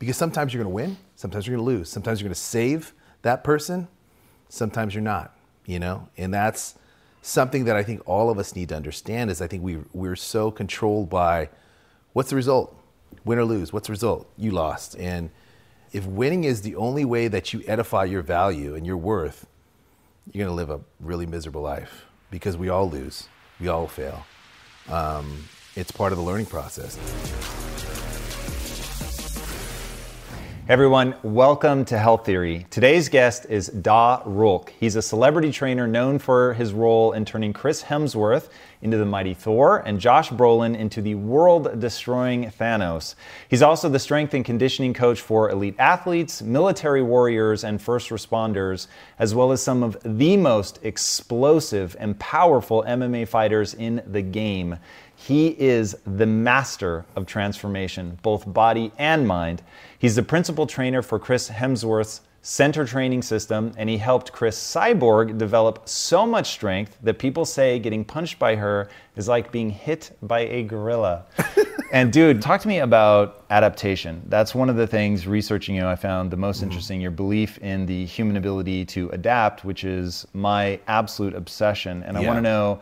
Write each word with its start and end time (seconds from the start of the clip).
Because 0.00 0.16
sometimes 0.16 0.52
you're 0.52 0.64
going 0.64 0.72
to 0.72 0.74
win, 0.74 0.96
sometimes 1.14 1.46
you're 1.46 1.56
going 1.56 1.66
to 1.66 1.78
lose. 1.78 1.88
Sometimes 1.88 2.20
you're 2.20 2.26
going 2.26 2.34
to 2.34 2.40
save 2.40 2.94
that 3.22 3.44
person, 3.44 3.86
sometimes 4.48 4.94
you're 4.94 5.02
not, 5.02 5.36
you 5.66 5.78
know? 5.78 6.08
And 6.16 6.34
that's 6.34 6.74
something 7.22 7.66
that 7.66 7.76
I 7.76 7.82
think 7.82 8.00
all 8.08 8.30
of 8.30 8.38
us 8.38 8.56
need 8.56 8.70
to 8.70 8.76
understand 8.76 9.30
is 9.30 9.42
I 9.42 9.46
think 9.46 9.62
we 9.62 9.78
we're 9.92 10.16
so 10.16 10.50
controlled 10.50 11.10
by 11.10 11.50
what's 12.14 12.30
the 12.30 12.36
result? 12.36 12.74
Win 13.24 13.38
or 13.38 13.44
lose? 13.44 13.72
What's 13.72 13.88
the 13.88 13.92
result? 13.92 14.26
You 14.38 14.52
lost. 14.52 14.96
And 14.96 15.30
if 15.92 16.06
winning 16.06 16.44
is 16.44 16.62
the 16.62 16.76
only 16.76 17.04
way 17.04 17.28
that 17.28 17.52
you 17.52 17.62
edify 17.66 18.04
your 18.04 18.22
value 18.22 18.74
and 18.74 18.86
your 18.86 18.96
worth, 18.96 19.46
you're 20.32 20.46
going 20.46 20.50
to 20.50 20.54
live 20.56 20.70
a 20.70 20.80
really 20.98 21.26
miserable 21.26 21.60
life 21.60 22.06
because 22.30 22.56
we 22.56 22.70
all 22.70 22.88
lose. 22.88 23.28
We 23.58 23.68
all 23.68 23.86
fail. 23.86 24.24
Um, 24.88 25.44
it's 25.76 25.90
part 25.90 26.12
of 26.12 26.18
the 26.18 26.24
learning 26.24 26.46
process. 26.46 26.96
Everyone, 30.70 31.16
welcome 31.24 31.84
to 31.86 31.98
Health 31.98 32.24
Theory. 32.24 32.64
Today's 32.70 33.08
guest 33.08 33.44
is 33.48 33.66
Da 33.66 34.22
Rulk. 34.24 34.70
He's 34.78 34.94
a 34.94 35.02
celebrity 35.02 35.50
trainer 35.50 35.88
known 35.88 36.20
for 36.20 36.54
his 36.54 36.72
role 36.72 37.10
in 37.10 37.24
turning 37.24 37.52
Chris 37.52 37.82
Hemsworth 37.82 38.50
into 38.80 38.96
the 38.96 39.04
mighty 39.04 39.34
Thor 39.34 39.78
and 39.84 39.98
Josh 39.98 40.30
Brolin 40.30 40.78
into 40.78 41.02
the 41.02 41.16
world 41.16 41.80
destroying 41.80 42.52
Thanos. 42.52 43.16
He's 43.48 43.62
also 43.62 43.88
the 43.88 43.98
strength 43.98 44.32
and 44.32 44.44
conditioning 44.44 44.94
coach 44.94 45.20
for 45.20 45.50
elite 45.50 45.74
athletes, 45.80 46.40
military 46.40 47.02
warriors, 47.02 47.64
and 47.64 47.82
first 47.82 48.10
responders, 48.10 48.86
as 49.18 49.34
well 49.34 49.50
as 49.50 49.60
some 49.60 49.82
of 49.82 49.96
the 50.04 50.36
most 50.36 50.78
explosive 50.84 51.96
and 51.98 52.16
powerful 52.20 52.84
MMA 52.86 53.26
fighters 53.26 53.74
in 53.74 54.04
the 54.06 54.22
game. 54.22 54.78
He 55.26 55.48
is 55.48 55.98
the 56.06 56.24
master 56.24 57.04
of 57.14 57.26
transformation, 57.26 58.18
both 58.22 58.50
body 58.50 58.90
and 58.96 59.28
mind. 59.28 59.62
He's 59.98 60.16
the 60.16 60.22
principal 60.22 60.66
trainer 60.66 61.02
for 61.02 61.18
Chris 61.18 61.50
Hemsworth's 61.50 62.22
Centr 62.42 62.88
training 62.88 63.20
system, 63.20 63.74
and 63.76 63.90
he 63.90 63.98
helped 63.98 64.32
Cris 64.32 64.56
Cyborg 64.56 65.36
develop 65.36 65.86
so 65.86 66.24
much 66.24 66.48
strength 66.48 66.96
that 67.02 67.18
people 67.18 67.44
say 67.44 67.78
getting 67.78 68.02
punched 68.02 68.38
by 68.38 68.56
her 68.56 68.88
is 69.14 69.28
like 69.28 69.52
being 69.52 69.68
hit 69.68 70.16
by 70.22 70.40
a 70.40 70.62
gorilla. 70.62 71.26
and 71.92 72.10
dude, 72.10 72.40
talk 72.40 72.62
to 72.62 72.68
me 72.68 72.78
about 72.78 73.44
adaptation. 73.50 74.22
That's 74.26 74.54
one 74.54 74.70
of 74.70 74.76
the 74.76 74.86
things 74.86 75.26
researching 75.26 75.74
you 75.74 75.86
I 75.86 75.96
found 75.96 76.30
the 76.30 76.38
most 76.38 76.56
mm-hmm. 76.56 76.70
interesting, 76.70 76.98
your 76.98 77.10
belief 77.10 77.58
in 77.58 77.84
the 77.84 78.06
human 78.06 78.38
ability 78.38 78.86
to 78.86 79.10
adapt, 79.10 79.66
which 79.66 79.84
is 79.84 80.26
my 80.32 80.80
absolute 80.86 81.34
obsession. 81.34 82.02
And 82.04 82.16
I 82.16 82.22
want 82.22 82.38
to 82.38 82.42
know 82.42 82.80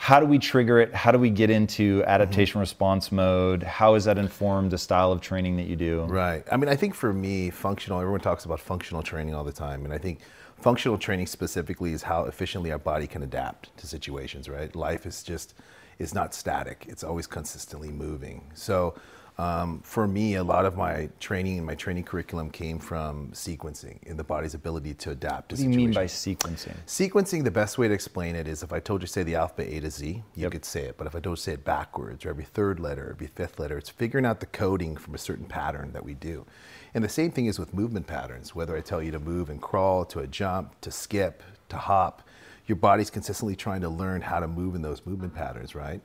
how 0.00 0.18
do 0.18 0.24
we 0.24 0.38
trigger 0.38 0.80
it? 0.80 0.94
How 0.94 1.12
do 1.12 1.18
we 1.18 1.28
get 1.28 1.50
into 1.50 2.02
adaptation 2.06 2.52
mm-hmm. 2.52 2.60
response 2.60 3.12
mode? 3.12 3.62
How 3.62 3.96
is 3.96 4.04
that 4.06 4.16
informed 4.16 4.70
the 4.70 4.78
style 4.78 5.12
of 5.12 5.20
training 5.20 5.58
that 5.58 5.66
you 5.66 5.76
do? 5.76 6.04
Right. 6.04 6.42
I 6.50 6.56
mean, 6.56 6.70
I 6.70 6.74
think 6.74 6.94
for 6.94 7.12
me, 7.12 7.50
functional, 7.50 8.00
everyone 8.00 8.20
talks 8.20 8.46
about 8.46 8.60
functional 8.60 9.02
training 9.02 9.34
all 9.34 9.44
the 9.44 9.52
time. 9.52 9.84
And 9.84 9.92
I 9.92 9.98
think 9.98 10.20
functional 10.56 10.96
training 10.96 11.26
specifically 11.26 11.92
is 11.92 12.02
how 12.02 12.24
efficiently 12.24 12.72
our 12.72 12.78
body 12.78 13.06
can 13.06 13.22
adapt 13.22 13.76
to 13.76 13.86
situations, 13.86 14.48
right? 14.48 14.74
Life 14.74 15.04
is 15.04 15.22
just, 15.22 15.52
it's 15.98 16.14
not 16.14 16.32
static. 16.32 16.86
It's 16.88 17.04
always 17.04 17.26
consistently 17.26 17.90
moving. 17.90 18.50
So 18.54 18.94
um, 19.38 19.80
for 19.82 20.06
me, 20.06 20.34
a 20.34 20.44
lot 20.44 20.66
of 20.66 20.76
my 20.76 21.08
training 21.18 21.58
and 21.58 21.66
my 21.66 21.74
training 21.74 22.04
curriculum 22.04 22.50
came 22.50 22.78
from 22.78 23.30
sequencing 23.32 24.02
in 24.04 24.16
the 24.16 24.24
body's 24.24 24.54
ability 24.54 24.94
to 24.94 25.10
adapt 25.10 25.50
to 25.50 25.54
What 25.54 25.58
do 25.58 25.70
you 25.70 25.76
mean 25.76 25.92
by 25.92 26.04
sequencing? 26.04 26.76
Sequencing, 26.86 27.44
the 27.44 27.50
best 27.50 27.78
way 27.78 27.88
to 27.88 27.94
explain 27.94 28.36
it 28.36 28.46
is 28.46 28.62
if 28.62 28.72
I 28.72 28.80
told 28.80 29.00
you, 29.00 29.06
say, 29.06 29.22
the 29.22 29.36
alphabet 29.36 29.72
A 29.72 29.80
to 29.80 29.90
Z, 29.90 30.06
you 30.06 30.24
yep. 30.34 30.52
could 30.52 30.64
say 30.64 30.82
it. 30.82 30.98
But 30.98 31.06
if 31.06 31.14
I 31.14 31.20
don't 31.20 31.38
say 31.38 31.52
it 31.52 31.64
backwards, 31.64 32.26
or 32.26 32.30
every 32.30 32.44
third 32.44 32.80
letter, 32.80 33.10
every 33.14 33.28
fifth 33.28 33.58
letter, 33.58 33.78
it's 33.78 33.90
figuring 33.90 34.26
out 34.26 34.40
the 34.40 34.46
coding 34.46 34.96
from 34.96 35.14
a 35.14 35.18
certain 35.18 35.46
pattern 35.46 35.92
that 35.92 36.04
we 36.04 36.14
do. 36.14 36.44
And 36.92 37.02
the 37.02 37.08
same 37.08 37.30
thing 37.30 37.46
is 37.46 37.58
with 37.58 37.72
movement 37.72 38.06
patterns, 38.06 38.54
whether 38.54 38.76
I 38.76 38.80
tell 38.80 39.02
you 39.02 39.12
to 39.12 39.18
move 39.20 39.48
and 39.48 39.60
crawl, 39.62 40.04
to 40.06 40.20
a 40.20 40.26
jump, 40.26 40.80
to 40.82 40.90
skip, 40.90 41.42
to 41.68 41.76
hop, 41.76 42.22
your 42.66 42.76
body's 42.76 43.10
consistently 43.10 43.56
trying 43.56 43.80
to 43.80 43.88
learn 43.88 44.20
how 44.20 44.40
to 44.40 44.48
move 44.48 44.74
in 44.74 44.82
those 44.82 45.04
movement 45.04 45.34
patterns, 45.34 45.74
right? 45.74 46.00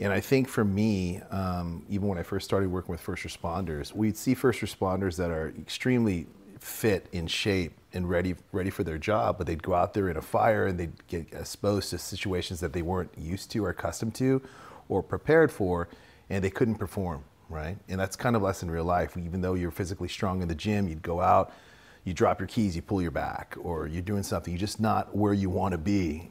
And 0.00 0.12
I 0.12 0.20
think 0.20 0.48
for 0.48 0.64
me, 0.64 1.20
um, 1.30 1.84
even 1.88 2.08
when 2.08 2.18
I 2.18 2.22
first 2.22 2.44
started 2.44 2.70
working 2.70 2.92
with 2.92 3.00
first 3.00 3.24
responders, 3.24 3.94
we'd 3.94 4.16
see 4.16 4.34
first 4.34 4.60
responders 4.60 5.16
that 5.16 5.30
are 5.30 5.52
extremely 5.60 6.26
fit 6.60 7.06
in 7.12 7.26
shape 7.26 7.72
and 7.92 8.08
ready 8.08 8.34
ready 8.52 8.70
for 8.70 8.84
their 8.84 8.98
job, 8.98 9.38
but 9.38 9.46
they'd 9.46 9.62
go 9.62 9.74
out 9.74 9.94
there 9.94 10.08
in 10.08 10.16
a 10.16 10.22
fire 10.22 10.66
and 10.66 10.78
they'd 10.78 11.06
get 11.06 11.32
exposed 11.32 11.90
to 11.90 11.98
situations 11.98 12.60
that 12.60 12.72
they 12.72 12.82
weren't 12.82 13.10
used 13.16 13.50
to 13.50 13.64
or 13.64 13.70
accustomed 13.70 14.14
to 14.14 14.42
or 14.88 15.02
prepared 15.02 15.50
for, 15.50 15.88
and 16.30 16.42
they 16.42 16.50
couldn't 16.50 16.76
perform, 16.76 17.22
right? 17.48 17.76
And 17.88 18.00
that's 18.00 18.16
kind 18.16 18.36
of 18.36 18.42
less 18.42 18.62
in 18.62 18.70
real 18.70 18.84
life. 18.84 19.16
Even 19.16 19.40
though 19.40 19.54
you're 19.54 19.70
physically 19.70 20.08
strong 20.08 20.42
in 20.42 20.48
the 20.48 20.54
gym, 20.54 20.88
you'd 20.88 21.02
go 21.02 21.20
out, 21.20 21.52
you 22.08 22.14
drop 22.14 22.40
your 22.40 22.48
keys, 22.48 22.74
you 22.74 22.82
pull 22.82 23.00
your 23.00 23.10
back, 23.12 23.54
or 23.62 23.86
you're 23.86 24.02
doing 24.02 24.22
something, 24.22 24.52
you're 24.52 24.58
just 24.58 24.80
not 24.80 25.14
where 25.16 25.32
you 25.32 25.48
want 25.48 25.72
to 25.72 25.78
be 25.78 26.30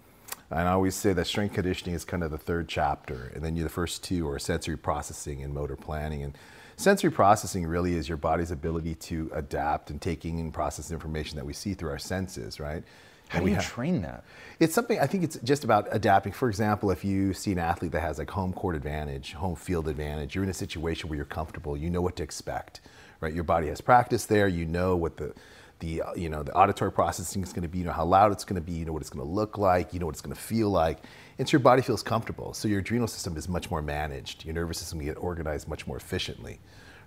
and 0.49 0.67
I 0.67 0.71
always 0.71 0.95
say 0.95 1.13
that 1.13 1.27
strength 1.27 1.55
conditioning 1.55 1.93
is 1.95 2.05
kind 2.05 2.23
of 2.23 2.31
the 2.31 2.38
third 2.38 2.69
chapter, 2.69 3.31
and 3.35 3.43
then 3.43 3.55
you 3.55 3.63
the 3.63 3.69
first 3.69 4.03
two 4.03 4.29
are 4.29 4.39
sensory 4.39 4.77
processing 4.77 5.43
and 5.43 5.53
motor 5.53 5.75
planning. 5.75 6.23
And 6.23 6.37
sensory 6.77 7.11
processing 7.11 7.66
really 7.66 7.95
is 7.95 8.07
your 8.07 8.17
body's 8.17 8.51
ability 8.51 8.95
to 8.95 9.29
adapt 9.33 9.89
and 9.89 10.01
taking 10.01 10.39
and 10.39 10.53
process 10.53 10.89
information 10.89 11.35
that 11.35 11.45
we 11.45 11.53
see 11.53 11.73
through 11.73 11.89
our 11.89 11.99
senses, 11.99 12.61
right? 12.61 12.83
How 13.27 13.41
do 13.41 13.47
you 13.49 13.55
have, 13.55 13.66
train 13.66 14.03
that? 14.03 14.23
It's 14.61 14.73
something 14.73 14.97
I 15.01 15.05
think 15.05 15.25
it's 15.25 15.37
just 15.43 15.66
about 15.66 15.89
adapting. 15.91 16.31
For 16.31 16.47
example, 16.47 16.91
if 16.91 17.03
you 17.03 17.33
see 17.33 17.51
an 17.51 17.59
athlete 17.59 17.91
that 17.91 17.99
has 17.99 18.17
like 18.17 18.29
home 18.29 18.53
court 18.53 18.73
advantage, 18.73 19.33
home 19.33 19.57
field 19.57 19.89
advantage, 19.89 20.33
you're 20.33 20.45
in 20.45 20.49
a 20.49 20.53
situation 20.53 21.09
where 21.09 21.17
you're 21.17 21.25
comfortable, 21.25 21.75
you 21.75 21.89
know 21.89 21.99
what 21.99 22.16
to 22.16 22.23
expect, 22.23 22.79
right? 23.19 23.33
Your 23.33 23.43
body 23.43 23.67
has 23.67 23.81
practice 23.81 24.25
there, 24.25 24.47
you 24.47 24.66
know 24.66 24.95
what 24.95 25.17
the 25.17 25.33
the 25.79 26.01
uh, 26.01 26.13
you 26.15 26.29
know 26.29 26.43
the 26.43 26.53
auditory 26.53 26.91
processing 26.91 27.43
is 27.43 27.53
going 27.53 27.63
to 27.63 27.67
be 27.67 27.79
you 27.79 27.85
know 27.85 27.91
how 27.91 28.05
loud 28.05 28.31
it's 28.31 28.43
going 28.43 28.55
to 28.55 28.65
be 28.65 28.73
you 28.73 28.85
know 28.85 28.93
what 28.93 29.01
it's 29.01 29.09
going 29.09 29.25
to 29.25 29.31
look 29.31 29.57
like 29.57 29.93
you 29.93 29.99
know 29.99 30.05
what 30.05 30.15
it's 30.15 30.21
going 30.21 30.35
to 30.35 30.41
feel 30.41 30.69
like. 30.69 30.99
And 31.39 31.47
so 31.47 31.53
your 31.53 31.59
body 31.59 31.81
feels 31.81 32.03
comfortable 32.03 32.53
so 32.53 32.67
your 32.67 32.79
adrenal 32.79 33.07
system 33.07 33.38
is 33.38 33.47
much 33.47 33.69
more 33.69 33.81
managed. 33.81 34.45
Your 34.45 34.55
nervous 34.55 34.79
system 34.79 34.99
can 34.99 35.07
get 35.07 35.17
organized 35.17 35.67
much 35.67 35.87
more 35.87 35.97
efficiently 35.97 36.59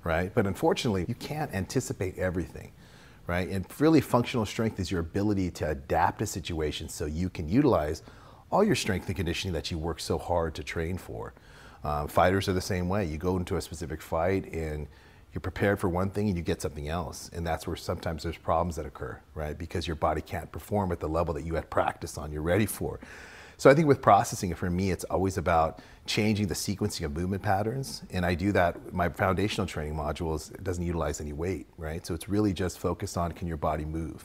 right? 0.02 0.32
But 0.34 0.46
unfortunately 0.46 1.04
you 1.08 1.14
can't 1.14 1.52
anticipate 1.54 2.16
everything 2.16 2.72
right? 3.30 3.48
And 3.48 3.64
really 3.78 4.00
functional 4.00 4.44
strength 4.44 4.80
is 4.80 4.90
your 4.90 5.00
ability 5.00 5.52
to 5.52 5.70
adapt 5.70 6.18
to 6.18 6.26
situations 6.26 6.92
so 6.92 7.06
you 7.06 7.30
can 7.30 7.48
utilize 7.48 8.02
all 8.50 8.64
your 8.64 8.74
strength 8.74 9.06
and 9.06 9.14
conditioning 9.14 9.54
that 9.54 9.70
you 9.70 9.78
work 9.78 10.00
so 10.00 10.18
hard 10.18 10.52
to 10.56 10.64
train 10.64 10.98
for. 10.98 11.32
Um, 11.84 12.08
fighters 12.08 12.48
are 12.48 12.52
the 12.52 12.60
same 12.60 12.88
way. 12.88 13.04
You 13.04 13.18
go 13.18 13.36
into 13.36 13.56
a 13.56 13.60
specific 13.60 14.02
fight 14.02 14.52
and 14.52 14.88
you're 15.32 15.40
prepared 15.40 15.78
for 15.78 15.88
one 15.88 16.10
thing 16.10 16.28
and 16.28 16.36
you 16.36 16.42
get 16.42 16.60
something 16.60 16.88
else. 16.88 17.30
And 17.32 17.46
that's 17.46 17.66
where 17.66 17.76
sometimes 17.76 18.24
there's 18.24 18.36
problems 18.36 18.76
that 18.76 18.86
occur, 18.86 19.20
right? 19.34 19.56
Because 19.56 19.86
your 19.86 19.96
body 19.96 20.20
can't 20.20 20.50
perform 20.50 20.90
at 20.92 21.00
the 21.00 21.08
level 21.08 21.34
that 21.34 21.44
you 21.44 21.54
had 21.54 21.70
practice 21.70 22.18
on, 22.18 22.32
you're 22.32 22.42
ready 22.42 22.66
for. 22.66 23.00
So 23.56 23.68
I 23.68 23.74
think 23.74 23.86
with 23.86 24.00
processing, 24.00 24.54
for 24.54 24.70
me, 24.70 24.90
it's 24.90 25.04
always 25.04 25.36
about 25.36 25.80
changing 26.06 26.46
the 26.46 26.54
sequencing 26.54 27.04
of 27.04 27.14
movement 27.14 27.42
patterns. 27.42 28.02
And 28.10 28.24
I 28.24 28.34
do 28.34 28.52
that, 28.52 28.94
my 28.94 29.10
foundational 29.10 29.66
training 29.66 29.94
modules 29.94 30.50
doesn't 30.62 30.84
utilize 30.84 31.20
any 31.20 31.34
weight, 31.34 31.66
right? 31.76 32.04
So 32.04 32.14
it's 32.14 32.28
really 32.28 32.54
just 32.54 32.78
focused 32.78 33.18
on 33.18 33.32
can 33.32 33.46
your 33.46 33.58
body 33.58 33.84
move? 33.84 34.24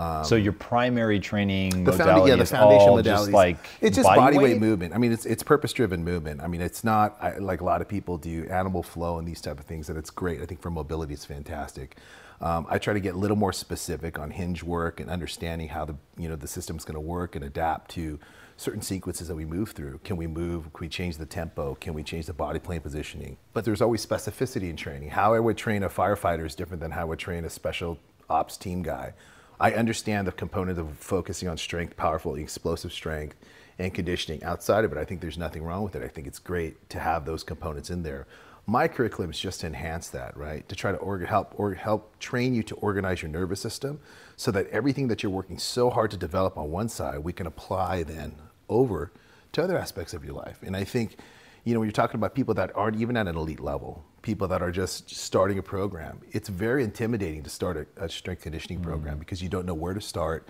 Um, 0.00 0.24
so 0.24 0.34
your 0.34 0.54
primary 0.54 1.20
training 1.20 1.84
the 1.84 1.92
modality 1.92 2.30
yeah, 2.30 2.36
the 2.36 2.42
is 2.42 2.54
all 2.54 2.96
modalities. 2.96 3.04
just 3.04 3.30
like 3.32 3.58
it's 3.82 3.96
just 3.96 4.06
body, 4.06 4.18
body 4.18 4.38
weight? 4.38 4.52
weight? 4.52 4.60
movement. 4.60 4.94
I 4.94 4.98
mean, 4.98 5.12
it's 5.12 5.26
it's 5.26 5.42
purpose 5.42 5.74
driven 5.74 6.02
movement. 6.02 6.40
I 6.40 6.46
mean, 6.46 6.62
it's 6.62 6.82
not 6.82 7.18
I, 7.20 7.36
like 7.36 7.60
a 7.60 7.64
lot 7.64 7.82
of 7.82 7.88
people 7.88 8.16
do 8.16 8.46
animal 8.48 8.82
flow 8.82 9.18
and 9.18 9.28
these 9.28 9.42
type 9.42 9.60
of 9.60 9.66
things, 9.66 9.90
and 9.90 9.98
it's 9.98 10.08
great. 10.08 10.40
I 10.40 10.46
think 10.46 10.62
for 10.62 10.70
mobility, 10.70 11.12
it's 11.12 11.26
fantastic. 11.26 11.98
Um, 12.40 12.66
I 12.70 12.78
try 12.78 12.94
to 12.94 13.00
get 13.00 13.14
a 13.14 13.18
little 13.18 13.36
more 13.36 13.52
specific 13.52 14.18
on 14.18 14.30
hinge 14.30 14.62
work 14.62 15.00
and 15.00 15.10
understanding 15.10 15.68
how 15.68 15.84
the 15.84 15.96
you 16.16 16.30
know 16.30 16.36
the 16.36 16.48
system's 16.48 16.86
going 16.86 16.94
to 16.94 17.00
work 17.00 17.36
and 17.36 17.44
adapt 17.44 17.90
to 17.90 18.18
certain 18.56 18.80
sequences 18.80 19.28
that 19.28 19.34
we 19.34 19.44
move 19.44 19.72
through. 19.72 20.00
Can 20.02 20.16
we 20.16 20.26
move? 20.26 20.72
Can 20.72 20.80
we 20.80 20.88
change 20.88 21.18
the 21.18 21.26
tempo? 21.26 21.74
Can 21.74 21.92
we 21.92 22.02
change 22.02 22.24
the 22.24 22.32
body 22.32 22.58
plane 22.58 22.80
positioning? 22.80 23.36
But 23.52 23.66
there's 23.66 23.82
always 23.82 24.04
specificity 24.06 24.70
in 24.70 24.76
training. 24.76 25.10
How 25.10 25.34
I 25.34 25.40
would 25.40 25.58
train 25.58 25.82
a 25.82 25.90
firefighter 25.90 26.46
is 26.46 26.54
different 26.54 26.80
than 26.80 26.92
how 26.92 27.02
I 27.02 27.04
would 27.04 27.18
train 27.18 27.44
a 27.44 27.50
special 27.50 27.98
ops 28.30 28.56
team 28.56 28.82
guy 28.82 29.12
I 29.60 29.72
understand 29.72 30.26
the 30.26 30.32
component 30.32 30.78
of 30.78 30.96
focusing 30.96 31.46
on 31.46 31.58
strength, 31.58 31.94
powerful, 31.94 32.34
explosive 32.34 32.94
strength, 32.94 33.36
and 33.78 33.92
conditioning. 33.92 34.42
Outside 34.42 34.86
of 34.86 34.92
it, 34.92 34.96
I 34.96 35.04
think 35.04 35.20
there's 35.20 35.36
nothing 35.36 35.62
wrong 35.62 35.82
with 35.82 35.94
it. 35.94 36.02
I 36.02 36.08
think 36.08 36.26
it's 36.26 36.38
great 36.38 36.88
to 36.88 36.98
have 36.98 37.26
those 37.26 37.44
components 37.44 37.90
in 37.90 38.02
there. 38.02 38.26
My 38.66 38.88
curriculum 38.88 39.30
is 39.30 39.38
just 39.38 39.60
to 39.60 39.66
enhance 39.66 40.08
that, 40.10 40.34
right? 40.34 40.66
To 40.70 40.74
try 40.74 40.92
to 40.92 41.26
help 41.26 41.52
or 41.58 41.74
help 41.74 42.18
train 42.18 42.54
you 42.54 42.62
to 42.64 42.74
organize 42.76 43.20
your 43.20 43.30
nervous 43.30 43.60
system 43.60 44.00
so 44.36 44.50
that 44.50 44.66
everything 44.68 45.08
that 45.08 45.22
you're 45.22 45.30
working 45.30 45.58
so 45.58 45.90
hard 45.90 46.10
to 46.12 46.16
develop 46.16 46.56
on 46.56 46.70
one 46.70 46.88
side, 46.88 47.18
we 47.18 47.34
can 47.34 47.46
apply 47.46 48.02
then 48.02 48.36
over 48.70 49.12
to 49.52 49.62
other 49.62 49.76
aspects 49.76 50.14
of 50.14 50.24
your 50.24 50.34
life. 50.34 50.58
And 50.62 50.74
I 50.74 50.84
think, 50.84 51.16
you 51.64 51.74
know, 51.74 51.80
when 51.80 51.86
you're 51.86 51.92
talking 51.92 52.18
about 52.18 52.34
people 52.34 52.54
that 52.54 52.74
aren't 52.74 52.98
even 52.98 53.16
at 53.18 53.28
an 53.28 53.36
elite 53.36 53.60
level, 53.60 54.04
people 54.22 54.48
that 54.48 54.62
are 54.62 54.70
just 54.70 55.10
starting 55.10 55.58
a 55.58 55.62
program, 55.62 56.20
it's 56.32 56.48
very 56.48 56.84
intimidating 56.84 57.42
to 57.42 57.50
start 57.50 57.76
a, 57.76 58.04
a 58.04 58.08
strength 58.08 58.42
conditioning 58.42 58.80
mm. 58.80 58.84
program 58.84 59.18
because 59.18 59.42
you 59.42 59.48
don't 59.48 59.66
know 59.66 59.74
where 59.74 59.94
to 59.94 60.00
start. 60.00 60.46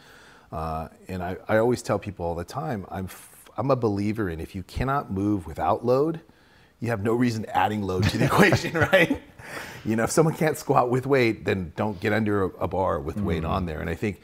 Uh, 0.52 0.88
and 1.08 1.22
I, 1.22 1.36
I 1.48 1.58
always 1.58 1.82
tell 1.82 1.98
people 1.98 2.26
all 2.26 2.34
the 2.34 2.44
time, 2.44 2.84
I'm, 2.90 3.04
f- 3.04 3.50
I'm 3.56 3.70
a 3.70 3.76
believer 3.76 4.28
in 4.28 4.40
if 4.40 4.54
you 4.54 4.62
cannot 4.64 5.10
move 5.12 5.46
without 5.46 5.84
load, 5.84 6.20
you 6.80 6.88
have 6.88 7.02
no 7.02 7.12
reason 7.12 7.44
adding 7.46 7.82
load 7.82 8.04
to 8.04 8.18
the 8.18 8.24
equation, 8.24 8.72
right? 8.92 9.20
You 9.84 9.96
know, 9.96 10.04
if 10.04 10.10
someone 10.10 10.34
can't 10.34 10.56
squat 10.56 10.90
with 10.90 11.06
weight, 11.06 11.44
then 11.44 11.72
don't 11.76 12.00
get 12.00 12.12
under 12.12 12.44
a, 12.44 12.48
a 12.48 12.68
bar 12.68 13.00
with 13.00 13.16
mm. 13.16 13.24
weight 13.24 13.44
on 13.44 13.66
there. 13.66 13.80
And 13.80 13.88
I 13.88 13.94
think 13.94 14.20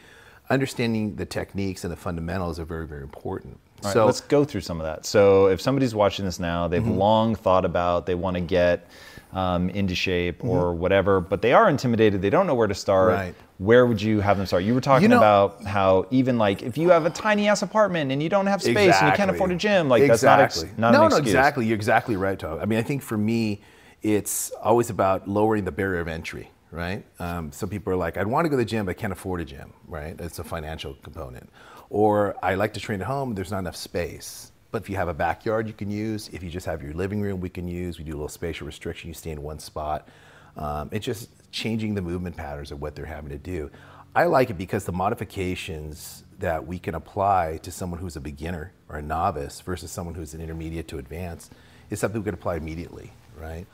understanding 0.50 1.16
the 1.16 1.26
techniques 1.26 1.84
and 1.84 1.92
the 1.92 1.96
fundamentals 1.96 2.58
are 2.58 2.64
very, 2.64 2.86
very 2.86 3.02
important. 3.02 3.60
Right, 3.82 3.92
so 3.92 4.06
let's 4.06 4.20
go 4.20 4.44
through 4.44 4.62
some 4.62 4.80
of 4.80 4.86
that. 4.86 5.04
So 5.04 5.46
if 5.46 5.60
somebody's 5.60 5.94
watching 5.94 6.24
this 6.24 6.38
now, 6.38 6.68
they've 6.68 6.82
mm-hmm. 6.82 6.98
long 6.98 7.34
thought 7.34 7.64
about 7.64 8.06
they 8.06 8.14
want 8.14 8.36
to 8.36 8.40
get 8.40 8.88
um, 9.32 9.68
into 9.70 9.94
shape 9.94 10.38
mm-hmm. 10.38 10.48
or 10.48 10.74
whatever, 10.74 11.20
but 11.20 11.42
they 11.42 11.52
are 11.52 11.68
intimidated. 11.68 12.22
They 12.22 12.30
don't 12.30 12.46
know 12.46 12.54
where 12.54 12.66
to 12.66 12.74
start. 12.74 13.12
Right. 13.12 13.34
Where 13.58 13.86
would 13.86 14.00
you 14.00 14.20
have 14.20 14.36
them 14.36 14.46
start? 14.46 14.64
You 14.64 14.74
were 14.74 14.80
talking 14.80 15.04
you 15.04 15.08
know, 15.08 15.18
about 15.18 15.64
how 15.64 16.06
even 16.10 16.38
like 16.38 16.62
if 16.62 16.76
you 16.76 16.90
have 16.90 17.06
a 17.06 17.10
tiny 17.10 17.48
ass 17.48 17.62
apartment 17.62 18.12
and 18.12 18.22
you 18.22 18.28
don't 18.28 18.46
have 18.46 18.60
space 18.62 18.76
exactly. 18.76 19.06
and 19.06 19.12
you 19.12 19.16
can't 19.16 19.30
afford 19.30 19.52
a 19.52 19.56
gym, 19.56 19.88
like 19.88 20.02
exactly. 20.02 20.42
that's 20.42 20.56
not, 20.56 20.68
ex- 20.68 20.78
not 20.78 20.92
no. 20.92 21.08
No, 21.08 21.16
exactly. 21.16 21.66
You're 21.66 21.76
exactly 21.76 22.16
right, 22.16 22.38
Tom. 22.38 22.58
I 22.60 22.66
mean, 22.66 22.78
I 22.78 22.82
think 22.82 23.02
for 23.02 23.16
me, 23.16 23.62
it's 24.02 24.50
always 24.62 24.90
about 24.90 25.26
lowering 25.26 25.64
the 25.64 25.72
barrier 25.72 26.00
of 26.00 26.08
entry 26.08 26.50
right? 26.70 27.04
Um, 27.18 27.52
some 27.52 27.68
people 27.68 27.92
are 27.92 27.96
like, 27.96 28.16
I'd 28.16 28.26
want 28.26 28.44
to 28.44 28.48
go 28.48 28.56
to 28.56 28.58
the 28.58 28.64
gym, 28.64 28.86
but 28.86 28.90
I 28.90 28.94
can't 28.94 29.12
afford 29.12 29.40
a 29.40 29.44
gym, 29.44 29.72
right? 29.86 30.14
It's 30.20 30.38
a 30.38 30.44
financial 30.44 30.94
component. 31.02 31.48
Or 31.90 32.36
I 32.42 32.54
like 32.54 32.74
to 32.74 32.80
train 32.80 33.00
at 33.00 33.06
home, 33.06 33.34
there's 33.34 33.50
not 33.50 33.60
enough 33.60 33.76
space. 33.76 34.52
But 34.72 34.82
if 34.82 34.90
you 34.90 34.96
have 34.96 35.08
a 35.08 35.14
backyard 35.14 35.66
you 35.66 35.72
can 35.72 35.90
use, 35.90 36.28
if 36.32 36.42
you 36.42 36.50
just 36.50 36.66
have 36.66 36.82
your 36.82 36.92
living 36.92 37.20
room 37.20 37.40
we 37.40 37.48
can 37.48 37.68
use, 37.68 37.98
we 37.98 38.04
do 38.04 38.12
a 38.12 38.18
little 38.18 38.28
spatial 38.28 38.66
restriction, 38.66 39.08
you 39.08 39.14
stay 39.14 39.30
in 39.30 39.42
one 39.42 39.58
spot. 39.58 40.08
Um, 40.56 40.88
it's 40.92 41.06
just 41.06 41.28
changing 41.52 41.94
the 41.94 42.02
movement 42.02 42.36
patterns 42.36 42.72
of 42.72 42.80
what 42.80 42.94
they're 42.94 43.06
having 43.06 43.30
to 43.30 43.38
do. 43.38 43.70
I 44.14 44.24
like 44.24 44.50
it 44.50 44.58
because 44.58 44.84
the 44.84 44.92
modifications 44.92 46.24
that 46.38 46.66
we 46.66 46.78
can 46.78 46.94
apply 46.94 47.58
to 47.62 47.70
someone 47.70 48.00
who's 48.00 48.16
a 48.16 48.20
beginner 48.20 48.72
or 48.88 48.96
a 48.96 49.02
novice 49.02 49.60
versus 49.60 49.90
someone 49.90 50.14
who's 50.14 50.34
an 50.34 50.40
intermediate 50.40 50.88
to 50.88 50.98
advanced 50.98 51.52
is 51.90 52.00
something 52.00 52.20
we 52.20 52.24
can 52.24 52.34
apply 52.34 52.56
immediately, 52.56 53.12
right? 53.38 53.66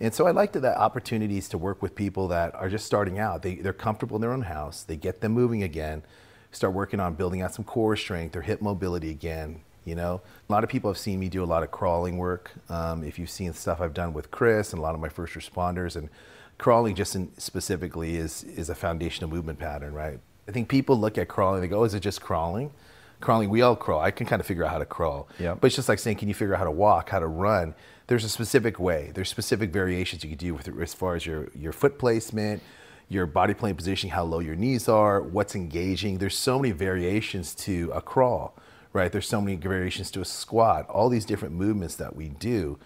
And 0.00 0.14
so 0.14 0.26
I 0.26 0.30
like 0.30 0.52
the 0.52 0.78
opportunities 0.78 1.48
to 1.48 1.58
work 1.58 1.82
with 1.82 1.94
people 1.94 2.28
that 2.28 2.54
are 2.54 2.68
just 2.68 2.86
starting 2.86 3.18
out. 3.18 3.42
They, 3.42 3.56
they're 3.56 3.72
comfortable 3.72 4.16
in 4.16 4.22
their 4.22 4.32
own 4.32 4.42
house. 4.42 4.84
They 4.84 4.96
get 4.96 5.20
them 5.20 5.32
moving 5.32 5.64
again, 5.64 6.02
start 6.50 6.74
working 6.74 7.00
on 7.00 7.14
building 7.14 7.42
out 7.42 7.54
some 7.54 7.64
core 7.64 7.96
strength, 7.96 8.36
or 8.36 8.42
hip 8.42 8.60
mobility 8.60 9.10
again. 9.10 9.62
You 9.84 9.94
know, 9.94 10.20
a 10.48 10.52
lot 10.52 10.64
of 10.64 10.70
people 10.70 10.90
have 10.90 10.98
seen 10.98 11.18
me 11.18 11.28
do 11.28 11.42
a 11.42 11.46
lot 11.46 11.62
of 11.62 11.70
crawling 11.70 12.18
work. 12.18 12.50
Um, 12.68 13.02
if 13.04 13.18
you've 13.18 13.30
seen 13.30 13.52
stuff 13.54 13.80
I've 13.80 13.94
done 13.94 14.12
with 14.12 14.30
Chris 14.30 14.72
and 14.72 14.80
a 14.80 14.82
lot 14.82 14.94
of 14.94 15.00
my 15.00 15.08
first 15.08 15.34
responders, 15.34 15.96
and 15.96 16.10
crawling 16.58 16.94
just 16.94 17.14
in, 17.14 17.30
specifically 17.38 18.16
is 18.16 18.44
is 18.44 18.68
a 18.68 18.74
foundational 18.74 19.30
movement 19.30 19.58
pattern, 19.58 19.94
right? 19.94 20.20
I 20.46 20.52
think 20.52 20.68
people 20.68 20.98
look 20.98 21.18
at 21.18 21.28
crawling, 21.28 21.60
they 21.60 21.68
go, 21.68 21.80
oh, 21.80 21.84
"Is 21.84 21.94
it 21.94 22.00
just 22.00 22.20
crawling?" 22.20 22.72
Crawling, 23.20 23.50
we 23.50 23.62
all 23.62 23.74
crawl. 23.74 24.00
I 24.00 24.12
can 24.12 24.26
kind 24.26 24.38
of 24.38 24.46
figure 24.46 24.64
out 24.64 24.70
how 24.70 24.78
to 24.78 24.84
crawl. 24.84 25.28
Yep. 25.40 25.60
But 25.60 25.66
it's 25.66 25.74
just 25.74 25.88
like 25.88 25.98
saying, 25.98 26.18
can 26.18 26.28
you 26.28 26.34
figure 26.34 26.54
out 26.54 26.58
how 26.58 26.66
to 26.66 26.70
walk, 26.70 27.10
how 27.10 27.18
to 27.18 27.26
run? 27.26 27.74
there's 28.08 28.24
a 28.24 28.28
specific 28.28 28.80
way. 28.80 29.12
There's 29.14 29.28
specific 29.28 29.70
variations 29.70 30.24
you 30.24 30.30
can 30.30 30.38
do 30.38 30.54
with 30.54 30.66
as 30.80 30.94
far 30.94 31.14
as 31.14 31.24
your 31.24 31.48
your 31.54 31.72
foot 31.72 31.98
placement, 31.98 32.62
your 33.08 33.26
body 33.26 33.54
plane 33.54 33.74
positioning, 33.74 34.12
how 34.12 34.24
low 34.24 34.40
your 34.40 34.56
knees 34.56 34.88
are, 34.88 35.22
what's 35.22 35.54
engaging. 35.54 36.18
There's 36.18 36.36
so 36.36 36.58
many 36.58 36.72
variations 36.72 37.54
to 37.56 37.90
a 37.94 38.02
crawl, 38.02 38.54
right? 38.92 39.10
There's 39.10 39.28
so 39.28 39.40
many 39.40 39.56
variations 39.56 40.10
to 40.12 40.20
a 40.20 40.24
squat. 40.24 40.88
All 40.88 41.08
these 41.08 41.24
different 41.24 41.54
movements 41.54 41.96
that 41.96 42.14
we 42.14 42.28
do 42.28 42.78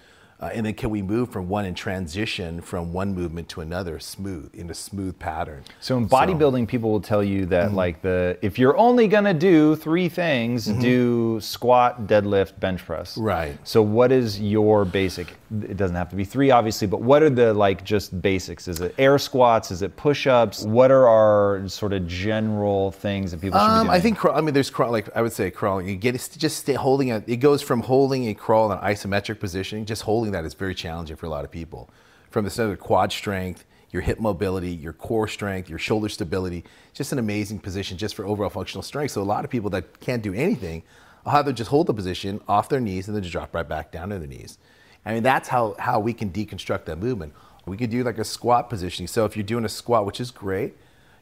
uh, 0.42 0.50
and 0.52 0.66
then 0.66 0.74
can 0.74 0.90
we 0.90 1.00
move 1.00 1.30
from 1.30 1.48
one 1.48 1.64
and 1.64 1.76
transition 1.76 2.60
from 2.60 2.92
one 2.92 3.14
movement 3.14 3.48
to 3.48 3.60
another 3.60 4.00
smooth 4.00 4.50
in 4.52 4.68
a 4.70 4.74
smooth 4.74 5.16
pattern? 5.20 5.62
So 5.80 5.96
in 5.96 6.08
bodybuilding, 6.08 6.62
so, 6.62 6.66
people 6.66 6.90
will 6.90 7.00
tell 7.00 7.22
you 7.22 7.46
that 7.46 7.68
mm-hmm. 7.68 7.76
like 7.76 8.02
the 8.02 8.36
if 8.42 8.58
you're 8.58 8.76
only 8.76 9.06
gonna 9.06 9.34
do 9.34 9.76
three 9.76 10.08
things, 10.08 10.66
mm-hmm. 10.66 10.80
do 10.80 11.40
squat, 11.40 12.08
deadlift, 12.08 12.58
bench 12.58 12.84
press. 12.84 13.16
Right. 13.16 13.56
So 13.62 13.82
what 13.82 14.10
is 14.10 14.40
your 14.40 14.84
basic? 14.84 15.36
It 15.52 15.76
doesn't 15.76 15.96
have 15.96 16.08
to 16.08 16.16
be 16.16 16.24
three, 16.24 16.50
obviously, 16.50 16.86
but 16.86 17.02
what 17.02 17.22
are 17.22 17.28
the 17.28 17.52
like 17.52 17.84
just 17.84 18.22
basics? 18.22 18.68
Is 18.68 18.80
it 18.80 18.94
air 18.96 19.18
squats? 19.18 19.70
Is 19.70 19.82
it 19.82 19.96
push-ups? 19.96 20.64
What 20.64 20.90
are 20.90 21.06
our 21.06 21.68
sort 21.68 21.92
of 21.92 22.06
general 22.06 22.92
things 22.92 23.32
that 23.32 23.40
people 23.40 23.58
should 23.58 23.66
um, 23.66 23.86
be 23.86 23.88
doing? 23.88 23.96
I 23.96 24.00
think 24.00 24.24
I 24.24 24.40
mean 24.40 24.54
there's 24.54 24.70
crawl 24.70 24.90
like 24.90 25.14
I 25.14 25.20
would 25.20 25.32
say 25.32 25.50
crawling. 25.50 25.88
You 25.88 25.96
get 25.96 26.14
just 26.14 26.58
stay 26.58 26.72
holding 26.72 27.08
it. 27.08 27.24
It 27.26 27.36
goes 27.36 27.60
from 27.60 27.82
holding 27.82 28.28
a 28.28 28.34
crawl 28.34 28.72
in 28.72 28.78
an 28.78 28.84
isometric 28.84 29.40
positioning, 29.40 29.84
just 29.84 30.02
holding 30.02 30.32
that 30.32 30.44
is 30.44 30.54
very 30.54 30.74
challenging 30.74 31.16
for 31.16 31.26
a 31.26 31.30
lot 31.30 31.44
of 31.44 31.50
people. 31.50 31.90
From 32.30 32.44
the 32.44 32.50
standard 32.50 32.80
quad 32.80 33.12
strength, 33.12 33.66
your 33.90 34.00
hip 34.00 34.18
mobility, 34.18 34.70
your 34.70 34.94
core 34.94 35.28
strength, 35.28 35.68
your 35.68 35.78
shoulder 35.78 36.08
stability, 36.08 36.64
just 36.94 37.12
an 37.12 37.18
amazing 37.18 37.58
position 37.58 37.98
just 37.98 38.14
for 38.14 38.24
overall 38.24 38.48
functional 38.48 38.82
strength. 38.82 39.12
So 39.12 39.20
a 39.20 39.22
lot 39.22 39.44
of 39.44 39.50
people 39.50 39.68
that 39.70 40.00
can't 40.00 40.22
do 40.22 40.32
anything, 40.32 40.82
will 41.24 41.32
either 41.32 41.52
just 41.52 41.70
hold 41.70 41.86
the 41.86 41.94
position 41.94 42.40
off 42.48 42.68
their 42.68 42.80
knees 42.80 43.06
and 43.06 43.14
then 43.14 43.22
just 43.22 43.32
drop 43.32 43.54
right 43.54 43.68
back 43.68 43.92
down 43.92 44.08
to 44.08 44.18
their 44.18 44.26
knees. 44.26 44.58
I 45.04 45.14
mean, 45.14 45.22
that's 45.22 45.48
how, 45.48 45.74
how 45.78 46.00
we 46.00 46.12
can 46.12 46.30
deconstruct 46.30 46.84
that 46.86 46.98
movement. 46.98 47.32
We 47.66 47.76
could 47.76 47.90
do 47.90 48.02
like 48.02 48.18
a 48.18 48.24
squat 48.24 48.68
positioning. 48.68 49.08
So 49.08 49.24
if 49.24 49.36
you're 49.36 49.44
doing 49.44 49.64
a 49.64 49.68
squat, 49.68 50.06
which 50.06 50.20
is 50.20 50.30
great, 50.30 50.74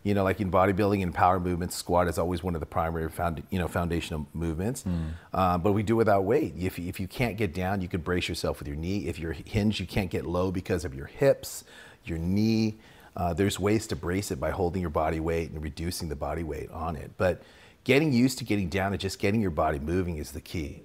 you 0.03 0.15
know, 0.15 0.25
like 0.25 0.41
in 0.41 0.51
bodybuilding 0.51 1.03
and 1.03 1.15
power 1.15 1.39
movements, 1.39 1.77
squat 1.77 2.09
is 2.09 2.19
always 2.19 2.43
one 2.43 2.55
of 2.55 2.61
the 2.61 2.67
primary 2.67 3.09
found, 3.11 3.43
you 3.51 3.59
know, 3.59 3.69
foundational 3.69 4.27
movements. 4.33 4.83
Mm. 4.85 5.11
Uh, 5.33 5.59
but 5.59 5.73
we 5.73 5.83
do 5.83 5.95
without 5.97 6.25
weight. 6.25 6.55
If, 6.59 6.79
if 6.79 6.99
you 6.99 7.07
can't 7.07 7.37
get 7.37 7.53
down, 7.53 7.83
you 7.83 7.89
could 7.89 8.03
brace 8.03 8.29
yourself 8.29 8.59
with 8.59 8.69
your 8.69 8.79
knee. 8.79 9.09
If 9.09 9.19
you're 9.19 9.33
hinged, 9.33 9.79
you 9.79 9.87
can't 9.87 10.11
get 10.11 10.25
low 10.25 10.51
because 10.51 10.87
of 10.87 10.95
your 10.95 11.07
hips, 11.07 11.65
your 12.05 12.17
knee. 12.17 12.77
Uh, 13.15 13.35
there's 13.35 13.61
ways 13.61 13.87
to 13.89 13.97
brace 13.97 14.31
it 14.31 14.41
by 14.41 14.51
holding 14.51 14.81
your 14.81 14.91
body 14.91 15.21
weight 15.21 15.51
and 15.51 15.63
reducing 15.63 16.09
the 16.09 16.17
body 16.17 16.45
weight 16.45 16.71
on 16.71 16.97
it. 16.97 17.11
But 17.19 17.43
getting 17.85 18.13
used 18.13 18.39
to 18.39 18.45
getting 18.45 18.71
down 18.71 18.93
and 18.93 19.01
just 19.01 19.19
getting 19.19 19.43
your 19.43 19.51
body 19.51 19.79
moving 19.79 20.17
is 20.17 20.33
the 20.33 20.41
key. 20.41 20.83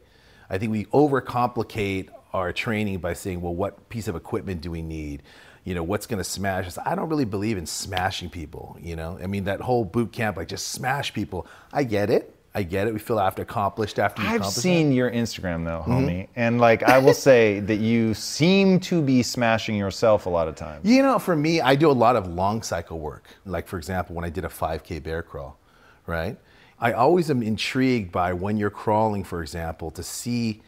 I 0.49 0.57
think 0.57 0.71
we 0.71 0.85
overcomplicate 0.85 2.09
our 2.39 2.53
training 2.53 2.99
by 2.99 3.13
saying, 3.13 3.41
well, 3.41 3.55
what 3.55 3.89
piece 3.89 4.07
of 4.07 4.15
equipment 4.15 4.61
do 4.61 4.71
we 4.71 4.81
need? 4.81 5.23
you 5.65 5.73
know, 5.73 5.83
what's 5.83 6.05
going 6.05 6.19
to 6.19 6.23
smash 6.23 6.67
us. 6.67 6.77
I 6.85 6.93
don't 6.93 7.09
really 7.09 7.25
believe 7.25 7.57
in 7.57 7.65
smashing 7.65 8.29
people, 8.29 8.77
you 8.79 8.95
know. 8.95 9.19
I 9.21 9.25
mean, 9.25 9.45
that 9.45 9.61
whole 9.61 9.83
boot 9.83 10.11
camp, 10.11 10.37
like 10.37 10.47
just 10.47 10.67
smash 10.67 11.11
people. 11.11 11.47
I 11.73 11.83
get 11.83 12.11
it. 12.11 12.35
I 12.53 12.63
get 12.63 12.87
it. 12.87 12.93
We 12.93 12.99
feel 12.99 13.19
after 13.19 13.41
accomplished 13.41 13.99
after 13.99 14.21
you 14.21 14.29
I've 14.29 14.45
seen 14.45 14.93
your 14.93 15.11
Instagram 15.11 15.65
though, 15.65 15.83
homie, 15.85 16.21
mm-hmm. 16.21 16.31
and 16.37 16.61
like 16.61 16.83
I 16.83 16.99
will 16.99 17.13
say 17.13 17.59
that 17.59 17.77
you 17.77 18.13
seem 18.13 18.79
to 18.81 19.01
be 19.01 19.21
smashing 19.23 19.75
yourself 19.75 20.25
a 20.25 20.29
lot 20.29 20.47
of 20.47 20.55
times. 20.55 20.89
You 20.89 21.03
know, 21.03 21.19
for 21.19 21.35
me, 21.35 21.59
I 21.59 21.75
do 21.75 21.91
a 21.91 21.91
lot 21.91 22.15
of 22.15 22.27
long 22.27 22.61
cycle 22.61 22.99
work. 22.99 23.27
Like 23.45 23.67
for 23.67 23.77
example, 23.77 24.15
when 24.15 24.23
I 24.23 24.29
did 24.29 24.45
a 24.45 24.47
5K 24.47 25.03
bear 25.03 25.21
crawl, 25.21 25.59
right? 26.05 26.37
I 26.79 26.93
always 26.93 27.29
am 27.29 27.43
intrigued 27.43 28.13
by 28.13 28.31
when 28.31 28.55
you're 28.55 28.69
crawling, 28.69 29.25
for 29.25 29.41
example, 29.41 29.91
to 29.91 30.03
see 30.03 30.61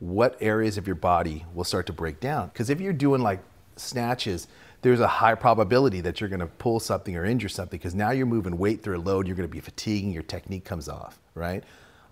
what 0.00 0.36
areas 0.40 0.76
of 0.78 0.86
your 0.86 0.96
body 0.96 1.44
will 1.54 1.64
start 1.64 1.86
to 1.86 1.92
break 1.92 2.20
down. 2.20 2.48
Because 2.48 2.70
if 2.70 2.80
you're 2.80 2.92
doing 2.92 3.22
like 3.22 3.40
snatches, 3.76 4.48
there's 4.82 5.00
a 5.00 5.06
high 5.06 5.34
probability 5.34 6.00
that 6.00 6.20
you're 6.20 6.30
going 6.30 6.40
to 6.40 6.46
pull 6.46 6.80
something 6.80 7.16
or 7.16 7.24
injure 7.24 7.48
something 7.48 7.78
because 7.78 7.94
now 7.94 8.10
you're 8.10 8.26
moving 8.26 8.56
weight 8.56 8.82
through 8.82 8.96
a 8.96 9.02
load, 9.02 9.26
you're 9.26 9.36
going 9.36 9.48
to 9.48 9.52
be 9.52 9.60
fatiguing, 9.60 10.10
your 10.10 10.22
technique 10.22 10.64
comes 10.64 10.88
off, 10.88 11.20
right? 11.34 11.62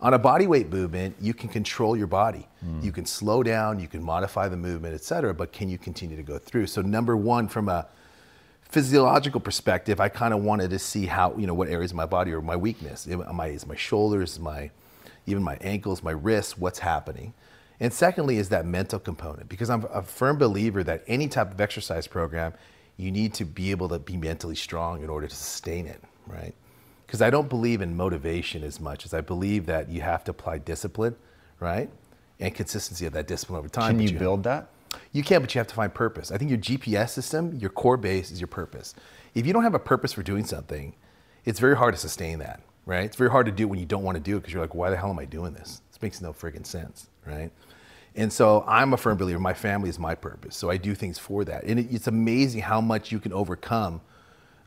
On 0.00 0.14
a 0.14 0.18
body 0.18 0.46
weight 0.46 0.70
movement, 0.70 1.16
you 1.20 1.34
can 1.34 1.48
control 1.48 1.96
your 1.96 2.06
body. 2.06 2.46
Mm. 2.64 2.84
You 2.84 2.92
can 2.92 3.04
slow 3.04 3.42
down, 3.42 3.80
you 3.80 3.88
can 3.88 4.02
modify 4.02 4.48
the 4.48 4.56
movement, 4.56 4.94
et 4.94 5.02
cetera, 5.02 5.34
but 5.34 5.50
can 5.50 5.68
you 5.68 5.78
continue 5.78 6.16
to 6.16 6.22
go 6.22 6.38
through? 6.38 6.66
So, 6.68 6.82
number 6.82 7.16
one, 7.16 7.48
from 7.48 7.68
a 7.68 7.88
physiological 8.62 9.40
perspective, 9.40 9.98
I 9.98 10.08
kind 10.08 10.32
of 10.32 10.44
wanted 10.44 10.70
to 10.70 10.78
see 10.78 11.06
how, 11.06 11.34
you 11.36 11.46
know, 11.46 11.54
what 11.54 11.68
areas 11.68 11.90
of 11.90 11.96
my 11.96 12.06
body 12.06 12.32
are 12.32 12.40
my 12.40 12.54
weakness. 12.54 13.06
My, 13.06 13.48
is 13.48 13.66
my 13.66 13.74
shoulders, 13.74 14.38
my, 14.38 14.70
even 15.26 15.42
my 15.42 15.56
ankles, 15.62 16.02
my 16.02 16.12
wrists, 16.12 16.56
what's 16.56 16.78
happening? 16.78 17.32
And 17.80 17.92
secondly, 17.92 18.38
is 18.38 18.48
that 18.48 18.66
mental 18.66 18.98
component, 18.98 19.48
because 19.48 19.70
I'm 19.70 19.84
a 19.92 20.02
firm 20.02 20.36
believer 20.36 20.82
that 20.84 21.04
any 21.06 21.28
type 21.28 21.52
of 21.52 21.60
exercise 21.60 22.06
program, 22.06 22.54
you 22.96 23.12
need 23.12 23.34
to 23.34 23.44
be 23.44 23.70
able 23.70 23.88
to 23.90 23.98
be 23.98 24.16
mentally 24.16 24.56
strong 24.56 25.02
in 25.02 25.08
order 25.08 25.28
to 25.28 25.34
sustain 25.34 25.86
it, 25.86 26.02
right? 26.26 26.54
Because 27.06 27.22
I 27.22 27.30
don't 27.30 27.48
believe 27.48 27.80
in 27.80 27.96
motivation 27.96 28.64
as 28.64 28.80
much 28.80 29.06
as 29.06 29.14
I 29.14 29.20
believe 29.20 29.66
that 29.66 29.88
you 29.88 30.00
have 30.00 30.24
to 30.24 30.32
apply 30.32 30.58
discipline, 30.58 31.14
right? 31.60 31.88
And 32.40 32.54
consistency 32.54 33.06
of 33.06 33.12
that 33.12 33.28
discipline 33.28 33.58
over 33.58 33.68
time. 33.68 33.92
Can 33.92 34.00
you, 34.00 34.10
you 34.10 34.18
build 34.18 34.42
that? 34.42 34.68
You 35.12 35.22
can, 35.22 35.40
but 35.40 35.54
you 35.54 35.58
have 35.58 35.68
to 35.68 35.74
find 35.74 35.92
purpose. 35.94 36.32
I 36.32 36.38
think 36.38 36.50
your 36.50 36.58
GPS 36.58 37.10
system, 37.10 37.54
your 37.56 37.70
core 37.70 37.96
base 37.96 38.30
is 38.30 38.40
your 38.40 38.48
purpose. 38.48 38.94
If 39.34 39.46
you 39.46 39.52
don't 39.52 39.62
have 39.62 39.74
a 39.74 39.78
purpose 39.78 40.12
for 40.12 40.22
doing 40.22 40.44
something, 40.44 40.94
it's 41.44 41.60
very 41.60 41.76
hard 41.76 41.94
to 41.94 42.00
sustain 42.00 42.40
that, 42.40 42.60
right? 42.86 43.04
It's 43.04 43.16
very 43.16 43.30
hard 43.30 43.46
to 43.46 43.52
do 43.52 43.64
it 43.64 43.66
when 43.66 43.78
you 43.78 43.86
don't 43.86 44.02
want 44.02 44.16
to 44.16 44.22
do 44.22 44.36
it 44.36 44.40
because 44.40 44.52
you're 44.52 44.62
like, 44.62 44.74
why 44.74 44.90
the 44.90 44.96
hell 44.96 45.10
am 45.10 45.18
I 45.18 45.24
doing 45.24 45.52
this? 45.52 45.80
This 45.90 46.02
makes 46.02 46.20
no 46.20 46.32
friggin' 46.32 46.66
sense, 46.66 47.08
right? 47.26 47.50
And 48.14 48.32
so 48.32 48.64
I'm 48.66 48.92
a 48.92 48.96
firm 48.96 49.16
believer. 49.16 49.38
My 49.38 49.54
family 49.54 49.88
is 49.88 49.98
my 49.98 50.14
purpose. 50.14 50.56
So 50.56 50.70
I 50.70 50.76
do 50.76 50.94
things 50.94 51.18
for 51.18 51.44
that. 51.44 51.64
And 51.64 51.78
it, 51.78 51.86
it's 51.90 52.06
amazing 52.06 52.62
how 52.62 52.80
much 52.80 53.12
you 53.12 53.20
can 53.20 53.32
overcome, 53.32 54.00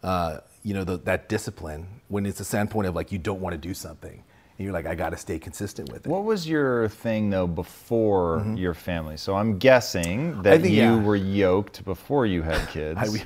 uh, 0.04 0.38
you 0.64 0.74
know, 0.74 0.84
the, 0.84 0.98
that 1.00 1.28
discipline 1.28 1.88
when 2.08 2.26
it's 2.26 2.40
a 2.40 2.46
standpoint 2.46 2.88
of 2.88 2.96
like 2.96 3.12
you 3.12 3.18
don't 3.18 3.42
want 3.42 3.54
to 3.54 3.58
do 3.58 3.74
something. 3.74 4.24
And 4.58 4.66
you're 4.66 4.74
like, 4.74 4.86
I 4.86 4.96
got 4.96 5.10
to 5.10 5.18
stay 5.18 5.40
consistent 5.40 5.92
with 5.92 6.06
it. 6.06 6.10
What 6.10 6.24
was 6.24 6.48
your 6.48 6.88
thing 6.90 7.30
though 7.30 7.48
before 7.48 8.40
mm-hmm. 8.40 8.58
your 8.58 8.74
family? 8.74 9.18
So 9.18 9.36
I'm 9.36 9.58
guessing 9.58 10.42
that 10.44 10.62
think, 10.62 10.74
you 10.74 10.82
yeah. 10.82 11.02
were 11.02 11.16
yoked 11.16 11.84
before 11.84 12.26
you 12.26 12.44
had 12.44 12.70
kids. 12.70 13.00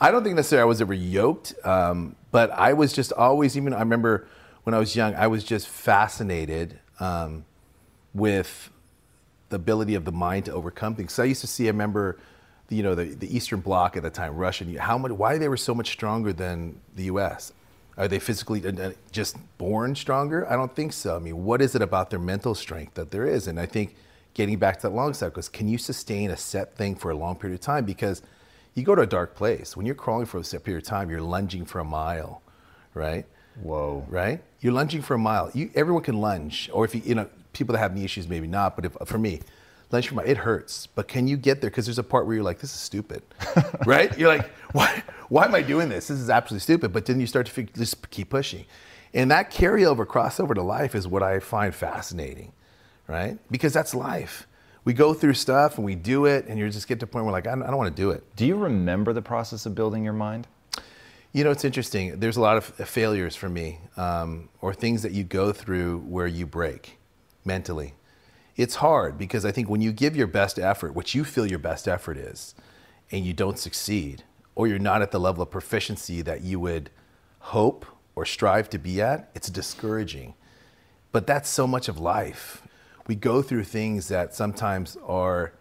I, 0.00 0.08
I 0.08 0.10
don't 0.10 0.24
think 0.24 0.34
necessarily 0.36 0.62
I 0.62 0.66
was 0.66 0.80
ever 0.80 0.94
yoked, 0.94 1.54
um, 1.64 2.16
but 2.32 2.50
I 2.50 2.72
was 2.72 2.92
just 2.92 3.12
always, 3.12 3.56
even 3.56 3.72
I 3.72 3.78
remember 3.78 4.26
when 4.64 4.74
I 4.74 4.78
was 4.78 4.96
young, 4.96 5.14
I 5.14 5.28
was 5.28 5.44
just 5.44 5.68
fascinated 5.68 6.80
um, 6.98 7.44
with 8.12 8.70
the 9.54 9.56
ability 9.56 9.94
of 9.94 10.04
the 10.04 10.12
mind 10.12 10.46
to 10.46 10.52
overcome 10.52 10.96
things. 10.96 11.12
So 11.12 11.22
I 11.22 11.26
used 11.26 11.40
to 11.42 11.46
see, 11.46 11.66
I 11.66 11.68
remember, 11.68 12.18
you 12.68 12.82
know, 12.82 12.96
the, 12.96 13.04
the 13.04 13.34
Eastern 13.34 13.60
Bloc 13.60 13.96
at 13.96 14.02
the 14.02 14.10
time, 14.10 14.34
Russia, 14.34 14.64
how 14.80 14.98
much, 14.98 15.12
why 15.12 15.38
they 15.38 15.48
were 15.48 15.56
so 15.56 15.74
much 15.74 15.90
stronger 15.90 16.32
than 16.32 16.80
the 16.96 17.04
U.S. 17.04 17.52
Are 17.96 18.08
they 18.08 18.18
physically 18.18 18.66
uh, 18.66 18.72
uh, 18.72 18.92
just 19.12 19.36
born 19.58 19.94
stronger? 19.94 20.50
I 20.50 20.56
don't 20.56 20.74
think 20.74 20.92
so. 20.92 21.14
I 21.14 21.20
mean, 21.20 21.44
what 21.44 21.62
is 21.62 21.76
it 21.76 21.82
about 21.82 22.10
their 22.10 22.18
mental 22.18 22.56
strength 22.56 22.94
that 22.94 23.12
there 23.12 23.26
is? 23.26 23.46
And 23.46 23.60
I 23.60 23.66
think 23.66 23.94
getting 24.34 24.58
back 24.58 24.80
to 24.80 24.88
that 24.88 24.94
long 24.94 25.14
cycle 25.14 25.38
is 25.38 25.48
can 25.48 25.68
you 25.68 25.78
sustain 25.78 26.32
a 26.32 26.36
set 26.36 26.74
thing 26.74 26.96
for 26.96 27.12
a 27.12 27.14
long 27.14 27.36
period 27.36 27.54
of 27.54 27.60
time? 27.60 27.84
Because 27.84 28.22
you 28.74 28.82
go 28.82 28.96
to 28.96 29.02
a 29.02 29.06
dark 29.06 29.36
place. 29.36 29.76
When 29.76 29.86
you're 29.86 29.94
crawling 29.94 30.26
for 30.26 30.38
a 30.38 30.44
set 30.44 30.64
period 30.64 30.82
of 30.82 30.88
time, 30.88 31.10
you're 31.10 31.20
lunging 31.20 31.64
for 31.64 31.78
a 31.78 31.84
mile, 31.84 32.42
right? 32.92 33.24
Whoa. 33.62 34.04
Right? 34.08 34.42
You're 34.60 34.72
lunging 34.72 35.02
for 35.02 35.14
a 35.14 35.18
mile. 35.18 35.52
You, 35.54 35.70
everyone 35.76 36.02
can 36.02 36.20
lunge, 36.20 36.68
or 36.72 36.84
if 36.84 36.92
you, 36.92 37.02
you 37.04 37.14
know, 37.14 37.28
people 37.54 37.72
that 37.72 37.78
have 37.78 37.94
knee 37.94 38.04
issues, 38.04 38.28
maybe 38.28 38.46
not. 38.46 38.76
But 38.76 38.84
if, 38.84 38.96
for 39.06 39.18
me, 39.18 39.40
a 39.94 40.14
mile, 40.14 40.26
it 40.26 40.38
hurts. 40.38 40.86
But 40.86 41.08
can 41.08 41.28
you 41.28 41.36
get 41.36 41.60
there? 41.60 41.70
Because 41.70 41.86
there's 41.86 41.98
a 41.98 42.04
part 42.04 42.26
where 42.26 42.34
you're 42.34 42.44
like, 42.44 42.58
this 42.58 42.74
is 42.74 42.80
stupid, 42.80 43.22
right? 43.86 44.16
You're 44.18 44.28
like, 44.28 44.50
why, 44.72 45.02
why 45.28 45.44
am 45.44 45.54
I 45.54 45.62
doing 45.62 45.88
this? 45.88 46.08
This 46.08 46.18
is 46.18 46.30
absolutely 46.30 46.60
stupid. 46.60 46.92
But 46.92 47.06
then 47.06 47.20
you 47.20 47.26
start 47.26 47.46
to 47.46 47.52
figure, 47.52 47.72
just 47.76 48.10
keep 48.10 48.30
pushing. 48.30 48.64
And 49.12 49.30
that 49.30 49.52
carryover, 49.52 50.04
crossover 50.04 50.54
to 50.54 50.62
life 50.62 50.94
is 50.94 51.06
what 51.06 51.22
I 51.22 51.38
find 51.38 51.74
fascinating, 51.74 52.52
right? 53.06 53.38
Because 53.50 53.72
that's 53.72 53.94
life. 53.94 54.46
We 54.84 54.92
go 54.92 55.14
through 55.14 55.34
stuff 55.34 55.76
and 55.78 55.84
we 55.84 55.94
do 55.94 56.26
it, 56.26 56.46
and 56.46 56.58
you 56.58 56.68
just 56.68 56.88
get 56.88 57.00
to 57.00 57.04
a 57.04 57.06
point 57.06 57.24
where, 57.24 57.32
like, 57.32 57.46
I 57.46 57.50
don't, 57.50 57.62
I 57.62 57.68
don't 57.68 57.78
want 57.78 57.94
to 57.94 58.02
do 58.02 58.10
it. 58.10 58.24
Do 58.36 58.44
you 58.44 58.56
remember 58.56 59.12
the 59.12 59.22
process 59.22 59.64
of 59.66 59.74
building 59.74 60.04
your 60.04 60.12
mind? 60.12 60.46
You 61.32 61.42
know, 61.42 61.50
it's 61.50 61.64
interesting. 61.64 62.20
There's 62.20 62.36
a 62.36 62.40
lot 62.40 62.56
of 62.56 62.64
failures 62.64 63.34
for 63.34 63.48
me, 63.48 63.78
um, 63.96 64.48
or 64.60 64.74
things 64.74 65.02
that 65.02 65.12
you 65.12 65.24
go 65.24 65.52
through 65.52 66.00
where 66.00 66.26
you 66.26 66.46
break 66.46 66.98
mentally. 67.44 67.94
It's 68.56 68.76
hard 68.76 69.18
because 69.18 69.44
I 69.44 69.52
think 69.52 69.68
when 69.68 69.80
you 69.80 69.92
give 69.92 70.16
your 70.16 70.26
best 70.26 70.58
effort, 70.58 70.94
which 70.94 71.14
you 71.14 71.24
feel 71.24 71.46
your 71.46 71.58
best 71.58 71.88
effort 71.88 72.16
is, 72.16 72.54
and 73.10 73.24
you 73.24 73.32
don't 73.32 73.58
succeed, 73.58 74.22
or 74.54 74.66
you're 74.66 74.78
not 74.78 75.02
at 75.02 75.10
the 75.10 75.20
level 75.20 75.42
of 75.42 75.50
proficiency 75.50 76.22
that 76.22 76.42
you 76.42 76.60
would 76.60 76.90
hope 77.38 77.84
or 78.14 78.24
strive 78.24 78.70
to 78.70 78.78
be 78.78 79.00
at, 79.00 79.30
it's 79.34 79.50
discouraging. 79.50 80.34
But 81.12 81.26
that's 81.26 81.48
so 81.48 81.66
much 81.66 81.88
of 81.88 81.98
life. 81.98 82.62
We 83.06 83.16
go 83.16 83.42
through 83.42 83.64
things 83.64 84.08
that 84.08 84.34
sometimes 84.34 84.96
are, 85.06 85.52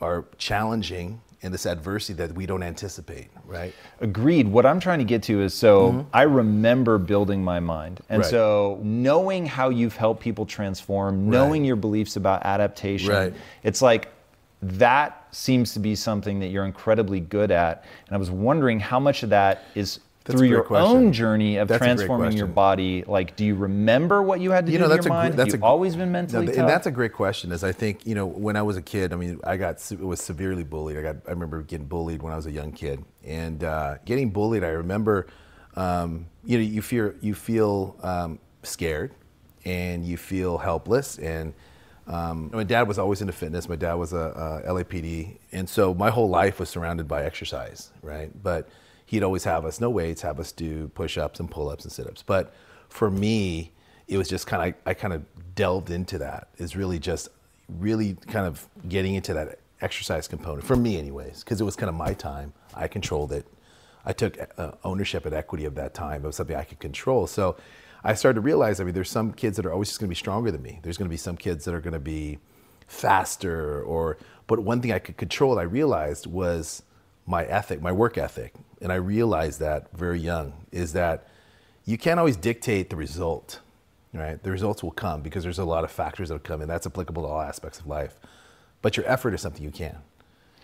are 0.00 0.24
challenging 0.38 1.20
and 1.42 1.52
this 1.52 1.66
adversity 1.66 2.14
that 2.14 2.32
we 2.34 2.46
don't 2.46 2.62
anticipate, 2.62 3.28
right? 3.44 3.74
Agreed. 4.00 4.48
What 4.48 4.64
I'm 4.66 4.80
trying 4.80 4.98
to 4.98 5.04
get 5.04 5.22
to 5.24 5.42
is 5.42 5.54
so 5.54 5.92
mm-hmm. 5.92 6.08
I 6.12 6.22
remember 6.22 6.98
building 6.98 7.44
my 7.44 7.60
mind. 7.60 8.00
And 8.08 8.22
right. 8.22 8.30
so 8.30 8.80
knowing 8.82 9.46
how 9.46 9.68
you've 9.68 9.96
helped 9.96 10.22
people 10.22 10.46
transform, 10.46 11.28
knowing 11.28 11.62
right. 11.62 11.66
your 11.66 11.76
beliefs 11.76 12.16
about 12.16 12.44
adaptation, 12.44 13.10
right. 13.10 13.34
it's 13.62 13.82
like 13.82 14.08
that 14.62 15.28
seems 15.30 15.74
to 15.74 15.78
be 15.78 15.94
something 15.94 16.40
that 16.40 16.48
you're 16.48 16.64
incredibly 16.64 17.20
good 17.20 17.50
at. 17.50 17.84
And 18.06 18.14
I 18.14 18.18
was 18.18 18.30
wondering 18.30 18.80
how 18.80 18.98
much 18.98 19.22
of 19.22 19.30
that 19.30 19.64
is 19.74 20.00
that's 20.26 20.38
through 20.38 20.48
your 20.48 20.62
question. 20.62 20.88
own 20.88 21.12
journey 21.12 21.56
of 21.56 21.68
that's 21.68 21.78
transforming 21.78 22.36
your 22.36 22.48
body, 22.48 23.04
like, 23.06 23.36
do 23.36 23.44
you 23.44 23.54
remember 23.54 24.22
what 24.22 24.40
you 24.40 24.50
had 24.50 24.66
to 24.66 24.72
you 24.72 24.78
do 24.78 24.84
know, 24.84 24.88
that's 24.88 25.06
your 25.06 25.14
a, 25.14 25.16
mind? 25.16 25.34
That's 25.34 25.52
Have 25.52 25.60
you 25.60 25.64
a, 25.64 25.68
always 25.68 25.94
been 25.94 26.10
mentally 26.10 26.46
no, 26.46 26.52
tough? 26.52 26.60
And 26.60 26.68
that's 26.68 26.86
a 26.86 26.90
great 26.90 27.12
question. 27.12 27.52
Is 27.52 27.62
I 27.62 27.72
think 27.72 28.06
you 28.06 28.14
know 28.14 28.26
when 28.26 28.56
I 28.56 28.62
was 28.62 28.76
a 28.76 28.82
kid, 28.82 29.12
I 29.12 29.16
mean, 29.16 29.40
I 29.44 29.56
got 29.56 29.80
was 30.00 30.20
severely 30.20 30.64
bullied. 30.64 30.96
I 30.96 31.02
got 31.02 31.16
I 31.26 31.30
remember 31.30 31.62
getting 31.62 31.86
bullied 31.86 32.22
when 32.22 32.32
I 32.32 32.36
was 32.36 32.46
a 32.46 32.50
young 32.50 32.72
kid, 32.72 33.04
and 33.24 33.62
uh, 33.62 33.98
getting 34.04 34.30
bullied. 34.30 34.64
I 34.64 34.68
remember, 34.68 35.28
um, 35.76 36.26
you 36.44 36.58
know, 36.58 36.64
you 36.64 36.82
feel 36.82 37.12
you 37.20 37.34
feel 37.34 37.96
um, 38.02 38.38
scared, 38.64 39.14
and 39.64 40.04
you 40.04 40.16
feel 40.16 40.58
helpless, 40.58 41.18
and 41.18 41.54
um, 42.08 42.50
my 42.52 42.64
dad 42.64 42.86
was 42.88 42.98
always 42.98 43.20
into 43.20 43.32
fitness. 43.32 43.68
My 43.68 43.76
dad 43.76 43.94
was 43.94 44.12
a, 44.12 44.62
a 44.64 44.72
LAPD, 44.72 45.38
and 45.52 45.68
so 45.68 45.94
my 45.94 46.10
whole 46.10 46.28
life 46.28 46.60
was 46.60 46.68
surrounded 46.68 47.08
by 47.08 47.24
exercise, 47.24 47.90
right? 48.02 48.30
But 48.42 48.68
he'd 49.06 49.22
always 49.22 49.44
have 49.44 49.64
us 49.64 49.80
no 49.80 49.88
weights, 49.88 50.22
have 50.22 50.38
us 50.38 50.52
do 50.52 50.88
push-ups 50.88 51.40
and 51.40 51.50
pull-ups 51.50 51.84
and 51.84 51.92
sit-ups. 51.92 52.22
But 52.22 52.52
for 52.88 53.10
me, 53.10 53.72
it 54.08 54.18
was 54.18 54.28
just 54.28 54.46
kind 54.46 54.68
of 54.68 54.74
I, 54.84 54.94
kind 54.94 55.14
of 55.14 55.24
delved 55.54 55.90
into 55.90 56.18
that. 56.18 56.48
Is 56.58 56.76
really 56.76 56.98
just 56.98 57.28
really 57.68 58.14
kind 58.26 58.46
of 58.46 58.68
getting 58.88 59.14
into 59.14 59.34
that 59.34 59.60
exercise 59.80 60.28
component 60.28 60.64
for 60.64 60.76
me, 60.76 60.98
anyways, 60.98 61.42
because 61.42 61.60
it 61.60 61.64
was 61.64 61.76
kind 61.76 61.88
of 61.88 61.94
my 61.94 62.14
time. 62.14 62.52
I 62.74 62.88
controlled 62.88 63.32
it. 63.32 63.46
I 64.04 64.12
took 64.12 64.38
uh, 64.56 64.72
ownership 64.84 65.26
and 65.26 65.34
equity 65.34 65.64
of 65.64 65.74
that 65.74 65.94
time. 65.94 66.24
It 66.24 66.26
was 66.26 66.36
something 66.36 66.56
I 66.56 66.62
could 66.64 66.78
control. 66.78 67.26
So 67.26 67.56
I 68.04 68.14
started 68.14 68.36
to 68.36 68.40
realize. 68.40 68.80
I 68.80 68.84
mean, 68.84 68.94
there's 68.94 69.10
some 69.10 69.32
kids 69.32 69.56
that 69.56 69.66
are 69.66 69.72
always 69.72 69.88
just 69.88 69.98
going 70.00 70.08
to 70.08 70.10
be 70.10 70.16
stronger 70.16 70.50
than 70.50 70.62
me. 70.62 70.78
There's 70.82 70.96
going 70.96 71.08
to 71.08 71.10
be 71.10 71.16
some 71.16 71.36
kids 71.36 71.64
that 71.64 71.74
are 71.74 71.80
going 71.80 71.94
to 71.94 72.00
be 72.00 72.38
faster 72.86 73.82
or. 73.82 74.18
But 74.46 74.60
one 74.60 74.80
thing 74.80 74.92
I 74.92 75.00
could 75.00 75.16
control, 75.16 75.58
I 75.58 75.62
realized, 75.62 76.26
was 76.28 76.84
my 77.26 77.44
ethic, 77.46 77.82
my 77.82 77.90
work 77.90 78.16
ethic, 78.16 78.54
and 78.80 78.92
I 78.92 78.96
realized 78.96 79.60
that 79.60 79.90
very 79.92 80.20
young, 80.20 80.52
is 80.72 80.92
that 80.92 81.28
you 81.84 81.96
can't 81.96 82.18
always 82.18 82.36
dictate 82.36 82.90
the 82.90 82.96
result, 82.96 83.60
right? 84.12 84.42
The 84.42 84.50
results 84.50 84.82
will 84.82 84.90
come 84.90 85.22
because 85.22 85.42
there's 85.42 85.58
a 85.58 85.64
lot 85.64 85.84
of 85.84 85.90
factors 85.90 86.28
that 86.28 86.34
will 86.34 86.40
come 86.40 86.62
in. 86.62 86.68
That's 86.68 86.86
applicable 86.86 87.22
to 87.22 87.28
all 87.28 87.40
aspects 87.40 87.80
of 87.80 87.86
life. 87.86 88.18
But 88.82 88.96
your 88.96 89.06
effort 89.06 89.34
is 89.34 89.40
something 89.40 89.62
you 89.62 89.70
can. 89.70 89.96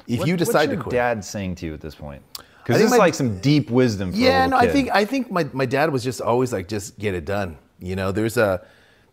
If 0.07 0.21
what, 0.21 0.29
you 0.29 0.37
decide 0.37 0.67
to 0.67 0.77
quit. 0.77 0.87
What's 0.87 0.95
your 0.95 1.01
dad 1.01 1.25
saying 1.25 1.55
to 1.57 1.67
you 1.67 1.75
at 1.75 1.81
this 1.81 1.95
point? 1.95 2.23
Because 2.63 2.81
this 2.81 2.93
is 2.93 2.99
like 2.99 3.15
some 3.15 3.41
deep 3.41 3.71
wisdom. 3.71 4.13
yeah, 4.15 4.47
no, 4.47 4.61
kid. 4.61 4.69
I 4.69 4.73
think 4.73 4.91
I 4.93 5.05
think 5.05 5.31
my, 5.31 5.45
my 5.53 5.67
dad 5.67 5.91
was 5.91 6.05
just 6.05 6.21
always 6.21 6.53
like, 6.53 6.69
just 6.69 6.99
get 6.99 7.15
it 7.15 7.25
done. 7.25 7.59
You 7.81 7.97
know, 7.97 8.13
there's 8.13 8.37
a 8.37 8.65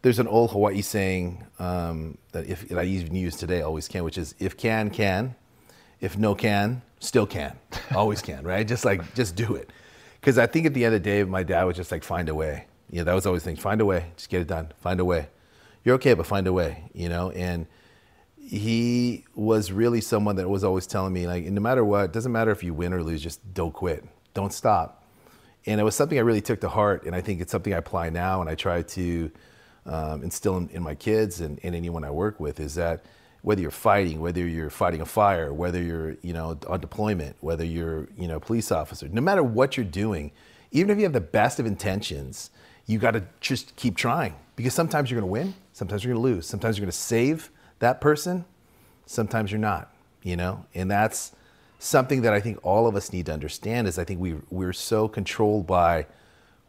there's 0.01 0.19
an 0.19 0.27
old 0.27 0.51
Hawaii 0.51 0.81
saying 0.81 1.43
um, 1.57 2.17
that 2.31 2.45
if 2.47 2.67
that 2.69 2.77
I 2.77 2.83
even 2.83 3.15
use 3.15 3.35
today, 3.35 3.61
always 3.61 3.87
can, 3.87 4.03
which 4.03 4.17
is 4.17 4.35
if 4.39 4.55
can 4.55 4.89
can, 4.89 5.35
if 5.99 6.17
no 6.17 6.35
can, 6.35 6.81
still 6.99 7.25
can, 7.25 7.57
always 7.95 8.21
can, 8.21 8.43
right? 8.43 8.67
Just 8.67 8.85
like, 8.85 9.13
just 9.15 9.35
do 9.35 9.55
it. 9.55 9.71
Because 10.19 10.37
I 10.37 10.47
think 10.47 10.65
at 10.65 10.73
the 10.73 10.85
end 10.85 10.95
of 10.95 11.03
the 11.03 11.09
day, 11.09 11.23
my 11.23 11.43
dad 11.43 11.63
was 11.63 11.75
just 11.75 11.91
like, 11.91 12.03
find 12.03 12.29
a 12.29 12.35
way. 12.35 12.65
You 12.89 12.99
know, 12.99 13.03
that 13.05 13.13
was 13.13 13.25
always 13.25 13.43
the 13.43 13.51
thing, 13.51 13.57
find 13.57 13.81
a 13.81 13.85
way, 13.85 14.11
just 14.15 14.29
get 14.29 14.41
it 14.41 14.47
done, 14.47 14.71
find 14.79 14.99
a 14.99 15.05
way. 15.05 15.29
You're 15.83 15.95
okay, 15.95 16.13
but 16.13 16.25
find 16.25 16.47
a 16.47 16.53
way, 16.53 16.89
you 16.93 17.07
know? 17.07 17.31
And 17.31 17.67
he 18.37 19.25
was 19.35 19.71
really 19.71 20.01
someone 20.01 20.35
that 20.37 20.49
was 20.49 20.63
always 20.63 20.87
telling 20.87 21.13
me, 21.13 21.27
like, 21.27 21.45
no 21.45 21.61
matter 21.61 21.85
what, 21.85 22.11
doesn't 22.11 22.31
matter 22.31 22.51
if 22.51 22.63
you 22.63 22.73
win 22.73 22.93
or 22.93 23.03
lose, 23.03 23.21
just 23.21 23.53
don't 23.53 23.73
quit, 23.73 24.03
don't 24.33 24.51
stop. 24.51 25.05
And 25.65 25.79
it 25.79 25.83
was 25.83 25.95
something 25.95 26.17
I 26.17 26.21
really 26.21 26.41
took 26.41 26.61
to 26.61 26.69
heart, 26.69 27.05
and 27.05 27.15
I 27.15 27.21
think 27.21 27.41
it's 27.41 27.51
something 27.51 27.73
I 27.73 27.77
apply 27.77 28.09
now, 28.09 28.41
and 28.41 28.49
I 28.49 28.55
try 28.55 28.81
to 28.81 29.31
um, 29.85 30.23
instill 30.23 30.57
in, 30.57 30.69
in, 30.69 30.83
my 30.83 30.95
kids 30.95 31.41
and, 31.41 31.59
and 31.63 31.75
anyone 31.75 32.03
I 32.03 32.11
work 32.11 32.39
with 32.39 32.59
is 32.59 32.75
that 32.75 33.05
whether 33.41 33.61
you're 33.61 33.71
fighting, 33.71 34.19
whether 34.19 34.45
you're 34.45 34.69
fighting 34.69 35.01
a 35.01 35.05
fire, 35.05 35.53
whether 35.53 35.81
you're 35.81 36.17
you 36.21 36.33
know 36.33 36.57
on 36.67 36.79
deployment, 36.79 37.35
whether 37.39 37.65
you're 37.65 38.07
you 38.17 38.27
know 38.27 38.37
a 38.37 38.39
police 38.39 38.71
officer, 38.71 39.07
no 39.09 39.21
matter 39.21 39.43
what 39.43 39.77
you're 39.77 39.85
doing, 39.85 40.31
even 40.71 40.89
if 40.89 40.97
you 40.97 41.03
have 41.03 41.13
the 41.13 41.21
best 41.21 41.59
of 41.59 41.65
intentions, 41.65 42.51
you 42.85 42.99
got 42.99 43.11
to 43.11 43.23
just 43.39 43.75
keep 43.75 43.95
trying. 43.95 44.35
Because 44.55 44.73
sometimes 44.73 45.09
you're 45.09 45.21
going 45.21 45.29
to 45.29 45.31
win, 45.31 45.53
sometimes 45.73 46.03
you're 46.03 46.13
going 46.13 46.23
to 46.23 46.35
lose, 46.35 46.45
sometimes 46.45 46.77
you're 46.77 46.85
going 46.85 46.91
to 46.91 46.97
save 46.97 47.49
that 47.79 48.01
person, 48.01 48.43
sometimes 49.05 49.51
you're 49.51 49.59
not, 49.59 49.93
you 50.21 50.35
know, 50.35 50.65
and 50.75 50.91
that's 50.91 51.31
something 51.79 52.23
that 52.23 52.33
I 52.33 52.41
think 52.41 52.59
all 52.61 52.87
of 52.87 52.95
us 52.95 53.13
need 53.13 53.27
to 53.27 53.33
understand 53.33 53.87
is 53.87 53.97
I 53.97 54.03
think 54.03 54.19
we 54.19 54.35
we're 54.49 54.73
so 54.73 55.07
controlled 55.07 55.65
by 55.65 56.07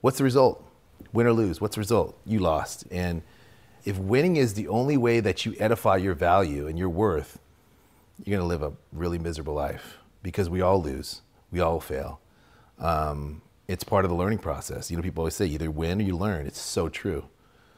what's 0.03 0.19
the 0.19 0.25
result, 0.25 0.65
win 1.12 1.27
or 1.27 1.33
lose, 1.33 1.61
what's 1.61 1.75
the 1.75 1.81
result, 1.81 2.17
you 2.25 2.39
lost, 2.39 2.85
and 2.93 3.23
if 3.85 3.99
winning 3.99 4.37
is 4.37 4.55
the 4.55 4.69
only 4.69 4.97
way 4.97 5.21
that 5.21 5.47
you 5.47 5.55
edify 5.59 5.97
your 5.97 6.15
value 6.15 6.67
and 6.67 6.79
your 6.79 6.89
worth, 6.89 7.39
you're 8.25 8.37
going 8.37 8.45
to 8.45 8.49
live 8.49 8.63
a 8.63 8.73
really 8.93 9.19
miserable 9.19 9.55
life 9.55 9.99
because 10.23 10.51
we 10.51 10.61
all 10.61 10.83
lose, 10.83 11.23
we 11.51 11.61
all 11.61 11.81
fail. 11.81 12.21
Um, 12.79 13.43
it's 13.69 13.85
part 13.85 14.05
of 14.05 14.11
the 14.11 14.17
learning 14.17 14.39
process. 14.39 14.91
You 14.91 14.97
know, 14.97 15.03
people 15.03 15.23
always 15.23 15.35
say 15.35 15.47
either 15.47 15.71
win 15.71 16.01
or 16.01 16.05
you 16.05 16.17
learn. 16.17 16.47
It's 16.47 16.61
so 16.61 16.89
true, 16.89 17.25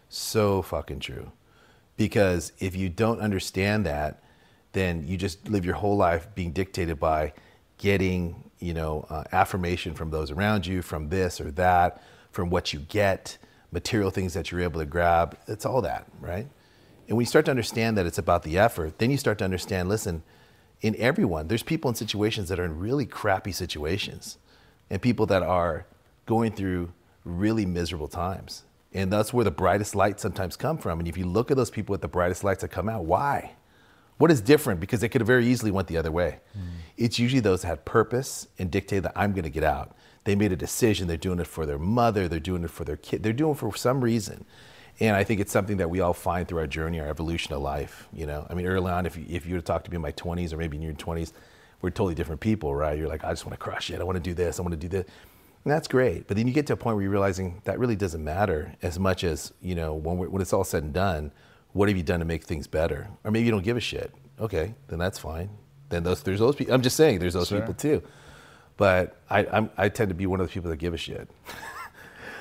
so 0.09 0.63
fucking 0.63 1.01
true. 1.01 1.33
Because 1.97 2.53
if 2.59 2.75
you 2.75 2.89
don't 2.89 3.21
understand 3.21 3.87
that, 3.87 4.23
then 4.73 5.07
you 5.07 5.17
just 5.17 5.49
live 5.49 5.65
your 5.65 5.75
whole 5.75 5.97
life 5.97 6.29
being 6.35 6.51
dictated 6.51 6.99
by 6.99 7.35
getting, 7.79 8.51
you 8.59 8.73
know, 8.73 9.07
uh, 9.11 9.25
affirmation 9.33 9.95
from 9.95 10.11
those 10.11 10.31
around 10.31 10.67
you, 10.67 10.83
from 10.83 11.11
this 11.11 11.41
or 11.41 11.51
that, 11.53 12.03
from 12.31 12.49
what 12.49 12.73
you 12.73 12.79
get 12.81 13.37
material 13.73 14.11
things 14.11 14.35
that 14.35 14.53
you're 14.53 14.61
able 14.61 14.81
to 14.81 14.87
grab. 14.87 15.37
It's 15.49 15.67
all 15.67 15.83
that, 15.83 16.07
right? 16.21 16.47
And 17.09 17.17
when 17.17 17.23
you 17.23 17.27
start 17.27 17.47
to 17.47 17.51
understand 17.51 17.99
that 17.99 18.07
it's 18.07 18.19
about 18.19 18.45
the 18.45 18.59
effort, 18.59 18.99
then 18.99 19.11
you 19.11 19.17
start 19.17 19.39
to 19.39 19.45
understand, 19.45 19.89
listen, 19.89 20.23
in 20.83 20.95
everyone, 20.97 21.49
there's 21.49 21.63
people 21.63 21.89
in 21.89 21.95
situations 21.95 22.49
that 22.49 22.61
are 22.61 22.65
in 22.65 22.79
really 22.79 23.07
crappy 23.07 23.53
situations 23.53 24.39
and 24.91 25.01
people 25.01 25.27
that 25.27 25.43
are 25.43 25.87
going 26.27 26.53
through 26.53 26.93
really 27.25 27.67
miserable 27.67 28.09
times. 28.09 28.65
And 28.93 29.13
that's 29.13 29.33
where 29.33 29.45
the 29.45 29.51
brightest 29.51 29.95
lights 29.95 30.23
sometimes 30.23 30.57
come 30.57 30.77
from. 30.77 30.99
And 30.99 31.09
if 31.09 31.17
you 31.17 31.25
look 31.25 31.51
at 31.51 31.57
those 31.57 31.71
people 31.71 31.93
with 31.93 32.03
the 32.03 32.09
brightest 32.09 32.45
lights 32.45 32.61
that 32.61 32.69
come 32.69 32.89
out, 32.89 33.05
why? 33.05 33.53
What 34.19 34.31
is 34.31 34.41
different? 34.41 34.81
Because 34.81 35.01
they 35.01 35.09
could 35.09 35.21
have 35.21 35.27
very 35.27 35.47
easily 35.47 35.71
went 35.71 35.89
the 35.89 35.97
other 35.97 36.13
way. 36.13 36.39
Mm. 36.57 36.63
It's 36.97 37.19
usually 37.19 37.41
those 37.41 37.63
that 37.63 37.69
had 37.69 37.85
purpose 37.85 38.47
and 38.59 38.71
dictate 38.71 39.03
that 39.03 39.13
I'm 39.17 39.33
going 39.33 39.45
to 39.45 39.51
get 39.51 39.65
out. 39.65 39.97
They 40.25 40.35
made 40.35 40.53
a 40.53 40.57
decision. 40.57 41.09
They're 41.09 41.17
doing 41.17 41.41
it 41.41 41.47
for 41.47 41.67
their 41.67 41.79
mother. 41.79 42.29
They're 42.29 42.39
doing 42.39 42.63
it 42.65 42.71
for 42.71 42.85
their 42.85 42.97
kid. 42.97 43.23
They're 43.23 43.33
doing 43.33 43.53
it 43.53 43.59
for 43.59 43.75
some 43.77 44.03
reason. 44.03 44.45
And 45.01 45.17
I 45.17 45.25
think 45.25 45.41
it's 45.41 45.51
something 45.51 45.79
that 45.79 45.91
we 45.91 46.01
all 46.01 46.13
find 46.13 46.47
through 46.47 46.59
our 46.59 46.67
journey, 46.67 47.01
our 47.01 47.09
evolution 47.09 47.55
of 47.55 47.63
life. 47.63 48.09
You 48.13 48.27
know, 48.27 48.47
I 48.49 48.55
mean, 48.55 48.67
early 48.67 48.93
on, 48.93 49.07
if 49.07 49.17
you, 49.17 49.25
if 49.29 49.47
you 49.47 49.55
were 49.55 49.61
to 49.61 49.67
talk 49.67 49.85
to 49.85 49.91
me 49.91 49.97
in 49.97 50.03
my 50.03 50.13
20s 50.13 50.53
or 50.53 50.57
maybe 50.57 50.77
in 50.77 50.83
your 50.83 50.93
20s, 50.93 51.33
we're 51.81 51.91
totally 51.91 52.15
different 52.15 52.41
people, 52.41 52.75
right? 52.75 52.97
You're 52.97 53.09
like, 53.09 53.25
I 53.25 53.31
just 53.31 53.45
want 53.45 53.55
to 53.55 53.59
crush 53.59 53.91
it. 53.91 54.01
I 54.01 54.05
want 54.05 54.17
to 54.17 54.23
do 54.23 54.35
this. 54.35 54.61
I 54.61 54.63
want 54.63 54.73
to 54.73 54.79
do 54.79 54.89
this. 54.89 55.07
And 55.65 55.73
that's 55.73 55.89
great. 55.89 56.29
But 56.29 56.37
then 56.37 56.47
you 56.47 56.53
get 56.53 56.67
to 56.69 56.73
a 56.75 56.77
point 56.77 56.97
where 56.97 57.03
you're 57.03 57.13
realizing 57.13 57.61
that 57.65 57.79
really 57.79 57.97
doesn't 57.97 58.23
matter 58.23 58.75
as 58.83 58.99
much 58.99 59.25
as, 59.25 59.53
you 59.61 59.75
know, 59.75 59.95
when, 59.95 60.19
when 60.31 60.43
it's 60.43 60.53
all 60.53 60.65
said 60.65 60.85
and 60.85 60.93
done, 60.93 61.33
what 61.73 61.89
have 61.89 61.97
you 61.97 62.03
done 62.03 62.21
to 62.21 62.27
make 62.27 62.45
things 62.45 62.67
better? 62.67 63.09
Or 63.25 63.31
maybe 63.31 63.45
you 63.45 63.51
don't 63.51 63.65
give 63.65 63.77
a 63.77 63.81
shit. 63.81 64.13
Okay, 64.41 64.75
then 64.89 64.99
that's 64.99 65.19
fine. 65.19 65.51
Then 65.89 66.03
those, 66.03 66.23
there's 66.23 66.41
those 66.41 66.57
people. 66.57 66.75
I'm 66.75 66.83
just 66.83 66.97
saying, 66.97 67.19
there's 67.19 67.35
those 67.35 67.49
sure. 67.49 67.61
people 67.61 67.75
too. 67.75 68.03
But 68.77 69.21
I, 69.29 69.47
I'm, 69.47 69.71
I 69.77 69.89
tend 69.89 70.09
to 70.09 70.15
be 70.15 70.27
one 70.27 70.41
of 70.41 70.47
the 70.47 70.53
people 70.53 70.71
that 70.71 70.77
give 70.77 70.95
a 70.95 70.97
shit. 70.99 71.29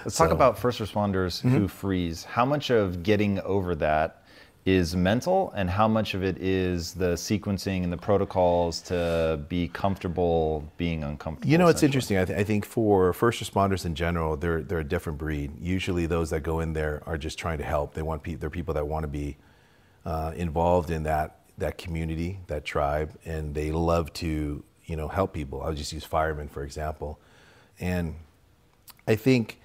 Let's 0.03 0.15
so. 0.15 0.23
talk 0.23 0.33
about 0.33 0.57
first 0.57 0.79
responders 0.79 1.41
mm-hmm. 1.41 1.49
who 1.49 1.67
freeze. 1.67 2.23
How 2.23 2.45
much 2.45 2.69
of 2.69 3.03
getting 3.03 3.39
over 3.41 3.75
that 3.75 4.20
is 4.63 4.95
mental 4.95 5.51
and 5.55 5.69
how 5.69 5.87
much 5.87 6.13
of 6.13 6.23
it 6.23 6.37
is 6.37 6.93
the 6.93 7.13
sequencing 7.13 7.83
and 7.83 7.91
the 7.91 7.97
protocols 7.97 8.79
to 8.79 9.39
be 9.49 9.67
comfortable 9.67 10.63
being 10.77 11.03
uncomfortable 11.03 11.49
you 11.49 11.57
know 11.57 11.67
it's 11.67 11.81
interesting. 11.81 12.17
I, 12.17 12.25
th- 12.25 12.37
I, 12.37 12.43
think 12.43 12.65
for 12.65 13.11
first 13.11 13.43
responders 13.43 13.85
in 13.85 13.95
general 13.95 14.37
they're, 14.37 14.61
they're 14.61 14.79
a 14.79 14.83
different 14.83 15.17
breed. 15.17 15.51
Usually 15.59 16.05
those 16.05 16.29
that 16.29 16.41
go 16.41 16.59
in 16.59 16.73
there 16.73 17.01
are 17.07 17.17
just 17.17 17.39
trying 17.39 17.57
to 17.57 17.63
help. 17.63 17.95
They 17.95 18.03
want 18.03 18.21
pe- 18.21 18.35
they're 18.35 18.51
people 18.51 18.75
that 18.75 18.87
want 18.87 19.03
to 19.03 19.07
be 19.07 19.37
uh, 20.05 20.33
involved 20.35 20.91
in 20.91 21.03
that 21.03 21.37
that 21.57 21.77
community 21.77 22.39
that 22.47 22.63
tribe 22.63 23.11
and 23.25 23.53
they 23.53 23.71
love 23.71 24.13
to 24.13 24.63
you 24.85 24.95
know 24.95 25.07
help 25.07 25.33
people. 25.33 25.63
I'll 25.63 25.73
just 25.73 25.91
use 25.91 26.03
firemen 26.03 26.47
for 26.47 26.63
example. 26.63 27.19
And 27.79 28.15
i 29.07 29.15
think 29.15 29.60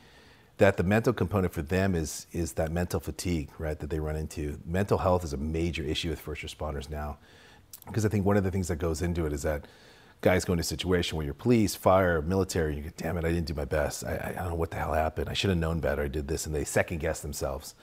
that 0.59 0.77
the 0.77 0.83
mental 0.83 1.13
component 1.13 1.53
for 1.53 1.63
them 1.63 1.95
is 1.95 2.27
is 2.33 2.55
that 2.55 2.73
mental 2.73 3.01
fatigue, 3.01 3.51
right, 3.59 3.79
that 3.79 3.91
they 3.91 4.01
run 4.01 4.17
into. 4.17 4.59
Mental 4.65 4.99
health 4.99 5.25
is 5.25 5.33
a 5.33 5.37
major 5.37 5.83
issue 5.83 6.11
with 6.11 6.21
first 6.21 6.43
responders 6.43 6.89
now, 6.89 7.19
because 7.87 8.05
I 8.07 8.09
think 8.09 8.25
one 8.25 8.37
of 8.37 8.45
the 8.45 8.51
things 8.51 8.69
that 8.69 8.77
goes 8.77 9.03
into 9.03 9.27
it 9.27 9.33
is 9.33 9.43
that 9.43 9.67
guys 10.23 10.45
go 10.45 10.55
into 10.55 10.63
a 10.63 10.65
situation 10.65 11.17
where 11.17 11.25
you're 11.27 11.35
police, 11.35 11.75
fire, 11.75 12.23
military, 12.23 12.75
and 12.75 12.83
you 12.83 12.91
go, 12.91 12.95
damn 12.97 13.19
it, 13.19 13.25
I 13.25 13.29
didn't 13.29 13.47
do 13.47 13.55
my 13.55 13.67
best. 13.67 14.03
I, 14.05 14.33
I 14.35 14.41
don't 14.41 14.49
know 14.49 14.55
what 14.55 14.71
the 14.71 14.79
hell 14.79 14.95
happened. 14.95 15.29
I 15.29 15.35
should 15.35 15.51
have 15.51 15.59
known 15.59 15.81
better. 15.81 16.03
I 16.03 16.09
did 16.09 16.27
this, 16.27 16.47
and 16.47 16.55
they 16.55 16.65
second 16.65 17.01
guess 17.01 17.21
themselves. 17.21 17.75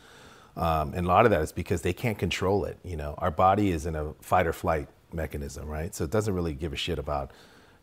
Um, 0.55 0.93
and 0.95 1.05
a 1.05 1.09
lot 1.09 1.25
of 1.25 1.31
that 1.31 1.41
is 1.41 1.51
because 1.51 1.83
they 1.83 1.93
can't 1.93 2.17
control 2.17 2.65
it. 2.65 2.77
You 2.83 2.97
know, 2.97 3.15
our 3.19 3.31
body 3.31 3.69
is 3.69 3.85
in 3.85 3.95
a 3.95 4.13
fight 4.21 4.47
or 4.47 4.53
flight 4.53 4.87
mechanism, 5.11 5.67
right? 5.67 5.93
So 5.93 6.03
it 6.03 6.11
doesn't 6.11 6.33
really 6.33 6.53
give 6.53 6.73
a 6.73 6.75
shit 6.75 6.99
about 6.99 7.31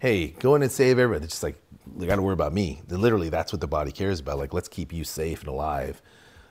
hey, 0.01 0.29
go 0.29 0.55
in 0.55 0.63
and 0.63 0.73
save 0.73 0.99
everybody. 0.99 1.25
It's 1.25 1.35
just 1.35 1.43
like, 1.43 1.57
they 1.97 2.07
got 2.07 2.17
to 2.17 2.23
worry 2.23 2.33
about 2.33 2.53
me. 2.53 2.83
Literally, 2.89 3.29
that's 3.29 3.53
what 3.53 3.61
the 3.61 3.69
body 3.69 3.93
cares 3.93 4.21
about. 4.21 4.39
Like, 4.39 4.53
let's 4.53 4.69
keep 4.69 4.93
you 4.93 5.05
safe 5.05 5.41
and 5.41 5.49
alive. 5.49 6.03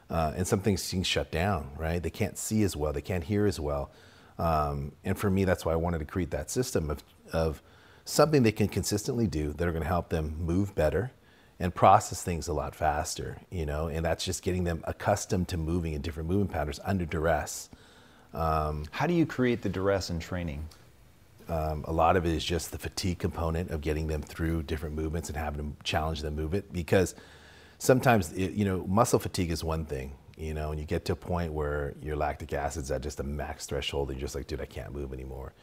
Uh, 0.10 0.34
and 0.36 0.48
some 0.48 0.60
things 0.60 0.88
shut 1.06 1.32
down, 1.32 1.72
right? 1.78 2.02
They 2.02 2.10
can't 2.10 2.38
see 2.38 2.64
as 2.64 2.76
well, 2.76 2.94
they 2.94 3.02
can't 3.02 3.24
hear 3.24 3.46
as 3.46 3.60
well. 3.60 3.92
Um, 4.38 4.94
and 5.04 5.18
for 5.18 5.30
me, 5.30 5.44
that's 5.44 5.66
why 5.66 5.74
I 5.74 5.76
wanted 5.76 6.00
to 6.00 6.06
create 6.06 6.32
that 6.32 6.50
system 6.50 6.90
of, 6.90 7.04
of 7.34 7.62
something 8.06 8.42
they 8.44 8.52
can 8.52 8.70
consistently 8.70 9.28
do 9.28 9.54
that 9.54 9.68
are 9.68 9.72
going 9.72 9.84
to 9.84 9.88
help 9.88 10.10
them 10.10 10.36
move 10.40 10.74
better 10.74 11.12
and 11.60 11.76
process 11.76 12.24
things 12.24 12.48
a 12.48 12.54
lot 12.54 12.74
faster, 12.74 13.38
you 13.50 13.66
know, 13.66 13.88
and 13.88 14.06
that's 14.06 14.24
just 14.24 14.44
getting 14.44 14.64
them 14.64 14.82
accustomed 14.86 15.48
to 15.50 15.58
moving 15.58 15.94
in 15.94 16.02
different 16.02 16.30
movement 16.30 16.52
patterns 16.52 16.80
under 16.86 17.06
duress. 17.06 17.70
Um, 18.34 18.86
How 18.92 19.08
do 19.08 19.14
you 19.14 19.26
create 19.26 19.62
the 19.62 19.70
duress 19.70 20.10
in 20.10 20.20
training? 20.20 20.66
Um, 21.50 21.84
a 21.88 21.92
lot 21.92 22.16
of 22.16 22.26
it 22.28 22.34
is 22.34 22.46
just 22.46 22.72
the 22.72 22.78
fatigue 22.78 23.18
component 23.18 23.72
of 23.72 23.82
getting 23.82 24.06
them 24.06 24.22
through 24.22 24.64
different 24.64 24.96
movements 24.96 25.30
and 25.30 25.38
having 25.38 25.58
them 25.58 25.76
challenge 25.84 26.22
them 26.22 26.36
move 26.36 26.54
it 26.54 26.72
because 26.72 27.16
sometimes 27.80 28.32
it, 28.34 28.52
you 28.52 28.66
know 28.66 28.86
muscle 28.86 29.18
fatigue 29.18 29.50
is 29.50 29.64
one 29.64 29.84
thing 29.84 30.14
you 30.38 30.54
know 30.54 30.70
and 30.70 30.80
you 30.80 30.86
get 30.86 31.06
to 31.06 31.14
a 31.14 31.16
point 31.16 31.52
where 31.52 31.96
your 32.04 32.16
lactic 32.16 32.54
acid's 32.54 32.92
at 32.92 33.02
just 33.02 33.20
a 33.20 33.24
max 33.24 33.66
threshold 33.66 34.10
and 34.10 34.20
you're 34.20 34.26
just 34.26 34.36
like 34.36 34.46
dude 34.46 34.62
i 34.62 34.66
can't 34.66 34.94
move 34.94 35.12
anymore. 35.12 35.54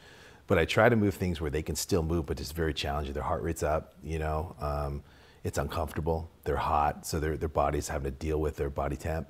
But 0.45 0.57
i 0.57 0.65
try 0.65 0.89
to 0.89 0.95
move 0.97 1.13
things 1.13 1.39
where 1.39 1.49
they 1.49 1.61
can 1.61 1.75
still 1.75 2.03
move 2.03 2.25
but 2.25 2.39
it's 2.41 2.51
very 2.51 2.73
challenging. 2.73 3.13
Their 3.13 3.23
heart 3.23 3.41
rate's 3.41 3.63
up 3.63 3.93
you 4.03 4.19
know 4.19 4.55
um, 4.59 5.03
it's 5.45 5.57
uncomfortable 5.57 6.29
they're 6.43 6.57
hot 6.57 7.05
so 7.05 7.21
their, 7.21 7.37
their 7.37 7.49
body's 7.49 7.87
having 7.87 8.11
to 8.11 8.17
deal 8.17 8.41
with 8.41 8.57
their 8.57 8.69
body 8.69 8.97
temp. 8.97 9.29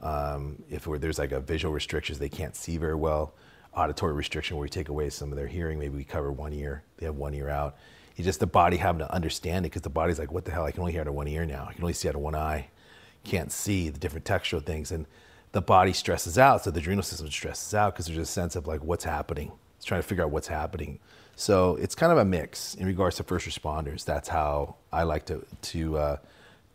Um, 0.00 0.62
if 0.70 0.84
there's 0.84 1.18
like 1.18 1.32
a 1.32 1.40
visual 1.40 1.74
restrictions 1.74 2.20
they 2.20 2.28
can't 2.28 2.54
see 2.54 2.76
very 2.76 2.94
well 2.94 3.34
auditory 3.78 4.12
restriction 4.12 4.56
where 4.56 4.62
we 4.62 4.68
take 4.68 4.88
away 4.88 5.08
some 5.10 5.30
of 5.30 5.36
their 5.36 5.46
hearing. 5.46 5.78
Maybe 5.78 5.96
we 5.96 6.04
cover 6.04 6.32
one 6.32 6.52
ear, 6.52 6.82
they 6.96 7.06
have 7.06 7.16
one 7.16 7.34
ear 7.34 7.48
out. 7.48 7.76
It's 8.16 8.26
just 8.26 8.40
the 8.40 8.46
body 8.46 8.76
having 8.76 8.98
to 8.98 9.12
understand 9.12 9.64
it 9.64 9.70
because 9.70 9.82
the 9.82 9.90
body's 9.90 10.18
like, 10.18 10.32
what 10.32 10.44
the 10.44 10.50
hell? 10.50 10.64
I 10.64 10.72
can 10.72 10.80
only 10.80 10.92
hear 10.92 11.02
out 11.02 11.06
of 11.06 11.14
one 11.14 11.28
ear 11.28 11.46
now. 11.46 11.66
I 11.70 11.72
can 11.72 11.84
only 11.84 11.92
see 11.92 12.08
out 12.08 12.16
of 12.16 12.20
one 12.20 12.34
eye. 12.34 12.68
Can't 13.22 13.52
see 13.52 13.88
the 13.90 13.98
different 13.98 14.26
textural 14.26 14.64
things. 14.64 14.90
And 14.90 15.06
the 15.52 15.62
body 15.62 15.92
stresses 15.92 16.36
out. 16.36 16.64
So 16.64 16.72
the 16.72 16.80
adrenal 16.80 17.04
system 17.04 17.30
stresses 17.30 17.74
out 17.74 17.94
because 17.94 18.06
there's 18.06 18.18
a 18.18 18.26
sense 18.26 18.56
of 18.56 18.66
like, 18.66 18.82
what's 18.82 19.04
happening? 19.04 19.52
It's 19.76 19.84
trying 19.84 20.02
to 20.02 20.06
figure 20.06 20.24
out 20.24 20.30
what's 20.30 20.48
happening. 20.48 20.98
So 21.36 21.76
it's 21.76 21.94
kind 21.94 22.10
of 22.10 22.18
a 22.18 22.24
mix 22.24 22.74
in 22.74 22.86
regards 22.86 23.16
to 23.16 23.22
first 23.22 23.46
responders. 23.46 24.04
That's 24.04 24.28
how 24.28 24.74
I 24.92 25.04
like 25.04 25.24
to, 25.26 25.46
to, 25.62 25.98
uh, 25.98 26.16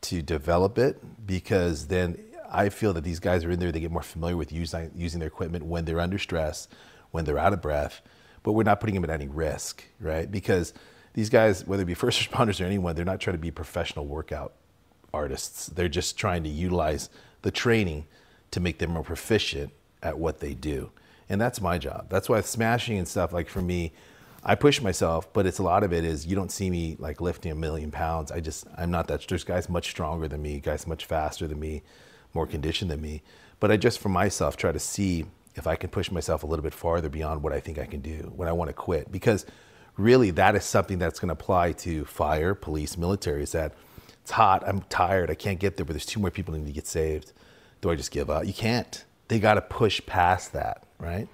to 0.04 0.22
develop 0.22 0.78
it 0.78 0.98
because 1.28 1.88
then 1.88 2.18
I 2.50 2.70
feel 2.70 2.94
that 2.94 3.04
these 3.04 3.20
guys 3.20 3.44
are 3.44 3.52
in 3.52 3.60
there, 3.60 3.72
they 3.72 3.80
get 3.80 3.92
more 3.92 4.04
familiar 4.04 4.38
with 4.38 4.54
using, 4.54 4.92
using 4.96 5.20
their 5.20 5.28
equipment 5.28 5.66
when 5.66 5.86
they're 5.86 6.00
under 6.00 6.20
stress, 6.20 6.68
when 7.14 7.26
they're 7.26 7.38
out 7.38 7.54
of 7.54 7.62
breath, 7.62 8.02
but 8.42 8.54
we're 8.54 8.64
not 8.64 8.80
putting 8.80 8.96
them 8.96 9.04
at 9.04 9.10
any 9.12 9.28
risk, 9.28 9.84
right? 10.00 10.30
Because 10.30 10.74
these 11.14 11.30
guys, 11.30 11.66
whether 11.66 11.84
it 11.84 11.86
be 11.86 11.94
first 12.06 12.20
responders 12.20 12.60
or 12.60 12.66
anyone, 12.66 12.96
they're 12.96 13.06
not 13.06 13.22
trying 13.22 13.36
to 13.36 13.42
be 13.42 13.52
professional 13.52 14.08
workout 14.08 14.54
artists. 15.14 15.68
They're 15.68 15.88
just 15.88 16.18
trying 16.18 16.44
to 16.44 16.50
utilize 16.50 17.10
the 17.44 17.52
training 17.52 18.08
to 18.52 18.60
make 18.60 18.80
them 18.80 18.92
more 18.92 19.04
proficient 19.04 19.72
at 20.02 20.18
what 20.18 20.40
they 20.40 20.56
do. 20.56 20.92
And 21.30 21.40
that's 21.40 21.62
my 21.62 21.78
job. 21.78 22.08
That's 22.10 22.28
why 22.28 22.42
smashing 22.42 22.98
and 22.98 23.08
stuff, 23.08 23.32
like 23.32 23.48
for 23.48 23.62
me, 23.62 23.94
I 24.44 24.56
push 24.56 24.82
myself, 24.82 25.32
but 25.32 25.46
it's 25.46 25.60
a 25.60 25.64
lot 25.64 25.84
of 25.84 25.94
it 25.94 26.04
is 26.04 26.26
you 26.26 26.36
don't 26.36 26.52
see 26.52 26.70
me 26.70 26.98
like 27.00 27.22
lifting 27.22 27.52
a 27.52 27.56
million 27.56 27.92
pounds. 27.92 28.32
I 28.32 28.40
just, 28.40 28.66
I'm 28.76 28.92
not 28.92 29.08
that, 29.08 29.26
there's 29.28 29.44
guys 29.44 29.70
much 29.70 29.90
stronger 29.92 30.28
than 30.28 30.42
me, 30.42 30.60
guys 30.60 30.88
much 30.88 31.06
faster 31.06 31.48
than 31.48 31.60
me 31.60 31.84
more 32.34 32.48
conditioned 32.48 32.90
than 32.90 33.02
me. 33.02 33.22
But 33.60 33.72
I 33.72 33.78
just 33.78 34.00
for 34.00 34.10
myself 34.10 34.58
try 34.58 34.72
to 34.72 34.80
see 34.80 35.26
if 35.56 35.68
I 35.68 35.76
can 35.76 35.90
push 35.90 36.12
myself 36.12 36.44
a 36.44 36.48
little 36.48 36.64
bit 36.64 36.74
farther 36.74 37.10
beyond 37.10 37.44
what 37.44 37.54
I 37.54 37.60
think 37.60 37.78
I 37.78 37.86
can 37.86 38.02
do 38.02 38.32
when 38.36 38.48
I 38.48 38.52
want 38.52 38.70
to 38.70 38.74
quit. 38.74 39.12
Because 39.12 39.46
really, 39.98 40.32
that 40.32 40.56
is 40.56 40.64
something 40.64 41.00
that's 41.00 41.20
going 41.20 41.30
to 41.30 41.34
apply 41.34 41.74
to 41.74 42.06
fire, 42.06 42.56
police, 42.56 42.98
military. 42.98 43.44
Is 43.44 43.52
that 43.52 43.74
it's 44.22 44.32
hot, 44.32 44.64
I'm 44.66 44.82
tired, 44.84 45.30
I 45.30 45.36
can't 45.36 45.60
get 45.60 45.78
there, 45.78 45.86
but 45.86 45.94
there's 45.94 46.06
two 46.06 46.20
more 46.20 46.32
people 46.32 46.54
that 46.54 46.60
need 46.60 46.68
to 46.68 46.74
get 46.74 46.88
saved. 46.88 47.34
Do 47.82 47.92
I 47.92 47.96
just 47.96 48.12
give 48.12 48.30
up? 48.30 48.46
You 48.46 48.54
can't. 48.54 49.04
They 49.28 49.40
got 49.40 49.56
to 49.56 49.62
push 49.62 50.02
past 50.06 50.54
that, 50.54 50.84
right? 50.98 51.28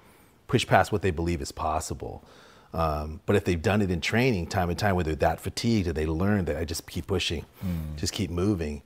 Push 0.48 0.66
past 0.66 0.90
what 0.90 1.02
they 1.02 1.12
believe 1.12 1.40
is 1.40 1.52
possible. 1.52 2.24
Um, 2.72 3.20
but 3.26 3.36
if 3.36 3.44
they've 3.44 3.60
done 3.60 3.82
it 3.82 3.90
in 3.90 4.00
training 4.00 4.46
time 4.48 4.70
and 4.70 4.78
time, 4.78 4.94
where 4.94 5.04
they're 5.04 5.14
that 5.16 5.40
fatigued 5.40 5.86
and 5.86 5.96
they 5.96 6.06
learn 6.06 6.44
that 6.46 6.56
I 6.56 6.64
just 6.64 6.88
keep 6.88 7.06
pushing, 7.06 7.44
mm. 7.64 7.96
just 7.96 8.12
keep 8.12 8.30
moving, 8.30 8.82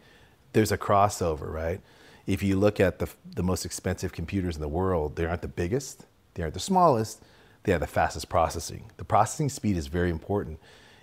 there's 0.52 0.72
a 0.72 0.78
crossover, 0.78 1.52
right? 1.52 1.80
If 2.26 2.42
you 2.42 2.56
look 2.56 2.80
at 2.80 2.98
the, 2.98 3.08
the 3.34 3.42
most 3.42 3.64
expensive 3.64 4.12
computers 4.12 4.54
in 4.56 4.62
the 4.62 4.68
world, 4.68 5.16
they 5.16 5.26
aren't 5.26 5.42
the 5.42 5.48
biggest, 5.48 6.06
they 6.34 6.42
aren't 6.42 6.54
the 6.54 6.60
smallest, 6.60 7.22
they 7.64 7.72
have 7.72 7.80
the 7.80 7.86
fastest 7.86 8.28
processing. 8.28 8.90
The 8.96 9.04
processing 9.04 9.48
speed 9.48 9.76
is 9.76 9.86
very 9.86 10.10
important. 10.10 10.58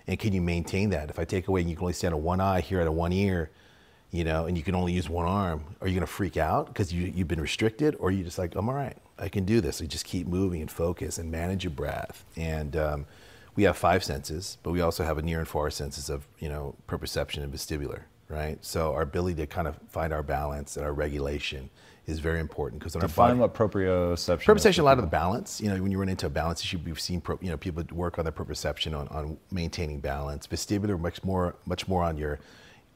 And 0.06 0.18
can 0.18 0.32
you 0.32 0.40
maintain 0.40 0.90
that? 0.90 1.10
If 1.10 1.18
I 1.18 1.24
take 1.24 1.48
away 1.48 1.60
and 1.60 1.70
you 1.70 1.76
can 1.76 1.84
only 1.84 1.92
stand 1.92 2.14
on 2.14 2.22
one 2.22 2.40
eye, 2.40 2.60
hear 2.60 2.80
out 2.80 2.88
of 2.88 2.94
one 2.94 3.12
ear, 3.12 3.50
you 4.10 4.24
know, 4.24 4.46
and 4.46 4.56
you 4.56 4.64
can 4.64 4.74
only 4.74 4.92
use 4.92 5.08
one 5.08 5.26
arm, 5.26 5.76
are 5.80 5.88
you 5.88 6.00
to 6.00 6.06
freak 6.06 6.36
out 6.36 6.66
because 6.66 6.92
you, 6.92 7.12
you've 7.14 7.28
been 7.28 7.40
restricted? 7.40 7.96
Or 7.98 8.08
are 8.08 8.10
you 8.10 8.24
just 8.24 8.38
like, 8.38 8.54
I'm 8.56 8.68
all 8.68 8.74
right, 8.74 8.96
I 9.18 9.28
can 9.28 9.44
do 9.44 9.60
this. 9.60 9.80
You 9.80 9.86
just 9.86 10.04
keep 10.04 10.26
moving 10.26 10.60
and 10.60 10.70
focus 10.70 11.18
and 11.18 11.30
manage 11.30 11.64
your 11.64 11.70
breath. 11.70 12.24
And 12.36 12.76
um, 12.76 13.06
we 13.54 13.62
have 13.62 13.76
five 13.76 14.02
senses, 14.02 14.58
but 14.62 14.72
we 14.72 14.80
also 14.80 15.04
have 15.04 15.18
a 15.18 15.22
near 15.22 15.38
and 15.38 15.48
far 15.48 15.70
senses 15.70 16.10
of, 16.10 16.26
you 16.38 16.48
know, 16.48 16.74
proprioception 16.88 17.42
and 17.42 17.52
vestibular 17.52 18.02
right? 18.32 18.58
So 18.64 18.94
our 18.94 19.02
ability 19.02 19.36
to 19.36 19.46
kind 19.46 19.68
of 19.68 19.76
find 19.88 20.12
our 20.12 20.22
balance 20.22 20.76
and 20.76 20.86
our 20.86 20.92
regulation 20.92 21.68
is 22.06 22.18
very 22.18 22.40
important 22.40 22.80
because 22.80 22.94
Define 22.94 23.06
our 23.06 23.36
body, 23.36 23.40
what 23.40 23.54
proprioception. 23.54 24.44
Proprioception, 24.44 24.78
a 24.80 24.82
lot 24.82 24.98
of 24.98 25.04
the 25.04 25.10
balance. 25.10 25.60
You 25.60 25.70
know, 25.70 25.80
when 25.80 25.92
you 25.92 25.98
run 25.98 26.08
into 26.08 26.26
a 26.26 26.30
balance 26.30 26.62
issue, 26.62 26.80
we've 26.84 26.98
seen 26.98 27.20
pro, 27.20 27.38
you 27.40 27.50
know 27.50 27.56
people 27.56 27.84
work 27.92 28.18
on 28.18 28.24
their 28.24 28.32
proprioception 28.32 28.98
on, 28.98 29.06
on 29.08 29.36
maintaining 29.50 30.00
balance. 30.00 30.46
Vestibular, 30.46 30.98
much 30.98 31.22
more 31.22 31.54
much 31.66 31.86
more 31.86 32.02
on 32.02 32.16
your 32.16 32.40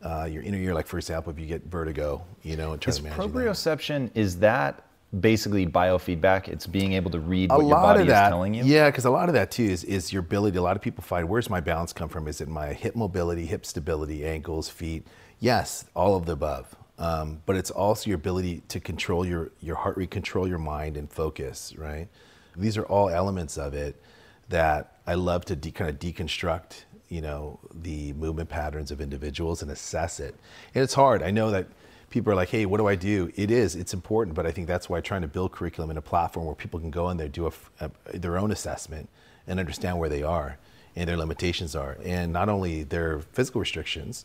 uh, 0.03 0.25
your 0.31 0.43
inner 0.43 0.59
ear. 0.59 0.75
Like 0.75 0.87
for 0.87 0.97
example, 0.97 1.33
if 1.33 1.39
you 1.39 1.47
get 1.47 1.65
vertigo, 1.67 2.25
you 2.43 2.57
know, 2.57 2.73
is 2.73 2.97
to 2.97 3.03
manage 3.03 3.19
proprioception 3.19 4.13
that. 4.13 4.21
is 4.21 4.39
that 4.39 4.87
basically 5.21 5.67
biofeedback. 5.67 6.49
It's 6.49 6.67
being 6.67 6.93
able 6.95 7.11
to 7.13 7.21
read 7.21 7.51
a 7.51 7.55
what 7.55 7.63
your 7.63 7.71
lot 7.71 7.83
body 7.83 8.01
of 8.03 8.07
that, 8.09 8.27
is 8.27 8.31
telling 8.31 8.55
you. 8.55 8.65
Yeah, 8.65 8.91
because 8.91 9.05
a 9.05 9.11
lot 9.11 9.29
of 9.29 9.35
that 9.35 9.51
too 9.51 9.65
is, 9.65 9.85
is 9.85 10.13
your 10.13 10.21
ability. 10.21 10.59
A 10.59 10.63
lot 10.63 10.77
of 10.77 10.83
people 10.83 11.03
find 11.05 11.29
where's 11.29 11.49
my 11.49 11.61
balance 11.61 11.93
come 11.93 12.09
from? 12.09 12.27
Is 12.29 12.41
it 12.41 12.49
my 12.49 12.73
hip 12.73 12.97
mobility, 12.97 13.47
hip 13.47 13.65
stability, 13.65 14.25
ankles, 14.25 14.69
feet? 14.69 15.07
Yes, 15.41 15.85
all 15.95 16.17
of 16.17 16.27
the 16.27 16.33
above. 16.33 16.75
Um, 16.99 17.43
but 17.45 17.57
it's 17.57 17.71
also 17.71 18.09
your 18.09 18.17
ability 18.17 18.63
to 18.69 18.81
control 18.81 19.27
your 19.27 19.51
your 19.61 19.77
heart 19.77 19.99
rate, 19.99 20.11
control 20.11 20.49
your 20.49 20.59
mind, 20.59 20.97
and 20.97 21.11
focus. 21.11 21.75
Right. 21.77 22.09
These 22.57 22.79
are 22.79 22.85
all 22.85 23.11
elements 23.11 23.59
of 23.59 23.75
it 23.75 24.01
that 24.49 24.97
I 25.07 25.15
love 25.15 25.45
to 25.47 25.57
de- 25.57 25.73
kind 25.73 25.91
of 25.91 25.99
deconstruct. 25.99 26.85
You 27.09 27.21
know 27.21 27.61
the 27.73 28.15
movement 28.15 28.49
patterns 28.49 28.91
of 28.91 29.01
individuals 29.01 29.63
and 29.63 29.71
assess 29.71 30.21
it. 30.21 30.35
And 30.75 30.83
it's 30.83 30.95
hard. 30.95 31.23
I 31.23 31.31
know 31.31 31.51
that 31.51 31.67
people 32.11 32.33
are 32.33 32.37
like, 32.37 32.49
hey, 32.49 32.67
what 32.67 32.79
do 32.79 32.87
I 32.87 32.95
do? 32.95 33.31
It 33.37 33.51
is, 33.51 33.77
it's 33.77 33.93
important, 33.93 34.35
but 34.35 34.47
I 34.47 34.51
think 34.51 34.67
that's 34.67 34.89
why 34.89 35.01
trying 35.01 35.23
to 35.23 35.29
build 35.29 35.53
curriculum 35.53 35.91
in 35.91 35.97
a 35.97 36.03
platform 36.03 36.47
where 36.47 36.55
people 36.55 36.81
can 36.81 36.91
go 36.91 37.11
in 37.11 37.17
there, 37.17 37.29
do 37.29 37.47
a, 37.47 37.53
a, 37.81 38.19
their 38.19 38.39
own 38.39 38.51
assessment 38.51 39.09
and 39.47 39.61
understand 39.61 39.99
where 39.99 40.09
they 40.09 40.23
are 40.23 40.59
and 40.95 41.09
their 41.09 41.17
limitations 41.17 41.77
are. 41.77 41.99
And 42.05 42.33
not 42.33 42.49
only 42.49 42.85
their 42.85 43.21
physical 43.21 43.61
restrictions, 43.61 44.25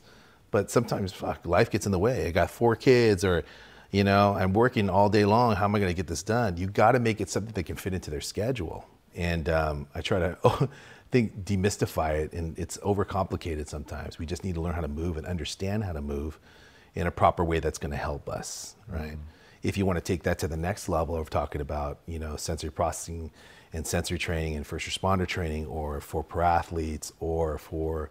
but 0.51 0.69
sometimes 0.69 1.13
fuck, 1.13 1.45
life 1.45 1.71
gets 1.71 1.85
in 1.85 1.91
the 1.91 1.99
way. 1.99 2.27
I 2.27 2.31
got 2.31 2.51
four 2.51 2.75
kids 2.75 3.23
or, 3.23 3.43
you 3.89 4.03
know, 4.03 4.35
I'm 4.37 4.53
working 4.53 4.89
all 4.89 5.09
day 5.09 5.25
long. 5.25 5.55
How 5.55 5.65
am 5.65 5.75
I 5.75 5.79
going 5.79 5.89
to 5.89 5.95
get 5.95 6.07
this 6.07 6.23
done? 6.23 6.57
You 6.57 6.67
got 6.67 6.91
to 6.91 6.99
make 6.99 7.21
it 7.21 7.29
something 7.29 7.53
that 7.53 7.63
can 7.63 7.77
fit 7.77 7.93
into 7.93 8.11
their 8.11 8.21
schedule. 8.21 8.85
And 9.15 9.49
um, 9.49 9.87
I 9.95 10.01
try 10.01 10.19
to 10.19 10.37
oh, 10.43 10.67
think 11.11 11.43
demystify 11.43 12.19
it, 12.19 12.33
and 12.33 12.57
it's 12.57 12.77
overcomplicated 12.77 13.67
sometimes. 13.67 14.19
We 14.19 14.25
just 14.25 14.43
need 14.43 14.55
to 14.55 14.61
learn 14.61 14.73
how 14.73 14.81
to 14.81 14.87
move 14.87 15.17
and 15.17 15.25
understand 15.25 15.83
how 15.83 15.93
to 15.93 16.01
move 16.01 16.39
in 16.95 17.07
a 17.07 17.11
proper 17.11 17.43
way 17.43 17.59
that's 17.59 17.77
going 17.77 17.91
to 17.91 17.97
help 17.97 18.29
us, 18.29 18.75
right? 18.87 19.11
Mm-hmm. 19.11 19.21
If 19.63 19.77
you 19.77 19.85
want 19.85 19.97
to 19.97 20.01
take 20.01 20.23
that 20.23 20.39
to 20.39 20.47
the 20.47 20.57
next 20.57 20.89
level 20.89 21.15
of 21.15 21.29
talking 21.29 21.61
about, 21.61 21.99
you 22.07 22.17
know, 22.17 22.35
sensory 22.35 22.71
processing 22.71 23.31
and 23.73 23.85
sensory 23.85 24.17
training 24.17 24.55
and 24.55 24.65
first 24.65 24.87
responder 24.87 25.27
training, 25.27 25.67
or 25.67 26.01
for 26.01 26.23
pro 26.23 26.45
athletes, 26.45 27.13
or 27.19 27.57
for 27.57 28.09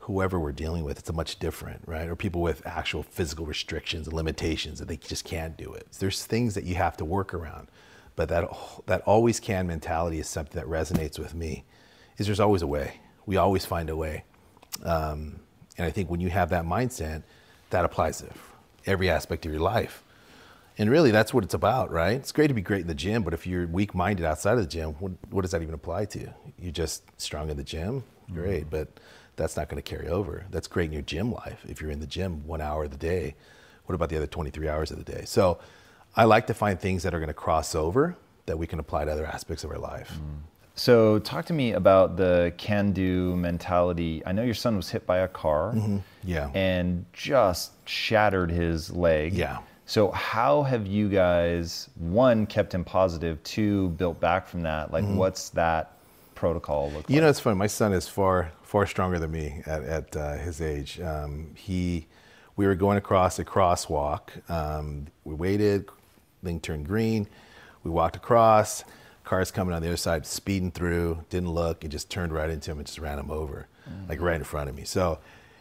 whoever 0.00 0.40
we're 0.40 0.52
dealing 0.52 0.84
with, 0.84 0.98
it's 0.98 1.10
a 1.10 1.12
much 1.12 1.38
different, 1.38 1.82
right? 1.86 2.08
Or 2.08 2.16
people 2.16 2.40
with 2.40 2.66
actual 2.66 3.02
physical 3.02 3.46
restrictions 3.46 4.06
and 4.06 4.16
limitations 4.16 4.78
that 4.78 4.88
they 4.88 4.96
just 4.96 5.24
can't 5.24 5.56
do 5.56 5.72
it. 5.72 5.86
There's 5.98 6.24
things 6.24 6.54
that 6.54 6.64
you 6.64 6.74
have 6.74 6.96
to 6.98 7.04
work 7.04 7.34
around, 7.34 7.68
but 8.16 8.28
that 8.28 8.48
that 8.86 9.02
always 9.02 9.40
can 9.40 9.66
mentality 9.66 10.18
is 10.18 10.28
something 10.28 10.58
that 10.58 10.68
resonates 10.68 11.18
with 11.18 11.34
me. 11.34 11.64
Is 12.18 12.26
there's 12.26 12.40
always 12.40 12.62
a 12.62 12.66
way. 12.66 13.00
We 13.26 13.36
always 13.36 13.64
find 13.64 13.88
a 13.88 13.96
way, 13.96 14.24
um, 14.84 15.40
and 15.78 15.86
I 15.86 15.90
think 15.90 16.10
when 16.10 16.20
you 16.20 16.30
have 16.30 16.50
that 16.50 16.64
mindset 16.64 17.22
that 17.70 17.84
applies 17.84 18.18
to 18.18 18.28
every 18.86 19.08
aspect 19.08 19.46
of 19.46 19.52
your 19.52 19.60
life. 19.60 20.02
And 20.78 20.90
really, 20.90 21.10
that's 21.10 21.34
what 21.34 21.44
it's 21.44 21.54
about, 21.54 21.90
right? 21.90 22.14
It's 22.14 22.32
great 22.32 22.48
to 22.48 22.54
be 22.54 22.62
great 22.62 22.80
in 22.80 22.86
the 22.86 22.94
gym, 22.94 23.22
but 23.22 23.34
if 23.34 23.46
you're 23.46 23.66
weak 23.66 23.94
minded 23.94 24.24
outside 24.24 24.52
of 24.54 24.60
the 24.60 24.66
gym, 24.66 24.92
what, 24.94 25.12
what, 25.28 25.42
does 25.42 25.50
that 25.50 25.60
even 25.62 25.74
apply 25.74 26.06
to? 26.06 26.32
You're 26.58 26.72
just 26.72 27.02
strong 27.20 27.50
in 27.50 27.56
the 27.58 27.64
gym? 27.64 28.02
Great, 28.32 28.70
but 28.70 28.88
that's 29.40 29.56
not 29.56 29.68
going 29.68 29.82
to 29.82 29.88
carry 29.88 30.08
over. 30.08 30.44
That's 30.50 30.68
great 30.68 30.86
in 30.86 30.92
your 30.92 31.02
gym 31.02 31.32
life 31.32 31.64
if 31.68 31.80
you're 31.80 31.90
in 31.90 32.00
the 32.00 32.06
gym 32.06 32.46
one 32.46 32.60
hour 32.60 32.84
of 32.84 32.90
the 32.90 32.96
day. 32.96 33.34
What 33.86 33.94
about 33.94 34.10
the 34.10 34.16
other 34.16 34.26
23 34.26 34.68
hours 34.68 34.90
of 34.90 35.04
the 35.04 35.12
day? 35.12 35.24
So 35.24 35.58
I 36.14 36.24
like 36.24 36.46
to 36.48 36.54
find 36.54 36.78
things 36.78 37.02
that 37.02 37.14
are 37.14 37.18
going 37.18 37.28
to 37.28 37.34
cross 37.34 37.74
over 37.74 38.16
that 38.46 38.58
we 38.58 38.66
can 38.66 38.78
apply 38.78 39.04
to 39.04 39.12
other 39.12 39.26
aspects 39.26 39.64
of 39.64 39.70
our 39.70 39.78
life. 39.78 40.12
Mm. 40.12 40.40
So, 40.76 41.18
talk 41.18 41.44
to 41.46 41.52
me 41.52 41.72
about 41.72 42.16
the 42.16 42.54
can 42.56 42.92
do 42.92 43.36
mentality. 43.36 44.22
I 44.24 44.32
know 44.32 44.42
your 44.42 44.54
son 44.54 44.76
was 44.76 44.88
hit 44.88 45.04
by 45.04 45.18
a 45.18 45.28
car. 45.28 45.72
Mm-hmm. 45.74 45.98
Yeah. 46.24 46.50
And 46.54 47.04
just 47.12 47.72
shattered 47.86 48.50
his 48.50 48.90
leg. 48.90 49.34
Yeah. 49.34 49.58
So, 49.84 50.10
how 50.12 50.62
have 50.62 50.86
you 50.86 51.10
guys, 51.10 51.90
one, 51.96 52.46
kept 52.46 52.72
him 52.72 52.84
positive, 52.84 53.42
two, 53.42 53.90
built 53.90 54.20
back 54.20 54.48
from 54.48 54.62
that? 54.62 54.90
Like, 54.90 55.04
mm-hmm. 55.04 55.16
what's 55.16 55.50
that 55.50 55.98
protocol 56.34 56.86
look 56.86 56.94
like? 56.94 57.10
You 57.10 57.20
know, 57.20 57.28
it's 57.28 57.40
funny. 57.40 57.56
My 57.56 57.66
son 57.66 57.92
is 57.92 58.08
far, 58.08 58.50
far 58.70 58.86
stronger 58.86 59.18
than 59.18 59.32
me 59.32 59.62
at, 59.66 59.82
at 59.82 60.16
uh, 60.16 60.34
his 60.34 60.60
age. 60.60 61.00
Um, 61.00 61.50
he, 61.56 62.06
we 62.54 62.68
were 62.68 62.76
going 62.76 62.98
across 62.98 63.36
a 63.40 63.44
crosswalk. 63.44 64.48
Um, 64.48 65.08
we 65.24 65.34
waited, 65.34 65.88
thing 66.44 66.60
turned 66.60 66.86
green. 66.86 67.26
We 67.82 67.90
walked 67.90 68.14
across 68.14 68.84
Cars 69.24 69.50
coming 69.50 69.74
on 69.74 69.82
the 69.82 69.88
other 69.88 69.96
side, 69.96 70.24
speeding 70.24 70.70
through, 70.70 71.24
didn't 71.30 71.50
look, 71.50 71.84
it 71.84 71.88
just 71.88 72.10
turned 72.10 72.32
right 72.32 72.48
into 72.48 72.70
him 72.70 72.78
and 72.78 72.86
just 72.86 73.00
ran 73.00 73.18
him 73.18 73.28
over, 73.28 73.66
mm-hmm. 73.88 74.08
like 74.08 74.20
right 74.20 74.36
in 74.36 74.44
front 74.44 74.70
of 74.70 74.76
me. 74.76 74.84
So 74.84 75.18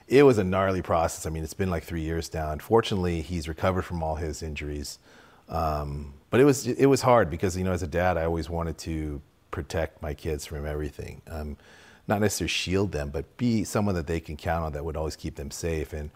it 0.08 0.22
was 0.22 0.38
a 0.38 0.44
gnarly 0.44 0.84
process. 0.84 1.26
I 1.26 1.32
mean, 1.32 1.44
it's 1.44 1.56
been 1.56 1.72
like 1.72 1.86
three 1.86 2.02
years 2.02 2.32
now. 2.32 2.56
Fortunately, 2.58 3.22
he's 3.22 3.48
recovered 3.48 3.86
from 3.86 4.04
all 4.04 4.18
his 4.18 4.44
injuries. 4.44 5.00
Um, 5.50 6.14
but 6.30 6.40
it 6.40 6.44
was 6.44 6.68
it 6.68 6.86
was 6.86 7.02
hard 7.02 7.32
because 7.32 7.58
you 7.58 7.64
know, 7.64 7.72
as 7.72 7.82
a 7.82 7.88
dad, 7.88 8.18
I 8.18 8.26
always 8.26 8.52
wanted 8.52 8.78
to 8.80 9.20
protect 9.50 10.00
my 10.00 10.14
kids 10.14 10.46
from 10.46 10.68
everything. 10.68 11.24
Um, 11.28 11.58
not 12.10 12.22
necessarily 12.22 12.50
shield 12.50 12.92
them, 12.92 13.10
but 13.10 13.38
be 13.38 13.64
someone 13.64 13.96
that 13.96 14.08
they 14.08 14.20
can 14.20 14.36
count 14.36 14.66
on 14.66 14.74
that 14.74 14.84
would 14.84 14.98
always 14.98 15.16
keep 15.16 15.36
them 15.36 15.52
safe. 15.52 15.94
And 15.94 16.10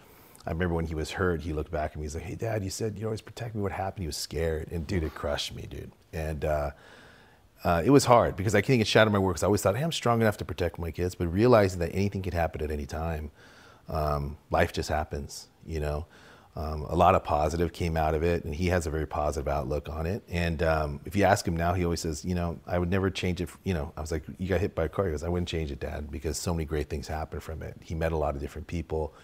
I 0.45 0.51
remember 0.51 0.75
when 0.75 0.87
he 0.87 0.95
was 0.95 1.11
hurt, 1.11 1.41
he 1.41 1.53
looked 1.53 1.71
back 1.71 1.91
at 1.91 1.97
me. 1.97 2.03
He's 2.03 2.15
like, 2.15 2.25
"Hey, 2.25 2.35
Dad, 2.35 2.63
you 2.63 2.69
said 2.69 2.97
you 2.97 3.05
always 3.05 3.21
protect 3.21 3.55
me. 3.55 3.61
What 3.61 3.71
happened?" 3.71 4.03
He 4.03 4.07
was 4.07 4.17
scared, 4.17 4.71
and 4.71 4.85
dude, 4.85 5.03
it 5.03 5.15
crushed 5.15 5.55
me, 5.55 5.65
dude. 5.69 5.91
And 6.11 6.43
uh, 6.43 6.71
uh, 7.63 7.81
it 7.85 7.91
was 7.91 8.05
hard 8.05 8.35
because 8.35 8.55
I 8.55 8.61
think 8.61 8.81
it 8.81 8.87
shattered 8.87 9.13
my 9.13 9.19
work. 9.19 9.35
Because 9.35 9.43
I 9.43 9.45
always 9.45 9.61
thought, 9.61 9.77
hey, 9.77 9.83
I'm 9.83 9.91
strong 9.91 10.21
enough 10.21 10.37
to 10.37 10.45
protect 10.45 10.77
my 10.79 10.91
kids, 10.91 11.15
but 11.15 11.27
realizing 11.27 11.79
that 11.79 11.93
anything 11.93 12.21
can 12.21 12.33
happen 12.33 12.61
at 12.61 12.71
any 12.71 12.85
time, 12.85 13.31
um, 13.87 14.37
life 14.51 14.73
just 14.73 14.89
happens, 14.89 15.47
you 15.65 15.79
know. 15.79 16.05
Um, 16.55 16.83
a 16.83 16.95
lot 16.95 17.15
of 17.15 17.23
positive 17.23 17.73
came 17.73 17.97
out 17.97 18.13
of 18.13 18.21
it, 18.21 18.43
and 18.43 18.53
he 18.53 18.67
has 18.67 18.85
a 18.85 18.91
very 18.91 19.07
positive 19.07 19.47
outlook 19.47 19.89
on 19.89 20.05
it. 20.05 20.21
And 20.29 20.61
um, 20.61 20.99
if 21.03 21.15
you 21.15 21.23
ask 21.23 21.47
him 21.47 21.57
now, 21.57 21.73
he 21.73 21.83
always 21.83 22.01
says, 22.01 22.23
you 22.23 22.35
know, 22.35 22.59
I 22.67 22.77
would 22.77 22.91
never 22.91 23.09
change 23.09 23.41
it. 23.41 23.49
You 23.63 23.73
know, 23.73 23.91
I 23.97 24.01
was 24.01 24.11
like, 24.11 24.23
you 24.37 24.47
got 24.47 24.61
hit 24.61 24.75
by 24.75 24.85
a 24.85 24.89
car. 24.89 25.05
He 25.05 25.11
goes, 25.11 25.23
I 25.23 25.29
wouldn't 25.29 25.49
change 25.49 25.71
it, 25.71 25.79
Dad, 25.79 26.11
because 26.11 26.37
so 26.37 26.53
many 26.53 26.65
great 26.65 26.89
things 26.89 27.07
happened 27.07 27.41
from 27.41 27.63
it. 27.63 27.75
He 27.81 27.95
met 27.95 28.11
a 28.11 28.17
lot 28.17 28.35
of 28.35 28.41
different 28.41 28.67
people. 28.67 29.15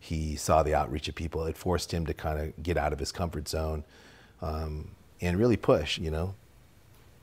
He 0.00 0.34
saw 0.34 0.64
the 0.64 0.74
outreach 0.74 1.06
of 1.06 1.14
people. 1.14 1.44
It 1.44 1.56
forced 1.56 1.94
him 1.94 2.04
to 2.06 2.14
kind 2.14 2.40
of 2.40 2.60
get 2.60 2.76
out 2.76 2.92
of 2.92 2.98
his 2.98 3.12
comfort 3.12 3.48
zone 3.48 3.84
um, 4.40 4.90
and 5.20 5.38
really 5.38 5.56
push. 5.56 5.98
You 5.98 6.10
know, 6.10 6.34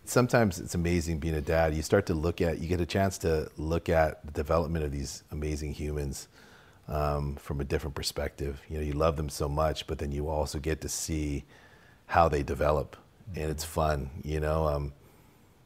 sometimes 0.06 0.58
it's 0.62 0.74
amazing 0.74 1.19
being 1.19 1.36
a 1.36 1.41
dad. 1.41 1.76
You 1.76 1.82
start 1.82 2.06
to 2.06 2.13
look 2.13 2.39
at, 2.39 2.60
you 2.60 2.69
get 2.69 2.80
a 2.80 2.86
chance 2.86 3.17
to 3.19 3.52
look 3.58 3.89
at 3.89 4.26
the 4.26 4.32
development 4.32 4.86
of 4.86 4.93
these 4.93 5.24
amazing 5.32 5.74
humans 5.74 6.30
um, 6.89 7.36
from 7.36 7.62
a 7.62 7.63
different 7.63 7.95
perspective. 7.95 8.62
You 8.67 8.78
know, 8.78 8.84
you 8.84 8.93
love 8.93 9.15
them 9.15 9.30
so 9.30 9.47
much, 9.47 9.88
but 9.88 9.99
then 9.99 10.12
you 10.12 10.28
also 10.28 10.60
get 10.60 10.82
to 10.82 10.89
see 10.89 11.45
how 12.08 12.28
they 12.28 12.43
develop, 12.43 12.97
mm-hmm. 13.32 13.41
and 13.41 13.52
it's 13.52 13.63
fun. 13.63 14.10
You 14.23 14.39
know, 14.39 14.67
um, 14.67 14.93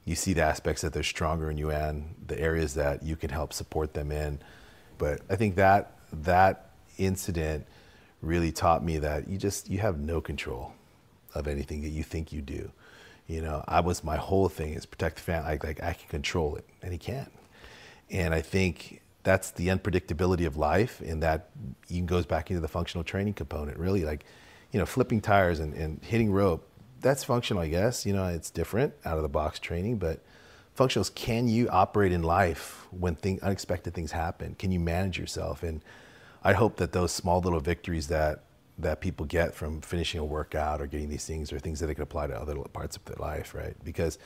you 0.05 0.15
see 0.15 0.33
the 0.33 0.43
aspects 0.43 0.81
that 0.81 0.93
they're 0.93 1.03
stronger 1.03 1.49
in 1.49 1.57
you 1.57 1.71
and 1.71 2.13
the 2.27 2.39
areas 2.39 2.73
that 2.75 3.03
you 3.03 3.15
can 3.15 3.29
help 3.29 3.53
support 3.53 3.93
them 3.93 4.11
in. 4.11 4.39
But 4.97 5.21
I 5.29 5.35
think 5.35 5.55
that 5.55 5.97
that 6.11 6.71
incident 6.97 7.65
really 8.21 8.51
taught 8.51 8.83
me 8.83 8.97
that 8.99 9.27
you 9.27 9.37
just 9.37 9.69
you 9.69 9.79
have 9.79 9.99
no 9.99 10.21
control 10.21 10.73
of 11.33 11.47
anything 11.47 11.81
that 11.81 11.89
you 11.89 12.03
think 12.03 12.31
you 12.31 12.41
do. 12.41 12.71
You 13.27 13.41
know, 13.41 13.63
I 13.67 13.79
was 13.79 14.03
my 14.03 14.17
whole 14.17 14.49
thing 14.49 14.73
is 14.73 14.85
protect 14.85 15.15
the 15.15 15.21
family. 15.21 15.51
Like, 15.51 15.63
like 15.63 15.83
I 15.83 15.93
can 15.93 16.09
control 16.09 16.57
it, 16.57 16.65
and 16.81 16.91
he 16.91 16.97
can't. 16.97 17.31
And 18.11 18.33
I 18.33 18.41
think 18.41 19.01
that's 19.23 19.51
the 19.51 19.67
unpredictability 19.67 20.45
of 20.45 20.57
life, 20.57 21.01
and 21.01 21.23
that 21.23 21.49
even 21.89 22.05
goes 22.05 22.25
back 22.25 22.49
into 22.49 22.61
the 22.61 22.67
functional 22.67 23.03
training 23.03 23.33
component. 23.33 23.77
Really, 23.77 24.03
like, 24.03 24.25
you 24.71 24.79
know, 24.79 24.85
flipping 24.85 25.21
tires 25.21 25.59
and, 25.59 25.73
and 25.73 26.03
hitting 26.03 26.31
rope. 26.31 26.67
That's 26.99 27.23
functional, 27.23 27.63
I 27.63 27.69
guess. 27.69 28.05
You 28.05 28.13
know, 28.13 28.27
it's 28.27 28.49
different 28.49 28.93
out 29.05 29.17
of 29.17 29.23
the 29.23 29.29
box 29.29 29.59
training, 29.59 29.97
but 29.97 30.21
functionals. 30.77 31.13
Can 31.13 31.47
you 31.47 31.69
operate 31.69 32.11
in 32.11 32.23
life 32.23 32.85
when 32.91 33.15
thing, 33.15 33.39
unexpected 33.41 33.93
things 33.93 34.11
happen? 34.11 34.55
Can 34.59 34.71
you 34.71 34.79
manage 34.79 35.17
yourself? 35.17 35.63
And 35.63 35.81
I 36.43 36.53
hope 36.53 36.77
that 36.77 36.91
those 36.91 37.11
small 37.11 37.39
little 37.39 37.59
victories 37.59 38.07
that 38.07 38.43
that 38.79 39.01
people 39.01 39.25
get 39.25 39.53
from 39.53 39.81
finishing 39.81 40.19
a 40.19 40.25
workout 40.25 40.81
or 40.81 40.87
getting 40.87 41.07
these 41.07 41.25
things 41.25 41.53
are 41.53 41.59
things 41.59 41.79
that 41.79 41.85
they 41.85 41.93
can 41.93 42.01
apply 42.01 42.25
to 42.25 42.35
other 42.35 42.55
parts 42.73 42.97
of 42.97 43.05
their 43.05 43.15
life, 43.19 43.53
right? 43.53 43.75
Because 43.83 44.17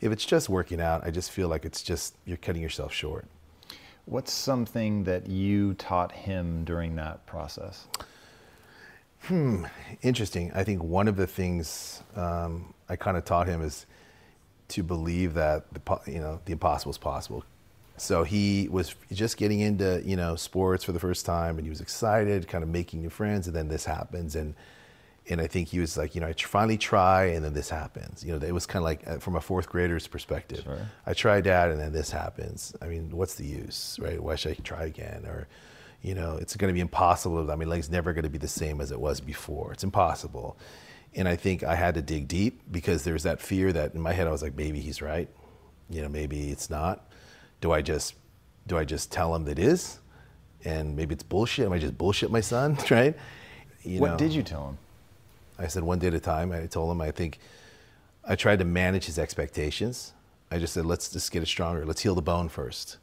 if 0.00 0.12
it's 0.12 0.24
just 0.24 0.48
working 0.48 0.80
out, 0.80 1.04
I 1.04 1.10
just 1.10 1.32
feel 1.32 1.48
like 1.48 1.64
it's 1.64 1.82
just 1.82 2.14
you're 2.24 2.36
cutting 2.36 2.62
yourself 2.62 2.92
short. 2.92 3.26
What's 4.06 4.32
something 4.32 5.02
that 5.04 5.26
you 5.26 5.74
taught 5.74 6.12
him 6.12 6.64
during 6.64 6.94
that 6.94 7.26
process? 7.26 7.88
Hmm, 9.22 9.64
interesting. 10.00 10.52
I 10.54 10.62
think 10.62 10.82
one 10.82 11.08
of 11.08 11.16
the 11.16 11.26
things 11.26 12.04
um, 12.14 12.72
I 12.88 12.94
kind 12.94 13.16
of 13.16 13.24
taught 13.24 13.48
him 13.48 13.62
is 13.62 13.84
to 14.68 14.84
believe 14.84 15.34
that 15.34 15.64
the 15.72 16.00
you 16.06 16.20
know 16.20 16.40
the 16.44 16.52
impossible 16.52 16.90
is 16.90 16.98
possible. 16.98 17.44
So 17.96 18.22
he 18.22 18.68
was 18.70 18.94
just 19.10 19.36
getting 19.36 19.58
into 19.58 20.00
you 20.04 20.14
know 20.14 20.36
sports 20.36 20.84
for 20.84 20.92
the 20.92 21.00
first 21.00 21.26
time, 21.26 21.56
and 21.56 21.66
he 21.66 21.70
was 21.70 21.80
excited, 21.80 22.46
kind 22.46 22.62
of 22.62 22.70
making 22.70 23.00
new 23.00 23.10
friends. 23.10 23.48
And 23.48 23.56
then 23.56 23.66
this 23.66 23.84
happens, 23.86 24.36
and 24.36 24.54
and 25.28 25.40
I 25.40 25.46
think 25.46 25.68
he 25.68 25.80
was 25.80 25.96
like, 25.96 26.14
you 26.14 26.20
know, 26.20 26.28
I 26.28 26.32
finally 26.34 26.78
try, 26.78 27.24
and 27.26 27.44
then 27.44 27.52
this 27.52 27.68
happens. 27.68 28.24
You 28.24 28.38
know, 28.38 28.46
it 28.46 28.52
was 28.52 28.64
kind 28.66 28.80
of 28.80 28.84
like 28.84 29.06
uh, 29.06 29.18
from 29.18 29.34
a 29.34 29.40
fourth 29.40 29.68
grader's 29.68 30.06
perspective. 30.06 30.62
Sure. 30.62 30.78
I 31.04 31.14
tried 31.14 31.44
that, 31.44 31.70
and 31.70 31.80
then 31.80 31.92
this 31.92 32.10
happens. 32.10 32.74
I 32.80 32.86
mean, 32.86 33.10
what's 33.10 33.34
the 33.34 33.44
use, 33.44 33.98
right? 34.00 34.22
Why 34.22 34.36
should 34.36 34.52
I 34.52 34.54
try 34.62 34.84
again? 34.84 35.26
Or, 35.26 35.48
you 36.00 36.14
know, 36.14 36.36
it's 36.36 36.54
going 36.54 36.68
to 36.68 36.74
be 36.74 36.80
impossible. 36.80 37.50
I 37.50 37.56
mean, 37.56 37.68
leg's 37.68 37.90
never 37.90 38.12
going 38.12 38.24
to 38.24 38.30
be 38.30 38.38
the 38.38 38.46
same 38.46 38.80
as 38.80 38.92
it 38.92 39.00
was 39.00 39.20
before. 39.20 39.72
It's 39.72 39.82
impossible. 39.82 40.56
And 41.16 41.26
I 41.26 41.34
think 41.34 41.64
I 41.64 41.74
had 41.74 41.94
to 41.94 42.02
dig 42.02 42.28
deep 42.28 42.60
because 42.70 43.02
there's 43.02 43.24
that 43.24 43.40
fear 43.40 43.72
that 43.72 43.94
in 43.94 44.00
my 44.00 44.12
head 44.12 44.28
I 44.28 44.30
was 44.30 44.42
like, 44.42 44.54
maybe 44.54 44.80
he's 44.80 45.02
right. 45.02 45.28
You 45.88 46.02
know, 46.02 46.08
maybe 46.08 46.50
it's 46.50 46.70
not. 46.70 47.10
Do 47.60 47.72
I 47.72 47.80
just 47.80 48.14
do 48.66 48.76
I 48.76 48.84
just 48.84 49.10
tell 49.10 49.34
him 49.34 49.44
that 49.44 49.58
it 49.58 49.64
is? 49.64 49.98
And 50.64 50.94
maybe 50.96 51.14
it's 51.14 51.22
bullshit. 51.22 51.66
Am 51.66 51.72
I 51.72 51.78
just 51.78 51.96
bullshit 51.96 52.30
my 52.30 52.40
son? 52.40 52.76
right? 52.90 53.16
You 53.82 54.00
what 54.00 54.12
know, 54.12 54.16
did 54.18 54.32
you 54.32 54.42
tell 54.42 54.68
him? 54.68 54.78
I 55.58 55.66
said 55.66 55.82
one 55.82 55.98
day 55.98 56.08
at 56.08 56.14
a 56.14 56.20
time. 56.20 56.52
I 56.52 56.66
told 56.66 56.90
him 56.90 57.00
I 57.00 57.10
think 57.10 57.38
I 58.24 58.34
tried 58.36 58.58
to 58.58 58.64
manage 58.64 59.06
his 59.06 59.18
expectations. 59.18 60.12
I 60.50 60.58
just 60.58 60.74
said, 60.74 60.86
let's 60.86 61.10
just 61.10 61.32
get 61.32 61.42
it 61.42 61.46
stronger. 61.46 61.84
Let's 61.84 62.02
heal 62.02 62.14
the 62.14 62.22
bone 62.22 62.48
first. 62.48 62.98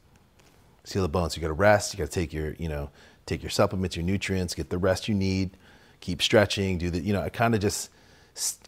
Let's 0.78 0.92
heal 0.92 1.02
the 1.02 1.08
bone. 1.08 1.30
So 1.30 1.36
you 1.36 1.42
got 1.42 1.48
to 1.48 1.54
rest. 1.54 1.92
You 1.92 1.98
got 1.98 2.10
to 2.10 2.12
take 2.12 2.32
your, 2.32 2.54
you 2.54 2.68
know, 2.68 2.90
take 3.26 3.42
your 3.42 3.50
supplements, 3.50 3.96
your 3.96 4.04
nutrients, 4.04 4.54
get 4.54 4.70
the 4.70 4.78
rest 4.78 5.08
you 5.08 5.14
need. 5.14 5.56
Keep 6.00 6.22
stretching. 6.22 6.78
Do 6.78 6.90
the, 6.90 7.00
you 7.00 7.12
know, 7.12 7.22
I 7.22 7.28
kind 7.28 7.54
of 7.54 7.60
just 7.60 7.90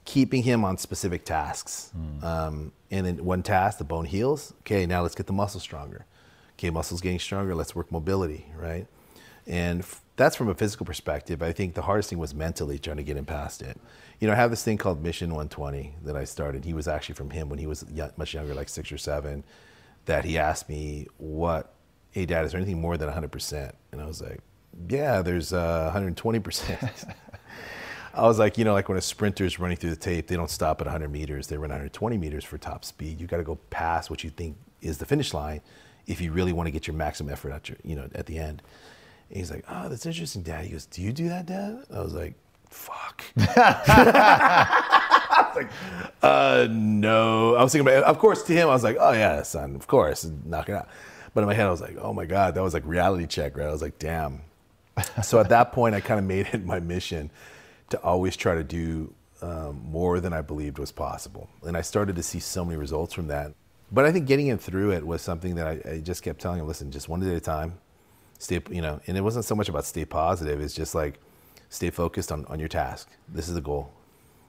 keeping 0.05 0.43
him 0.43 0.65
on 0.65 0.79
specific 0.79 1.25
tasks. 1.25 1.91
Mm. 1.97 2.25
Um, 2.25 2.73
and 2.91 3.07
then 3.07 3.25
one 3.25 3.43
task, 3.43 3.79
the 3.79 3.85
bone 3.85 4.05
heals. 4.05 4.53
Okay, 4.61 4.87
now 4.87 5.03
let's 5.03 5.15
get 5.15 5.27
the 5.27 5.33
muscle 5.33 5.61
stronger. 5.61 6.07
Okay, 6.59 6.71
muscles 6.71 7.01
getting 7.01 7.19
stronger. 7.19 7.55
Let's 7.55 7.75
work 7.75 7.91
mobility, 7.93 8.47
right? 8.57 8.87
And 9.47 9.81
f- 9.81 10.01
that's 10.17 10.35
from 10.35 10.49
a 10.49 10.55
physical 10.55 10.87
perspective. 10.87 11.43
I 11.43 11.53
think 11.53 11.75
the 11.75 11.83
hardest 11.83 12.09
thing 12.09 12.19
was 12.19 12.35
mentally 12.35 12.79
trying 12.79 12.97
to 12.97 13.03
get 13.03 13.17
him 13.17 13.27
past 13.27 13.63
it. 13.63 13.79
You 14.19 14.27
know, 14.27 14.33
I 14.33 14.37
have 14.37 14.51
this 14.51 14.65
thing 14.65 14.79
called 14.79 15.03
Mission 15.03 15.29
120 15.31 15.97
that 16.05 16.17
I 16.17 16.25
started. 16.25 16.65
He 16.65 16.73
was 16.73 16.89
actually 16.89 17.17
from 17.17 17.31
him 17.31 17.51
when 17.51 17.59
he 17.59 17.67
was 17.67 17.85
much 18.17 18.33
younger, 18.33 18.55
like 18.55 18.71
six 18.71 18.91
or 18.91 18.99
seven, 18.99 19.45
that 20.07 20.25
he 20.25 20.39
asked 20.39 20.69
me, 20.69 21.07
What, 21.19 21.75
hey, 22.13 22.25
dad, 22.25 22.47
is 22.47 22.53
there 22.53 22.61
anything 22.61 22.81
more 22.81 22.97
than 22.97 23.11
100%? 23.11 23.73
And 23.93 24.01
I 24.01 24.07
was 24.07 24.23
like, 24.23 24.41
Yeah, 24.89 25.21
there's 25.21 25.53
uh, 25.53 25.93
120%. 25.95 27.15
I 28.15 28.23
was 28.23 28.39
like, 28.39 28.57
you 28.57 28.65
know, 28.65 28.73
like 28.73 28.89
when 28.89 28.97
a 28.97 29.03
sprinter's 29.03 29.59
running 29.59 29.77
through 29.77 29.91
the 29.91 29.97
tape, 29.97 30.29
they 30.29 30.37
don't 30.37 30.51
stop 30.51 30.81
at 30.81 30.87
100 30.87 31.11
meters. 31.11 31.49
They 31.49 31.59
run 31.59 31.69
120 31.69 32.17
meters 32.17 32.45
for 32.45 32.57
top 32.57 32.87
speed. 32.87 33.21
You 33.21 33.27
got 33.27 33.37
to 33.37 33.43
go 33.43 33.57
past 33.69 34.09
what 34.09 34.25
you 34.25 34.31
think 34.31 34.57
is 34.81 34.97
the 34.97 35.05
finish 35.05 35.35
line 35.35 35.61
if 36.07 36.23
you 36.23 36.33
really 36.33 36.55
want 36.55 36.67
to 36.67 36.71
get 36.71 36.87
your 36.87 36.97
maximum 36.97 37.31
effort 37.31 37.53
at 37.53 37.69
your, 37.69 37.77
you 37.85 37.95
know, 37.95 38.09
at 38.15 38.25
the 38.25 38.39
end. 38.39 38.63
And 39.29 39.39
he's 39.39 39.51
like, 39.51 39.65
oh, 39.69 39.89
that's 39.89 40.07
interesting, 40.07 40.43
Dad. 40.43 40.65
He 40.65 40.71
goes, 40.71 40.87
do 40.87 41.03
you 41.03 41.13
do 41.13 41.29
that, 41.29 41.47
Dad? 41.47 41.85
I 41.93 42.01
was 42.01 42.15
like, 42.15 42.35
fuck. 42.71 43.25
I 43.39 44.69
was 45.49 45.57
like, 45.57 45.71
uh, 46.23 46.69
no. 46.71 47.57
I 47.57 47.63
was 47.63 47.73
thinking 47.73 47.89
about, 47.89 48.05
of 48.05 48.19
course, 48.19 48.43
to 48.45 48.53
him, 48.53 48.69
I 48.69 48.73
was 48.73 48.85
like, 48.85 48.97
oh 49.01 49.13
yeah, 49.13 49.43
son, 49.43 49.75
of 49.75 49.87
course, 49.87 50.29
knock 50.45 50.69
it 50.69 50.75
out. 50.75 50.89
But 51.35 51.43
in 51.43 51.49
my 51.49 51.55
head, 51.55 51.67
I 51.67 51.71
was 51.71 51.81
like, 51.81 51.97
oh 52.01 52.13
my 52.13 52.25
god, 52.25 52.55
that 52.55 52.63
was 52.63 52.75
like 52.75 52.87
reality 52.87 53.27
check, 53.27 53.57
right? 53.57 53.67
I 53.67 53.73
was 53.73 53.83
like, 53.83 53.99
damn. 53.99 54.43
so 55.23 55.39
at 55.41 55.49
that 55.51 55.73
point, 55.73 55.95
I 55.95 56.01
kind 56.01 56.19
of 56.19 56.27
made 56.27 56.49
it 56.53 56.65
my 56.65 56.81
mission 56.81 57.31
to 57.91 58.01
always 58.03 58.37
try 58.37 58.55
to 58.55 58.65
do 58.65 59.13
um, 59.43 59.83
more 59.85 60.21
than 60.21 60.33
I 60.33 60.41
believed 60.41 60.79
was 60.79 60.93
possible. 60.93 61.49
And 61.63 61.77
I 61.77 61.83
started 61.83 62.17
to 62.17 62.23
see 62.23 62.41
so 62.41 62.65
many 62.65 62.77
results 62.77 63.13
from 63.13 63.29
that. 63.29 63.53
But 63.93 64.05
I 64.05 64.13
think 64.13 64.27
getting 64.27 64.49
him 64.49 64.59
through 64.59 64.93
it 64.93 65.07
was 65.07 65.23
something 65.23 65.55
that 65.57 65.67
I, 65.67 65.91
I 65.91 65.99
just 66.01 66.23
kept 66.23 66.41
telling 66.41 66.61
him, 66.61 66.67
listen, 66.67 66.91
just 66.91 67.09
one 67.09 67.21
day 67.21 67.31
at 67.31 67.37
a 67.37 67.41
time, 67.41 67.79
stay, 68.39 68.61
you 68.71 68.83
know, 68.83 69.01
and 69.07 69.17
it 69.17 69.21
wasn't 69.23 69.45
so 69.45 69.55
much 69.55 69.69
about 69.69 69.85
stay 69.85 70.05
positive. 70.05 70.61
It's 70.61 70.75
just 70.75 70.95
like, 70.95 71.19
stay 71.69 71.91
focused 71.91 72.33
on, 72.33 72.45
on 72.47 72.59
your 72.59 72.69
task. 72.69 73.09
This 73.29 73.49
is 73.49 73.55
the 73.55 73.61
goal. 73.61 73.93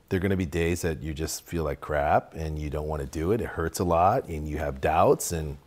There 0.09 0.17
are 0.17 0.21
going 0.21 0.31
to 0.31 0.37
be 0.37 0.45
days 0.45 0.81
that 0.83 1.01
you 1.01 1.13
just 1.13 1.45
feel 1.45 1.63
like 1.63 1.81
crap 1.81 2.33
and 2.33 2.57
you 2.57 2.69
don't 2.69 2.87
want 2.87 3.01
to 3.01 3.07
do 3.07 3.31
it. 3.31 3.41
It 3.41 3.47
hurts 3.47 3.79
a 3.79 3.83
lot 3.83 4.25
and 4.25 4.47
you 4.47 4.57
have 4.57 4.79
doubts 4.79 5.31
and 5.31 5.57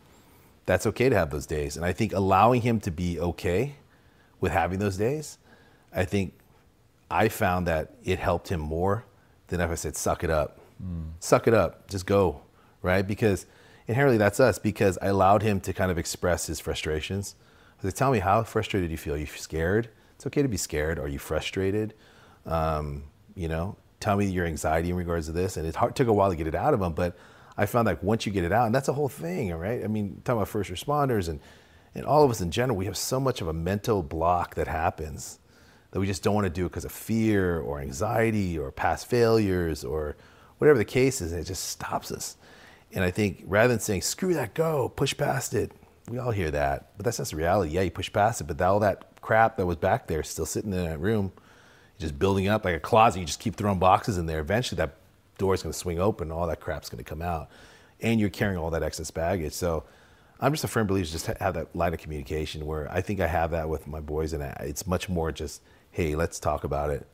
that's 0.65 0.85
okay 0.87 1.09
to 1.09 1.15
have 1.15 1.29
those 1.29 1.45
days. 1.45 1.77
And 1.77 1.85
I 1.85 1.93
think 1.93 2.13
allowing 2.13 2.61
him 2.61 2.79
to 2.81 2.91
be 2.91 3.19
okay 3.19 3.75
with 4.39 4.51
having 4.51 4.79
those 4.79 4.97
days, 4.97 5.37
I 5.93 6.05
think 6.05 6.33
I 7.09 7.27
found 7.27 7.67
that 7.67 7.93
it 8.03 8.17
helped 8.17 8.47
him 8.47 8.59
more 8.59 9.05
than 9.47 9.59
if 9.59 9.69
I 9.69 9.75
said, 9.75 9.95
suck 9.95 10.23
it 10.23 10.29
up. 10.29 10.59
Mm. 10.81 11.11
Suck 11.19 11.47
it 11.47 11.53
up. 11.53 11.89
Just 11.89 12.05
go. 12.05 12.41
Right? 12.81 13.05
Because 13.05 13.45
inherently 13.87 14.17
that's 14.17 14.39
us 14.39 14.57
because 14.57 14.97
I 14.99 15.07
allowed 15.07 15.43
him 15.43 15.59
to 15.61 15.73
kind 15.73 15.91
of 15.91 15.99
express 15.99 16.47
his 16.47 16.59
frustrations. 16.59 17.35
Tell 17.89 18.11
me, 18.11 18.19
how 18.19 18.43
frustrated 18.43 18.91
you 18.91 18.97
feel? 18.97 19.15
Are 19.15 19.17
you 19.17 19.25
scared? 19.25 19.89
It's 20.15 20.27
okay 20.27 20.43
to 20.43 20.47
be 20.47 20.57
scared. 20.57 20.99
Are 20.99 21.07
you 21.07 21.17
frustrated? 21.17 21.95
Um, 22.45 23.03
you 23.35 23.47
know, 23.47 23.75
tell 23.99 24.17
me 24.17 24.27
your 24.27 24.45
anxiety 24.45 24.89
in 24.89 24.95
regards 24.95 25.25
to 25.27 25.31
this. 25.31 25.57
And 25.57 25.67
it 25.67 25.75
took 25.95 26.07
a 26.07 26.13
while 26.13 26.29
to 26.29 26.35
get 26.35 26.47
it 26.47 26.55
out 26.55 26.73
of 26.73 26.81
him, 26.81 26.93
but 26.93 27.17
I 27.57 27.65
found 27.65 27.87
like 27.87 28.03
once 28.03 28.25
you 28.25 28.31
get 28.31 28.43
it 28.43 28.51
out, 28.51 28.65
and 28.65 28.75
that's 28.75 28.87
a 28.87 28.93
whole 28.93 29.09
thing, 29.09 29.53
right? 29.53 29.83
I 29.83 29.87
mean, 29.87 30.21
talking 30.23 30.37
about 30.37 30.47
first 30.47 30.71
responders 30.71 31.27
and, 31.27 31.39
and 31.95 32.05
all 32.05 32.23
of 32.23 32.31
us 32.31 32.39
in 32.39 32.51
general, 32.51 32.77
we 32.77 32.85
have 32.85 32.97
so 32.97 33.19
much 33.19 33.41
of 33.41 33.47
a 33.47 33.53
mental 33.53 34.03
block 34.03 34.55
that 34.55 34.67
happens 34.67 35.39
that 35.91 35.99
we 35.99 36.07
just 36.07 36.23
don't 36.23 36.35
want 36.35 36.45
to 36.45 36.49
do 36.49 36.65
it 36.65 36.69
because 36.69 36.85
of 36.85 36.91
fear 36.91 37.59
or 37.59 37.79
anxiety 37.79 38.57
or 38.57 38.71
past 38.71 39.07
failures 39.07 39.83
or 39.83 40.15
whatever 40.57 40.77
the 40.77 40.85
case 40.85 41.19
is, 41.19 41.31
and 41.31 41.41
it 41.41 41.45
just 41.45 41.65
stops 41.65 42.11
us. 42.11 42.37
And 42.93 43.03
I 43.03 43.11
think 43.11 43.43
rather 43.45 43.69
than 43.69 43.79
saying, 43.79 44.01
screw 44.03 44.33
that, 44.35 44.53
go, 44.53 44.89
push 44.89 45.15
past 45.15 45.53
it, 45.53 45.71
we 46.11 46.17
all 46.17 46.31
hear 46.31 46.51
that, 46.51 46.91
but 46.97 47.05
that's 47.05 47.17
the 47.29 47.35
reality. 47.37 47.71
Yeah, 47.71 47.81
you 47.81 47.89
push 47.89 48.11
past 48.11 48.41
it, 48.41 48.43
but 48.43 48.61
all 48.61 48.81
that 48.81 49.21
crap 49.21 49.55
that 49.55 49.65
was 49.65 49.77
back 49.77 50.07
there 50.07 50.23
still 50.23 50.45
sitting 50.45 50.73
in 50.73 50.83
that 50.83 50.99
room, 50.99 51.31
just 51.99 52.19
building 52.19 52.49
up 52.49 52.65
like 52.65 52.75
a 52.75 52.81
closet. 52.81 53.21
You 53.21 53.25
just 53.25 53.39
keep 53.39 53.55
throwing 53.55 53.79
boxes 53.79 54.17
in 54.17 54.25
there. 54.25 54.41
Eventually, 54.41 54.75
that 54.77 54.97
door 55.37 55.53
is 55.53 55.63
going 55.63 55.71
to 55.71 55.79
swing 55.79 56.01
open, 56.01 56.29
all 56.29 56.47
that 56.47 56.59
crap's 56.59 56.89
going 56.89 57.01
to 57.01 57.09
come 57.09 57.21
out, 57.21 57.49
and 58.01 58.19
you're 58.19 58.29
carrying 58.29 58.57
all 58.57 58.69
that 58.71 58.83
excess 58.83 59.09
baggage. 59.09 59.53
So, 59.53 59.85
I'm 60.41 60.51
just 60.51 60.65
a 60.65 60.67
firm 60.67 60.85
believer 60.85 61.07
just 61.07 61.27
have 61.27 61.53
that 61.53 61.73
line 61.73 61.93
of 61.93 61.99
communication 62.01 62.65
where 62.65 62.91
I 62.91 62.99
think 62.99 63.21
I 63.21 63.27
have 63.27 63.51
that 63.51 63.69
with 63.69 63.87
my 63.87 64.01
boys, 64.01 64.33
and 64.33 64.43
it's 64.59 64.85
much 64.85 65.07
more 65.07 65.31
just 65.31 65.61
hey, 65.91 66.15
let's 66.15 66.39
talk 66.39 66.65
about 66.65 66.89
it. 66.89 67.07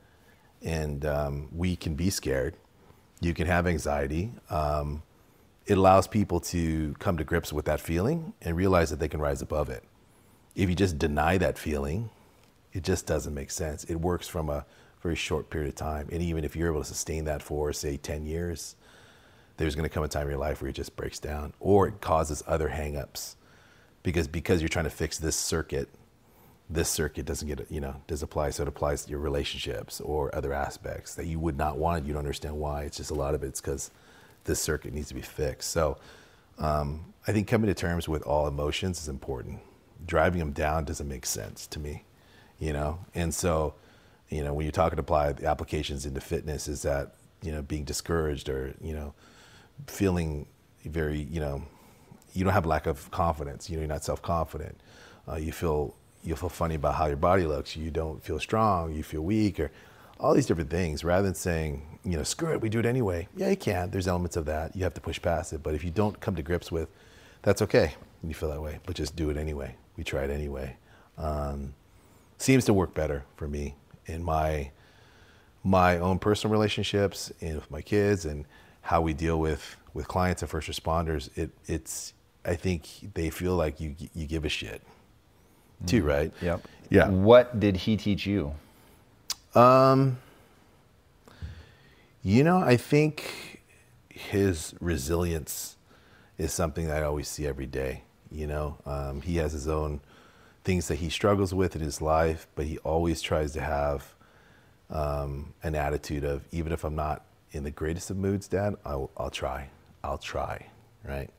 And 0.63 1.05
um, 1.05 1.49
we 1.51 1.75
can 1.75 1.93
be 1.93 2.09
scared. 2.09 2.55
You 3.21 3.35
can 3.35 3.45
have 3.45 3.67
anxiety. 3.67 4.31
Um, 4.49 5.03
it 5.67 5.77
allows 5.77 6.07
people 6.07 6.39
to 6.39 6.95
come 6.99 7.17
to 7.17 7.23
grips 7.23 7.51
with 7.51 7.65
that 7.65 7.81
feeling 7.81 8.33
and 8.41 8.55
realize 8.55 8.89
that 8.89 8.99
they 8.99 9.09
can 9.09 9.19
rise 9.19 9.41
above 9.41 9.69
it. 9.69 9.83
If 10.55 10.69
you 10.69 10.75
just 10.75 10.97
deny 10.97 11.37
that 11.37 11.57
feeling, 11.57 12.09
it 12.73 12.83
just 12.83 13.05
doesn't 13.05 13.33
make 13.33 13.51
sense. 13.51 13.83
It 13.83 13.95
works 13.95 14.27
from 14.27 14.49
a 14.49 14.65
very 15.03 15.15
short 15.15 15.49
period 15.49 15.67
of 15.67 15.75
time. 15.75 16.07
And 16.11 16.21
even 16.21 16.43
if 16.45 16.55
you're 16.55 16.69
able 16.69 16.81
to 16.81 16.87
sustain 16.87 17.25
that 17.25 17.43
for, 17.43 17.71
say, 17.73 17.97
10 17.97 18.25
years, 18.25 18.75
there's 19.57 19.75
going 19.75 19.87
to 19.87 19.93
come 19.93 20.03
a 20.03 20.07
time 20.07 20.23
in 20.23 20.29
your 20.29 20.39
life 20.39 20.61
where 20.61 20.69
it 20.69 20.73
just 20.73 20.95
breaks 20.95 21.19
down 21.19 21.53
or 21.59 21.87
it 21.87 21.99
causes 21.99 22.43
other 22.47 22.69
hangups 22.69 23.35
because 24.03 24.27
because 24.27 24.61
you're 24.61 24.69
trying 24.69 24.85
to 24.85 24.91
fix 24.91 25.17
this 25.17 25.35
circuit 25.35 25.89
this 26.69 26.89
circuit 26.89 27.25
doesn't 27.25 27.47
get 27.47 27.69
you 27.71 27.81
know 27.81 27.95
does 28.05 28.21
apply 28.21 28.51
so 28.51 28.61
it 28.61 28.69
applies 28.69 29.03
to 29.03 29.09
your 29.09 29.19
relationships 29.19 29.99
or 30.01 30.33
other 30.35 30.53
aspects 30.53 31.15
that 31.15 31.25
you 31.25 31.39
would 31.39 31.57
not 31.57 31.77
want 31.77 32.05
you 32.05 32.13
don't 32.13 32.19
understand 32.19 32.55
why 32.55 32.83
it's 32.83 32.97
just 32.97 33.09
a 33.09 33.15
lot 33.15 33.33
of 33.33 33.43
it's 33.43 33.59
because 33.59 33.89
this 34.47 34.59
circuit 34.59 34.93
needs 34.93 35.07
to 35.07 35.13
be 35.13 35.21
fixed 35.21 35.69
so 35.71 35.97
um, 36.57 37.13
i 37.27 37.31
think 37.31 37.47
coming 37.47 37.67
to 37.67 37.73
terms 37.73 38.07
with 38.07 38.23
all 38.23 38.47
emotions 38.47 38.99
is 38.99 39.07
important 39.07 39.59
driving 40.05 40.39
them 40.39 40.51
down 40.51 40.83
doesn't 40.85 41.07
make 41.07 41.25
sense 41.25 41.67
to 41.67 41.79
me 41.79 42.03
you 42.59 42.73
know 42.73 42.99
and 43.13 43.33
so 43.33 43.73
you 44.29 44.43
know 44.43 44.53
when 44.53 44.65
you're 44.65 44.71
talking 44.71 44.99
apply 44.99 45.31
the 45.31 45.47
applications 45.47 46.05
into 46.05 46.19
fitness 46.19 46.67
is 46.67 46.81
that 46.81 47.15
you 47.41 47.51
know 47.51 47.61
being 47.61 47.83
discouraged 47.83 48.49
or 48.49 48.73
you 48.81 48.93
know 48.93 49.13
feeling 49.85 50.47
very 50.85 51.19
you 51.19 51.39
know 51.39 51.61
you 52.33 52.43
don't 52.43 52.53
have 52.53 52.65
lack 52.65 52.87
of 52.87 53.09
confidence 53.11 53.69
you 53.69 53.75
know 53.75 53.81
you're 53.81 53.87
not 53.87 54.03
self-confident 54.03 54.79
uh, 55.29 55.35
you 55.35 55.51
feel 55.51 55.93
you 56.27 56.35
feel 56.35 56.49
funny 56.49 56.75
about 56.75 56.95
how 56.95 57.05
your 57.07 57.17
body 57.17 57.45
looks. 57.45 57.75
You 57.75 57.89
don't 57.89 58.23
feel 58.23 58.39
strong. 58.39 58.93
You 58.93 59.03
feel 59.03 59.21
weak, 59.21 59.59
or 59.59 59.71
all 60.19 60.33
these 60.33 60.45
different 60.45 60.69
things. 60.69 61.03
Rather 61.03 61.23
than 61.23 61.35
saying, 61.35 61.96
you 62.07 62.15
know, 62.15 62.23
screw 62.23 62.53
it, 62.53 62.61
we 62.61 62.69
do 62.69 62.79
it 62.79 62.85
anyway. 62.85 63.27
Yeah, 63.35 63.49
you 63.49 63.57
can. 63.57 63.91
There's 63.91 64.07
elements 64.07 64.37
of 64.37 64.45
that. 64.45 64.75
You 64.75 64.83
have 64.83 64.93
to 64.93 65.01
push 65.01 65.21
past 65.21 65.51
it. 65.51 65.61
But 65.61 65.75
if 65.75 65.83
you 65.83 65.91
don't 65.91 66.17
come 66.21 66.35
to 66.35 66.41
grips 66.41 66.71
with, 66.71 66.87
that's 67.41 67.61
okay. 67.61 67.95
You 68.23 68.33
feel 68.33 68.49
that 68.49 68.61
way, 68.61 68.79
but 68.85 68.95
just 68.95 69.15
do 69.15 69.29
it 69.29 69.37
anyway. 69.37 69.75
We 69.97 70.03
try 70.05 70.23
it 70.23 70.29
anyway. 70.29 70.77
Um, 71.17 71.73
seems 72.37 72.63
to 72.65 72.73
work 72.73 72.93
better 72.93 73.25
for 73.35 73.47
me 73.47 73.75
in 74.05 74.23
my 74.23 74.71
my 75.63 75.97
own 75.97 76.17
personal 76.17 76.51
relationships 76.51 77.31
and 77.41 77.55
with 77.55 77.69
my 77.69 77.81
kids 77.81 78.25
and 78.25 78.45
how 78.81 79.01
we 79.01 79.13
deal 79.13 79.39
with 79.39 79.75
with 79.93 80.07
clients 80.07 80.41
and 80.41 80.49
first 80.49 80.69
responders. 80.69 81.29
It 81.37 81.51
it's 81.65 82.13
I 82.45 82.55
think 82.55 82.87
they 83.13 83.29
feel 83.29 83.55
like 83.55 83.81
you 83.81 83.95
you 84.13 84.27
give 84.27 84.45
a 84.45 84.49
shit 84.49 84.81
too, 85.85 85.99
mm-hmm. 85.99 86.07
right? 86.07 86.33
Yep. 86.41 86.67
Yeah. 86.89 87.09
What 87.09 87.59
did 87.59 87.75
he 87.75 87.97
teach 87.97 88.25
you? 88.25 88.53
Um, 89.55 90.17
you 92.27 92.43
know, 92.43 92.57
I 92.57 92.75
think 92.75 93.61
his 94.09 94.75
resilience 94.81 95.77
is 96.37 96.51
something 96.51 96.87
that 96.87 97.01
I 97.01 97.05
always 97.05 97.29
see 97.29 97.47
every 97.47 97.67
day. 97.67 98.03
You 98.29 98.47
know, 98.47 98.77
um, 98.85 99.21
he 99.21 99.37
has 99.37 99.53
his 99.53 99.69
own 99.69 100.01
things 100.65 100.89
that 100.89 100.95
he 100.95 101.09
struggles 101.09 101.53
with 101.53 101.73
in 101.73 101.81
his 101.81 102.01
life, 102.01 102.45
but 102.55 102.65
he 102.65 102.79
always 102.79 103.21
tries 103.21 103.53
to 103.53 103.61
have 103.61 104.13
um, 104.89 105.53
an 105.63 105.73
attitude 105.73 106.25
of 106.25 106.45
even 106.51 106.73
if 106.73 106.83
I'm 106.83 106.95
not 106.95 107.23
in 107.53 107.63
the 107.63 107.71
greatest 107.71 108.09
of 108.09 108.17
moods, 108.17 108.49
Dad, 108.49 108.75
I'll, 108.83 109.09
I'll 109.15 109.29
try. 109.29 109.69
I'll 110.03 110.17
try, 110.17 110.65
right? 111.05 111.29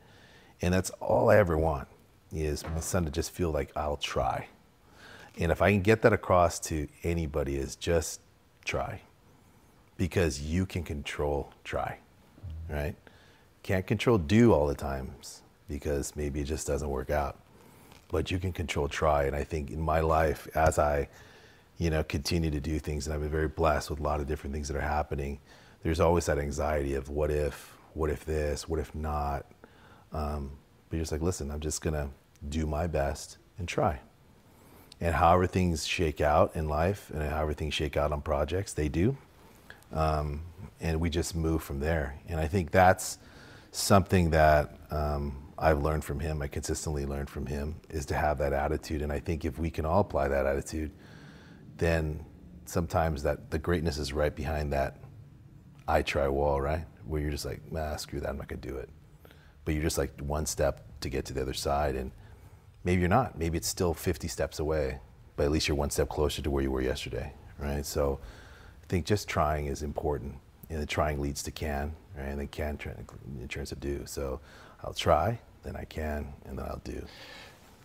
And 0.63 0.73
that's 0.73 0.89
all 1.01 1.29
I 1.29 1.37
ever 1.37 1.59
want 1.59 1.89
is 2.33 2.65
my 2.65 2.81
son 2.81 3.05
to 3.05 3.11
just 3.11 3.31
feel 3.31 3.51
like 3.51 3.77
I'll 3.77 3.99
try. 3.99 4.49
And 5.39 5.53
if 5.53 5.61
I 5.61 5.71
can 5.71 5.83
get 5.83 6.01
that 6.01 6.15
across 6.15 6.59
to 6.61 6.89
anybody 7.05 7.57
is 7.57 7.77
just 7.77 8.23
try. 8.65 9.03
Because 9.99 10.41
you 10.41 10.65
can 10.65 10.83
control 10.83 11.53
try, 11.65 11.99
right? 12.71 12.95
Can't 13.63 13.87
control 13.87 14.17
do 14.17 14.55
all 14.55 14.67
the 14.67 14.75
times 14.75 15.43
because 15.69 16.17
maybe 16.17 16.41
it 16.41 16.45
just 16.45 16.67
doesn't 16.67 16.89
work 16.89 17.11
out. 17.11 17.37
But 18.11 18.31
you 18.31 18.39
can 18.39 18.53
control 18.53 18.89
try. 18.89 19.25
And 19.25 19.37
I 19.37 19.45
think 19.45 19.71
in 19.71 19.81
my 19.81 20.01
life, 20.01 20.49
as 20.55 20.79
I, 20.79 21.09
you 21.77 21.91
know, 21.91 22.03
continue 22.03 22.51
to 22.51 22.61
do 22.61 22.79
things, 22.79 23.07
and 23.07 23.13
I've 23.13 23.21
been 23.21 23.29
very 23.29 23.49
blessed 23.49 23.91
with 23.91 24.01
a 24.01 24.03
lot 24.03 24.21
of 24.21 24.27
different 24.27 24.55
things 24.55 24.69
that 24.69 24.77
are 24.79 24.81
happening, 24.81 25.39
there's 25.83 26.01
always 26.01 26.25
that 26.27 26.39
anxiety 26.39 26.95
of 26.95 27.11
what 27.11 27.31
if, 27.31 27.75
what 27.93 28.09
if 28.09 28.25
this, 28.25 28.67
what 28.67 28.81
if 28.81 28.95
not. 28.95 29.45
Um, 30.13 30.53
but 30.89 30.97
you're 30.97 31.03
just 31.03 31.13
like, 31.13 31.21
listen, 31.21 31.51
I'm 31.51 31.61
just 31.61 31.83
gonna 31.83 32.09
do 32.49 32.67
my 32.67 32.87
best 32.87 33.37
and 33.59 33.69
try. 33.69 34.01
And 35.01 35.15
however 35.15 35.47
things 35.47 35.87
shake 35.87 36.21
out 36.21 36.57
in 36.57 36.69
life 36.69 37.11
and 37.11 37.23
however 37.23 37.53
things 37.53 37.75
shake 37.75 37.97
out 37.97 38.11
on 38.11 38.23
projects, 38.23 38.73
they 38.73 38.89
do. 38.89 39.17
Um, 39.93 40.43
and 40.81 41.01
we 41.01 41.11
just 41.11 41.35
move 41.35 41.63
from 41.63 41.81
there. 41.81 42.19
And 42.29 42.39
I 42.39 42.47
think 42.47 42.71
that's 42.71 43.19
something 43.73 44.31
that 44.31 44.77
um, 44.91 45.53
I've 45.59 45.83
learned 45.83 46.05
from 46.05 46.21
him, 46.21 46.41
I 46.41 46.47
consistently 46.47 47.05
learned 47.05 47.29
from 47.29 47.47
him, 47.47 47.77
is 47.91 48.07
to 48.07 48.15
have 48.15 48.39
that 48.39 48.53
attitude. 48.53 49.03
And 49.03 49.13
I 49.13 49.19
think 49.19 49.45
if 49.45 49.59
we 49.59 49.71
can 49.71 49.85
all 49.85 50.01
apply 50.01 50.29
that 50.29 50.47
attitude, 50.47 50.93
then 51.77 52.25
sometimes 52.65 53.23
that 53.23 53.51
the 53.51 53.59
greatness 53.59 53.99
is 53.99 54.13
right 54.13 54.35
behind 54.35 54.73
that 54.73 54.99
I 55.87 56.03
try 56.03 56.29
wall, 56.29 56.61
right? 56.61 56.85
Where 57.07 57.21
you're 57.21 57.31
just 57.31 57.47
like, 57.47 57.73
nah, 57.73 57.97
screw 57.97 58.21
that, 58.21 58.29
I'm 58.29 58.37
not 58.37 58.49
gonna 58.49 58.61
do 58.61 58.77
it. 58.77 58.91
But 59.65 59.75
you're 59.75 59.83
just 59.83 59.99
like 59.99 60.19
one 60.21 60.47
step 60.47 60.85
to 61.01 61.09
get 61.09 61.25
to 61.27 61.33
the 61.33 61.43
other 61.43 61.55
side. 61.55 61.97
And 61.97 62.13
maybe 62.85 63.01
you're 63.01 63.09
not. 63.09 63.39
Maybe 63.39 63.57
it's 63.57 63.69
still 63.69 63.95
50 63.95 64.29
steps 64.29 64.59
away, 64.59 65.01
but 65.37 65.45
at 65.45 65.51
least 65.51 65.67
you're 65.67 65.77
one 65.77 65.91
step 65.91 66.09
closer 66.09 66.43
to 66.43 66.51
where 66.51 66.63
you 66.63 66.71
were 66.71 66.83
yesterday, 66.83 67.33
right? 67.59 67.85
So 67.85 68.21
think 68.89 69.07
just 69.07 69.29
trying 69.29 69.67
is 69.67 69.83
important. 69.83 70.35
And 70.71 70.81
the 70.83 70.87
trying 70.87 71.21
leads 71.21 71.43
to 71.45 71.51
can, 71.51 71.95
right? 72.17 72.27
And 72.27 72.41
then 72.41 72.49
can 72.49 72.77
turns 73.49 73.71
to 73.71 73.77
do. 73.77 74.03
So 74.07 74.41
I'll 74.85 74.95
try, 74.95 75.39
then 75.63 75.77
I 75.77 75.85
can, 75.85 76.33
and 76.45 76.59
then 76.59 76.67
I'll 76.67 76.83
do. 76.85 77.05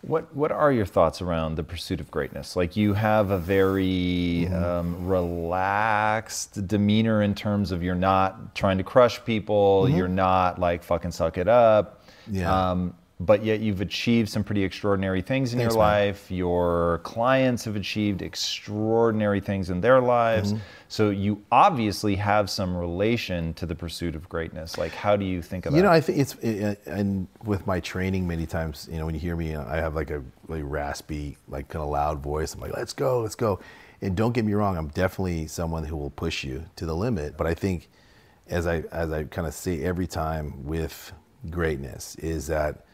What 0.01 0.35
What 0.35 0.51
are 0.51 0.71
your 0.71 0.85
thoughts 0.85 1.21
around 1.21 1.55
the 1.55 1.63
pursuit 1.63 2.01
of 2.01 2.11
greatness? 2.11 2.57
Like 2.57 2.75
you 2.75 2.93
have 2.93 3.31
a 3.31 3.37
very 3.37 4.47
mm-hmm. 4.49 4.63
um, 4.63 5.07
relaxed 5.07 6.67
demeanor 6.67 7.21
in 7.21 7.33
terms 7.33 7.71
of 7.71 7.81
you're 7.81 7.95
not 7.95 8.53
trying 8.53 8.77
to 8.79 8.83
crush 8.83 9.23
people. 9.23 9.83
Mm-hmm. 9.83 9.95
You're 9.95 10.09
not 10.09 10.59
like 10.59 10.83
fucking 10.83 11.11
suck 11.11 11.37
it 11.37 11.47
up. 11.47 12.01
Yeah. 12.29 12.71
Um, 12.71 12.95
but 13.19 13.43
yet 13.43 13.59
you've 13.59 13.81
achieved 13.81 14.29
some 14.29 14.43
pretty 14.43 14.63
extraordinary 14.63 15.21
things 15.21 15.53
in 15.53 15.59
Thanks, 15.59 15.73
your 15.73 15.79
life. 15.79 16.29
Man. 16.29 16.37
Your 16.39 16.99
clients 17.03 17.63
have 17.65 17.75
achieved 17.75 18.21
extraordinary 18.21 19.39
things 19.39 19.69
in 19.69 19.81
their 19.81 20.01
lives. 20.01 20.53
Mm-hmm. 20.53 20.63
So 20.87 21.09
you 21.09 21.43
obviously 21.51 22.15
have 22.15 22.49
some 22.49 22.75
relation 22.75 23.53
to 23.55 23.65
the 23.65 23.75
pursuit 23.75 24.15
of 24.15 24.27
greatness. 24.29 24.77
Like, 24.77 24.93
how 24.93 25.15
do 25.15 25.25
you 25.25 25.41
think 25.41 25.65
about? 25.65 25.75
It? 25.75 25.77
You 25.77 25.83
know, 25.83 25.91
I 25.91 26.01
think 26.01 26.17
it's 26.19 26.35
it, 26.35 26.81
and 26.85 27.27
with 27.45 27.65
my 27.65 27.79
training, 27.79 28.27
many 28.27 28.45
times, 28.45 28.89
you 28.91 28.97
know, 28.97 29.05
when 29.05 29.15
you 29.15 29.21
hear 29.21 29.35
me, 29.35 29.55
I 29.55 29.77
have 29.77 29.95
like 29.95 30.09
a 30.09 30.23
really 30.47 30.63
raspy, 30.63 31.37
like 31.47 31.69
kind 31.69 31.83
of 31.83 31.89
loud 31.89 32.21
voice. 32.21 32.53
I'm 32.53 32.59
like, 32.59 32.75
let's 32.75 32.93
go, 32.93 33.21
let's 33.21 33.35
go. 33.35 33.59
And 34.01 34.17
don't 34.17 34.33
get 34.33 34.43
me 34.43 34.53
wrong, 34.53 34.75
I'm 34.75 34.89
definitely 34.89 35.47
someone 35.47 35.85
who 35.85 35.95
will 35.95 36.09
push 36.09 36.43
you 36.43 36.65
to 36.75 36.85
the 36.85 36.95
limit. 36.95 37.37
But 37.37 37.47
I 37.47 37.53
think, 37.53 37.89
as 38.49 38.67
I 38.67 38.83
as 38.91 39.11
I 39.11 39.23
kind 39.23 39.47
of 39.47 39.53
say 39.53 39.81
every 39.83 40.07
time 40.07 40.65
with 40.65 41.13
greatness, 41.49 42.15
is 42.15 42.47
that 42.47 42.85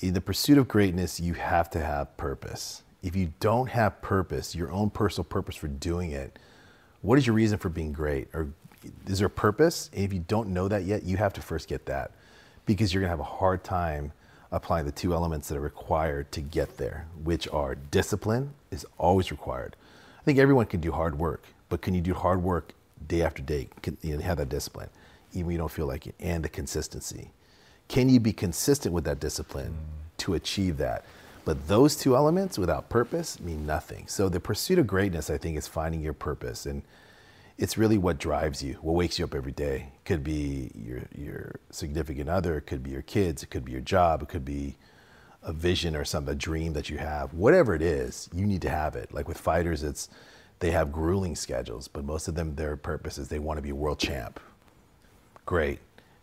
in 0.00 0.14
the 0.14 0.20
pursuit 0.20 0.58
of 0.58 0.68
greatness, 0.68 1.20
you 1.20 1.34
have 1.34 1.70
to 1.70 1.80
have 1.80 2.16
purpose. 2.16 2.82
If 3.02 3.16
you 3.16 3.32
don't 3.40 3.68
have 3.68 4.00
purpose, 4.02 4.54
your 4.54 4.70
own 4.70 4.90
personal 4.90 5.24
purpose 5.24 5.56
for 5.56 5.68
doing 5.68 6.12
it, 6.12 6.38
what 7.02 7.18
is 7.18 7.26
your 7.26 7.34
reason 7.34 7.58
for 7.58 7.68
being 7.68 7.92
great? 7.92 8.28
Or 8.34 8.48
is 9.06 9.18
there 9.18 9.26
a 9.26 9.30
purpose? 9.30 9.90
And 9.94 10.04
if 10.04 10.12
you 10.12 10.20
don't 10.20 10.48
know 10.48 10.68
that 10.68 10.84
yet, 10.84 11.02
you 11.02 11.16
have 11.16 11.32
to 11.34 11.42
first 11.42 11.68
get 11.68 11.86
that 11.86 12.12
because 12.66 12.92
you're 12.92 13.02
gonna 13.02 13.10
have 13.10 13.20
a 13.20 13.24
hard 13.24 13.64
time 13.64 14.12
applying 14.52 14.84
the 14.84 14.92
two 14.92 15.14
elements 15.14 15.48
that 15.48 15.56
are 15.56 15.62
required 15.62 16.30
to 16.32 16.40
get 16.40 16.76
there, 16.76 17.06
which 17.22 17.48
are 17.48 17.74
discipline 17.74 18.52
is 18.70 18.86
always 18.98 19.30
required. 19.30 19.76
I 20.20 20.24
think 20.24 20.38
everyone 20.38 20.66
can 20.66 20.80
do 20.80 20.92
hard 20.92 21.18
work, 21.18 21.44
but 21.68 21.82
can 21.82 21.94
you 21.94 22.00
do 22.00 22.14
hard 22.14 22.42
work 22.42 22.74
day 23.06 23.22
after 23.22 23.42
day? 23.42 23.68
Can 23.82 23.96
you 24.02 24.18
have 24.18 24.38
that 24.38 24.48
discipline, 24.48 24.88
even 25.32 25.46
when 25.46 25.52
you 25.52 25.58
don't 25.58 25.70
feel 25.70 25.86
like 25.86 26.06
it, 26.06 26.14
and 26.20 26.44
the 26.44 26.48
consistency. 26.48 27.30
Can 27.90 28.08
you 28.08 28.20
be 28.20 28.32
consistent 28.32 28.94
with 28.94 29.02
that 29.06 29.18
discipline 29.18 29.74
to 30.18 30.34
achieve 30.34 30.76
that? 30.76 31.04
But 31.44 31.66
those 31.66 31.96
two 31.96 32.14
elements 32.14 32.56
without 32.56 32.88
purpose 32.88 33.40
mean 33.40 33.66
nothing. 33.66 34.06
So 34.06 34.28
the 34.28 34.38
pursuit 34.38 34.78
of 34.78 34.86
greatness, 34.86 35.28
I 35.28 35.36
think, 35.36 35.58
is 35.58 35.66
finding 35.66 36.00
your 36.00 36.12
purpose. 36.12 36.66
And 36.66 36.82
it's 37.58 37.76
really 37.76 37.98
what 37.98 38.18
drives 38.18 38.62
you, 38.62 38.74
what 38.74 38.92
wakes 38.92 39.18
you 39.18 39.24
up 39.24 39.34
every 39.34 39.50
day. 39.50 39.88
It 39.92 40.04
could 40.04 40.22
be 40.22 40.70
your, 40.72 41.00
your 41.18 41.56
significant 41.72 42.28
other, 42.28 42.58
it 42.58 42.68
could 42.68 42.84
be 42.84 42.92
your 42.92 43.02
kids, 43.02 43.42
it 43.42 43.50
could 43.50 43.64
be 43.64 43.72
your 43.72 43.80
job, 43.80 44.22
it 44.22 44.28
could 44.28 44.44
be 44.44 44.76
a 45.42 45.52
vision 45.52 45.96
or 45.96 46.04
some 46.04 46.28
a 46.28 46.34
dream 46.36 46.74
that 46.74 46.90
you 46.90 46.98
have. 46.98 47.34
Whatever 47.34 47.74
it 47.74 47.82
is, 47.82 48.30
you 48.32 48.46
need 48.46 48.62
to 48.62 48.70
have 48.70 48.94
it. 48.94 49.12
Like 49.12 49.26
with 49.26 49.38
fighters, 49.38 49.82
it's 49.82 50.08
they 50.60 50.70
have 50.70 50.92
grueling 50.92 51.34
schedules, 51.34 51.88
but 51.88 52.04
most 52.04 52.28
of 52.28 52.36
them, 52.36 52.54
their 52.54 52.76
purpose 52.76 53.18
is 53.18 53.26
they 53.26 53.40
want 53.40 53.58
to 53.58 53.62
be 53.62 53.72
world 53.72 53.98
champ. 53.98 54.38
Great 55.44 55.80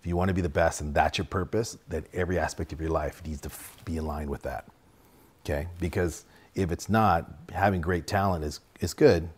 you 0.07 0.15
want 0.15 0.29
to 0.29 0.33
be 0.33 0.41
the 0.41 0.49
best 0.49 0.79
and 0.81 0.93
that's 0.93 1.17
your 1.17 1.25
purpose, 1.25 1.77
then 1.89 2.05
every 2.13 2.39
aspect 2.39 2.71
of 2.71 2.79
your 2.79 2.89
life 2.89 3.21
needs 3.25 3.41
to 3.41 3.51
be 3.83 3.97
in 3.97 4.05
line 4.05 4.29
with 4.29 4.43
that. 4.43 4.65
Okay? 5.43 5.67
Because 5.79 6.23
if 6.55 6.71
it's 6.71 6.87
not, 6.87 7.29
having 7.53 7.81
great 7.81 8.07
talent 8.07 8.43
is, 8.43 8.61
is 8.79 8.93
good, 8.93 9.29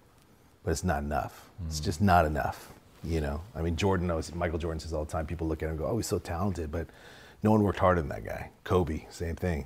but 0.64 0.72
it's 0.72 0.84
not 0.84 1.02
enough. 1.02 1.50
Mm. 1.62 1.68
It's 1.68 1.80
just 1.80 2.02
not 2.02 2.26
enough. 2.26 2.72
You 3.04 3.22
know, 3.22 3.42
I 3.56 3.62
mean, 3.62 3.78
Jordan 3.78 4.08
knows, 4.08 4.34
Michael 4.36 4.60
Jordan 4.60 4.80
says 4.80 4.94
all 4.94 5.06
the 5.06 5.12
time, 5.12 5.26
people 5.26 5.48
look 5.48 5.64
at 5.64 5.68
him 5.68 5.72
and 5.72 5.80
go, 5.80 5.86
oh, 5.88 5.98
he's 5.98 6.08
so 6.08 6.20
talented, 6.20 6.72
but 6.72 6.88
no 7.42 7.52
one 7.52 7.64
worked 7.64 7.80
harder 7.80 8.02
than 8.02 8.10
that 8.10 8.26
guy. 8.26 8.52
Kobe, 8.64 9.06
same 9.10 9.36
thing. 9.36 9.66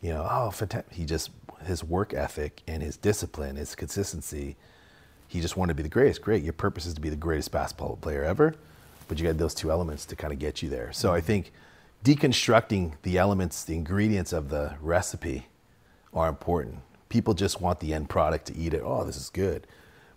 You 0.00 0.10
know, 0.10 0.26
oh, 0.30 0.50
fantastic. 0.50 0.92
He 0.94 1.04
just, 1.04 1.30
his 1.66 1.84
work 1.84 2.14
ethic 2.14 2.62
and 2.66 2.82
his 2.82 2.96
discipline, 2.96 3.56
his 3.56 3.74
consistency, 3.74 4.56
he 5.28 5.40
just 5.40 5.56
wanted 5.56 5.72
to 5.72 5.74
be 5.74 5.82
the 5.82 5.88
greatest. 5.88 6.22
Great. 6.22 6.42
Your 6.42 6.52
purpose 6.52 6.86
is 6.86 6.94
to 6.94 7.00
be 7.00 7.08
the 7.10 7.16
greatest 7.16 7.50
basketball 7.50 7.96
player 7.96 8.22
ever 8.22 8.54
but 9.08 9.18
you 9.18 9.26
got 9.26 9.38
those 9.38 9.54
two 9.54 9.70
elements 9.70 10.04
to 10.06 10.16
kind 10.16 10.32
of 10.32 10.38
get 10.38 10.62
you 10.62 10.68
there. 10.68 10.92
So 10.92 11.12
I 11.12 11.20
think 11.20 11.52
deconstructing 12.04 12.94
the 13.02 13.18
elements, 13.18 13.64
the 13.64 13.74
ingredients 13.74 14.32
of 14.32 14.48
the 14.48 14.74
recipe 14.80 15.46
are 16.12 16.28
important. 16.28 16.78
People 17.08 17.34
just 17.34 17.60
want 17.60 17.80
the 17.80 17.94
end 17.94 18.08
product 18.08 18.46
to 18.46 18.56
eat 18.56 18.74
it. 18.74 18.82
Oh, 18.84 19.04
this 19.04 19.16
is 19.16 19.30
good. 19.30 19.66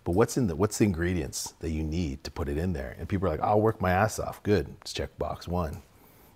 But 0.04 0.12
what's 0.12 0.36
in 0.36 0.46
the 0.46 0.54
what's 0.54 0.78
the 0.78 0.84
ingredients 0.84 1.54
that 1.60 1.70
you 1.70 1.82
need 1.82 2.22
to 2.24 2.30
put 2.30 2.48
it 2.48 2.56
in 2.56 2.72
there? 2.72 2.96
And 2.98 3.08
people 3.08 3.26
are 3.26 3.30
like, 3.30 3.40
I'll 3.40 3.60
work 3.60 3.80
my 3.80 3.90
ass 3.90 4.18
off. 4.18 4.42
Good. 4.42 4.74
It's 4.80 4.92
check 4.92 5.16
box 5.18 5.48
one. 5.48 5.82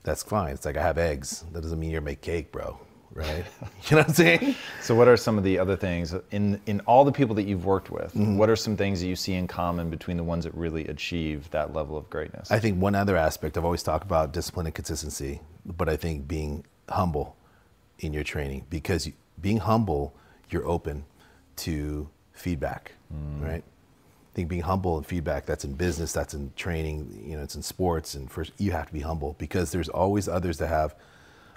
That's 0.03 0.23
fine. 0.23 0.53
It's 0.53 0.65
like 0.65 0.77
I 0.77 0.83
have 0.83 0.99
eggs. 0.99 1.45
That 1.53 1.63
doesn't 1.63 1.79
mean 1.79 1.91
you 1.91 2.01
make 2.01 2.21
cake, 2.21 2.51
bro 2.51 2.81
right? 3.13 3.45
you 3.89 3.97
know 3.97 3.99
what 3.99 4.09
I'm 4.09 4.15
saying? 4.15 4.55
So, 4.81 4.95
what 4.95 5.09
are 5.09 5.17
some 5.17 5.39
of 5.39 5.45
the 5.45 5.59
other 5.59 5.77
things 5.77 6.15
in 6.31 6.61
in 6.67 6.81
all 6.81 7.05
the 7.05 7.13
people 7.13 7.35
that 7.37 7.45
you've 7.45 7.65
worked 7.65 7.91
with? 7.91 8.13
Mm-hmm. 8.15 8.37
What 8.37 8.51
are 8.51 8.57
some 8.57 8.77
things 8.77 9.01
that 9.01 9.07
you 9.07 9.17
see 9.17 9.35
in 9.35 9.47
common 9.47 9.91
between 9.91 10.17
the 10.17 10.25
ones 10.25 10.45
that 10.45 10.55
really 10.55 10.87
achieve 10.89 11.51
that 11.51 11.75
level 11.75 11.97
of 11.97 12.09
greatness? 12.11 12.51
I 12.51 12.59
think 12.59 12.81
one 12.81 12.95
other 12.95 13.17
aspect 13.17 13.57
I've 13.57 13.65
always 13.65 13.83
talked 13.83 14.05
about 14.05 14.33
discipline 14.33 14.67
and 14.67 14.75
consistency, 14.75 15.41
but 15.65 15.89
I 15.89 15.97
think 15.97 16.29
being 16.29 16.65
humble 16.89 17.37
in 17.99 18.13
your 18.13 18.25
training 18.25 18.67
because 18.71 19.09
being 19.41 19.59
humble, 19.59 20.15
you're 20.51 20.67
open 20.67 21.05
to 21.57 22.09
feedback, 22.33 22.93
mm. 23.13 23.43
right? 23.43 23.63
I 23.63 24.35
think 24.35 24.49
being 24.49 24.63
humble 24.63 24.97
and 24.97 25.05
feedback, 25.05 25.45
that's 25.45 25.65
in 25.65 25.75
business, 25.75 26.13
that's 26.13 26.35
in 26.35 26.53
training, 26.55 27.25
you 27.27 27.37
know, 27.37 27.43
it's 27.43 27.57
in 27.57 27.63
sports. 27.63 28.15
And 28.15 28.31
first, 28.31 28.53
you 28.59 28.71
have 28.71 28.87
to 28.87 28.93
be 28.93 29.01
humble 29.01 29.35
because 29.39 29.73
there's 29.73 29.89
always 29.89 30.29
others 30.29 30.59
that 30.59 30.69
have 30.69 30.95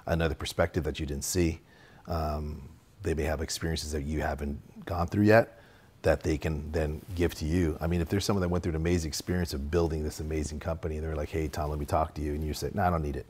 another 0.06 0.34
perspective 0.34 0.84
that 0.84 1.00
you 1.00 1.06
didn't 1.06 1.24
see. 1.24 1.60
Um, 2.06 2.68
they 3.02 3.14
may 3.14 3.24
have 3.24 3.40
experiences 3.40 3.92
that 3.92 4.02
you 4.02 4.20
haven't 4.20 4.84
gone 4.86 5.06
through 5.06 5.24
yet 5.24 5.58
that 6.04 6.22
they 6.22 6.36
can 6.36 6.70
then 6.70 7.00
give 7.14 7.34
to 7.34 7.46
you. 7.46 7.78
I 7.80 7.86
mean, 7.86 8.02
if 8.02 8.08
there's 8.10 8.26
someone 8.26 8.42
that 8.42 8.50
went 8.50 8.62
through 8.62 8.72
an 8.72 8.76
amazing 8.76 9.08
experience 9.08 9.54
of 9.54 9.70
building 9.70 10.02
this 10.04 10.20
amazing 10.20 10.60
company 10.60 10.96
and 10.96 11.04
they're 11.04 11.16
like, 11.16 11.30
hey, 11.30 11.48
Tom, 11.48 11.70
let 11.70 11.78
me 11.78 11.86
talk 11.86 12.14
to 12.14 12.20
you. 12.20 12.32
And 12.34 12.44
you 12.44 12.52
say, 12.52 12.70
no, 12.74 12.82
I 12.82 12.90
don't 12.90 13.02
need 13.02 13.16
it. 13.16 13.26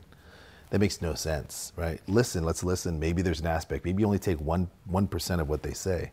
That 0.71 0.79
makes 0.79 1.01
no 1.01 1.13
sense, 1.13 1.71
right? 1.77 2.01
Listen, 2.07 2.43
let's 2.43 2.63
listen. 2.63 2.99
Maybe 2.99 3.21
there's 3.21 3.39
an 3.39 3.47
aspect. 3.47 3.85
Maybe 3.85 4.01
you 4.01 4.05
only 4.05 4.19
take 4.19 4.41
one, 4.41 4.69
1% 4.91 5.39
of 5.39 5.47
what 5.47 5.63
they 5.63 5.71
say, 5.71 6.11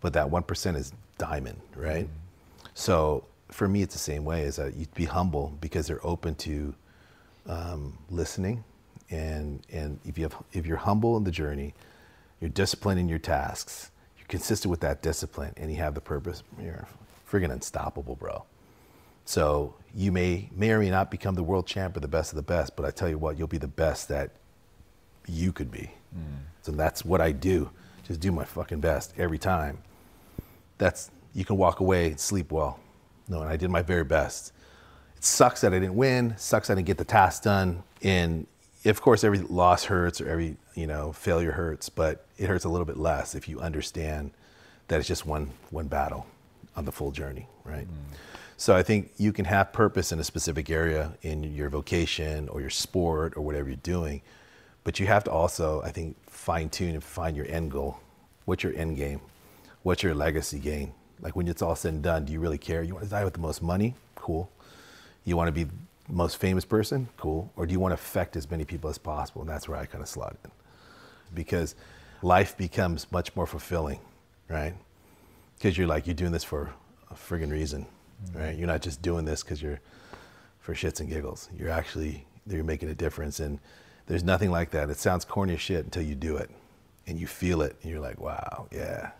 but 0.00 0.14
that 0.14 0.26
1% 0.26 0.76
is 0.76 0.92
diamond, 1.18 1.60
right? 1.76 2.06
Mm-hmm. 2.06 2.68
So 2.72 3.24
for 3.50 3.68
me, 3.68 3.82
it's 3.82 3.94
the 3.94 4.00
same 4.00 4.24
way 4.24 4.42
is 4.42 4.56
that 4.56 4.76
you 4.76 4.86
be 4.94 5.04
humble 5.04 5.58
because 5.60 5.86
they're 5.86 6.04
open 6.06 6.34
to 6.36 6.74
um, 7.46 7.98
listening 8.08 8.64
and 9.10 9.64
and 9.70 9.98
if 10.04 10.18
you 10.18 10.24
have 10.24 10.36
if 10.52 10.66
you're 10.66 10.76
humble 10.76 11.16
in 11.16 11.24
the 11.24 11.30
journey, 11.30 11.74
you're 12.40 12.50
disciplined 12.50 13.00
in 13.00 13.08
your 13.08 13.18
tasks, 13.18 13.90
you're 14.18 14.26
consistent 14.28 14.70
with 14.70 14.80
that 14.80 15.02
discipline, 15.02 15.54
and 15.56 15.70
you 15.70 15.78
have 15.78 15.94
the 15.94 16.00
purpose, 16.00 16.42
you're 16.60 16.86
friggin' 17.30 17.50
unstoppable, 17.50 18.16
bro. 18.16 18.44
So 19.24 19.74
you 19.94 20.12
may 20.12 20.48
may 20.54 20.70
or 20.70 20.78
may 20.78 20.90
not 20.90 21.10
become 21.10 21.34
the 21.34 21.42
world 21.42 21.66
champ 21.66 21.96
or 21.96 22.00
the 22.00 22.08
best 22.08 22.32
of 22.32 22.36
the 22.36 22.42
best, 22.42 22.76
but 22.76 22.84
I 22.84 22.90
tell 22.90 23.08
you 23.08 23.18
what, 23.18 23.38
you'll 23.38 23.48
be 23.48 23.58
the 23.58 23.68
best 23.68 24.08
that 24.08 24.30
you 25.26 25.52
could 25.52 25.70
be. 25.70 25.90
Mm. 26.16 26.38
So 26.62 26.72
that's 26.72 27.04
what 27.04 27.20
I 27.20 27.32
do. 27.32 27.70
Just 28.06 28.20
do 28.20 28.32
my 28.32 28.44
fucking 28.44 28.80
best 28.80 29.12
every 29.18 29.38
time. 29.38 29.78
That's 30.78 31.10
you 31.34 31.44
can 31.44 31.56
walk 31.56 31.80
away 31.80 32.06
and 32.06 32.20
sleep 32.20 32.50
well. 32.50 32.80
No, 33.28 33.42
and 33.42 33.50
I 33.50 33.56
did 33.56 33.70
my 33.70 33.82
very 33.82 34.04
best. 34.04 34.52
it 35.16 35.24
sucks 35.24 35.60
that 35.60 35.74
I 35.74 35.78
didn't 35.78 35.96
win, 35.96 36.34
sucks 36.38 36.70
I 36.70 36.74
didn't 36.74 36.86
get 36.86 36.98
the 36.98 37.04
task 37.04 37.42
done. 37.42 37.82
And 38.02 38.46
of 38.84 39.00
course, 39.00 39.24
every 39.24 39.38
loss 39.38 39.84
hurts 39.84 40.20
or 40.20 40.28
every 40.28 40.56
you 40.74 40.86
know 40.86 41.12
failure 41.12 41.52
hurts, 41.52 41.88
but 41.88 42.26
it 42.36 42.48
hurts 42.48 42.64
a 42.64 42.68
little 42.68 42.86
bit 42.86 42.96
less 42.96 43.34
if 43.34 43.48
you 43.48 43.60
understand 43.60 44.30
that 44.88 44.98
it's 44.98 45.08
just 45.08 45.26
one 45.26 45.50
one 45.70 45.88
battle 45.88 46.26
on 46.76 46.84
the 46.84 46.92
full 46.92 47.10
journey, 47.10 47.46
right? 47.64 47.86
Mm. 47.86 48.16
So 48.56 48.74
I 48.74 48.82
think 48.82 49.12
you 49.18 49.32
can 49.32 49.44
have 49.44 49.72
purpose 49.72 50.10
in 50.10 50.18
a 50.18 50.24
specific 50.24 50.68
area 50.68 51.12
in 51.22 51.44
your 51.54 51.70
vocation 51.70 52.48
or 52.48 52.60
your 52.60 52.70
sport 52.70 53.36
or 53.36 53.42
whatever 53.42 53.68
you're 53.68 53.76
doing, 53.76 54.20
but 54.82 54.98
you 54.98 55.06
have 55.06 55.22
to 55.24 55.30
also, 55.30 55.80
I 55.82 55.90
think, 55.90 56.16
fine 56.28 56.68
tune 56.68 56.94
and 56.94 57.04
find 57.04 57.36
your 57.36 57.46
end 57.46 57.70
goal. 57.70 58.00
What's 58.46 58.64
your 58.64 58.74
end 58.74 58.96
game? 58.96 59.20
What's 59.84 60.02
your 60.02 60.14
legacy 60.14 60.58
gain? 60.58 60.92
Like 61.20 61.36
when 61.36 61.46
it's 61.46 61.62
all 61.62 61.76
said 61.76 61.94
and 61.94 62.02
done, 62.02 62.24
do 62.24 62.32
you 62.32 62.40
really 62.40 62.58
care? 62.58 62.82
You 62.82 62.94
want 62.94 63.04
to 63.04 63.10
die 63.10 63.24
with 63.24 63.34
the 63.34 63.40
most 63.40 63.62
money? 63.62 63.94
Cool. 64.16 64.50
You 65.24 65.36
want 65.36 65.48
to 65.48 65.52
be 65.52 65.70
most 66.08 66.36
famous 66.38 66.64
person? 66.64 67.08
Cool. 67.16 67.50
Or 67.56 67.66
do 67.66 67.72
you 67.72 67.80
want 67.80 67.92
to 67.92 67.94
affect 67.94 68.36
as 68.36 68.50
many 68.50 68.64
people 68.64 68.90
as 68.90 68.98
possible? 68.98 69.42
And 69.42 69.50
that's 69.50 69.68
where 69.68 69.78
I 69.78 69.86
kind 69.86 70.02
of 70.02 70.08
slot 70.08 70.36
in. 70.44 70.50
Because 71.34 71.74
life 72.22 72.56
becomes 72.56 73.10
much 73.12 73.34
more 73.36 73.46
fulfilling, 73.46 74.00
right? 74.48 74.74
Because 75.56 75.76
you're 75.76 75.86
like, 75.86 76.06
you're 76.06 76.14
doing 76.14 76.32
this 76.32 76.44
for 76.44 76.72
a 77.10 77.14
friggin' 77.14 77.50
reason, 77.50 77.86
mm-hmm. 78.24 78.38
right? 78.38 78.56
You're 78.56 78.66
not 78.66 78.82
just 78.82 79.02
doing 79.02 79.24
this 79.24 79.42
because 79.42 79.60
you're 79.60 79.80
for 80.60 80.74
shits 80.74 81.00
and 81.00 81.08
giggles. 81.08 81.48
You're 81.56 81.70
actually, 81.70 82.26
you're 82.46 82.64
making 82.64 82.88
a 82.88 82.94
difference. 82.94 83.40
And 83.40 83.58
there's 84.06 84.24
nothing 84.24 84.50
like 84.50 84.70
that. 84.70 84.90
It 84.90 84.98
sounds 84.98 85.24
corny 85.24 85.54
as 85.54 85.60
shit 85.60 85.84
until 85.84 86.02
you 86.02 86.14
do 86.14 86.36
it 86.36 86.50
and 87.06 87.18
you 87.18 87.26
feel 87.26 87.62
it 87.62 87.76
and 87.82 87.90
you're 87.90 88.00
like, 88.00 88.20
wow, 88.20 88.68
yeah, 88.70 89.10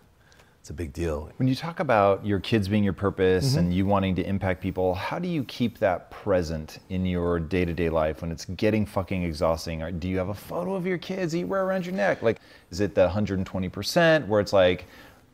it's 0.68 0.70
a 0.70 0.74
big 0.74 0.92
deal. 0.92 1.30
When 1.38 1.48
you 1.48 1.54
talk 1.54 1.80
about 1.80 2.26
your 2.26 2.40
kids 2.40 2.68
being 2.68 2.84
your 2.84 2.92
purpose 2.92 3.50
mm-hmm. 3.50 3.58
and 3.58 3.74
you 3.74 3.86
wanting 3.86 4.14
to 4.16 4.22
impact 4.22 4.60
people, 4.60 4.94
how 4.94 5.18
do 5.18 5.26
you 5.26 5.42
keep 5.44 5.78
that 5.78 6.10
present 6.10 6.80
in 6.90 7.06
your 7.06 7.40
day 7.40 7.64
to 7.64 7.72
day 7.72 7.88
life 7.88 8.20
when 8.20 8.30
it's 8.30 8.44
getting 8.44 8.84
fucking 8.84 9.22
exhausting? 9.22 9.82
Or 9.82 9.90
do 9.90 10.08
you 10.08 10.18
have 10.18 10.28
a 10.28 10.34
photo 10.34 10.74
of 10.74 10.86
your 10.86 10.98
kids 10.98 11.32
that 11.32 11.38
you 11.38 11.46
wear 11.46 11.64
around 11.64 11.86
your 11.86 11.94
neck? 11.94 12.20
Like, 12.20 12.38
is 12.70 12.80
it 12.80 12.94
the 12.94 13.08
120% 13.08 14.26
where 14.26 14.42
it's 14.42 14.52
like, 14.52 14.84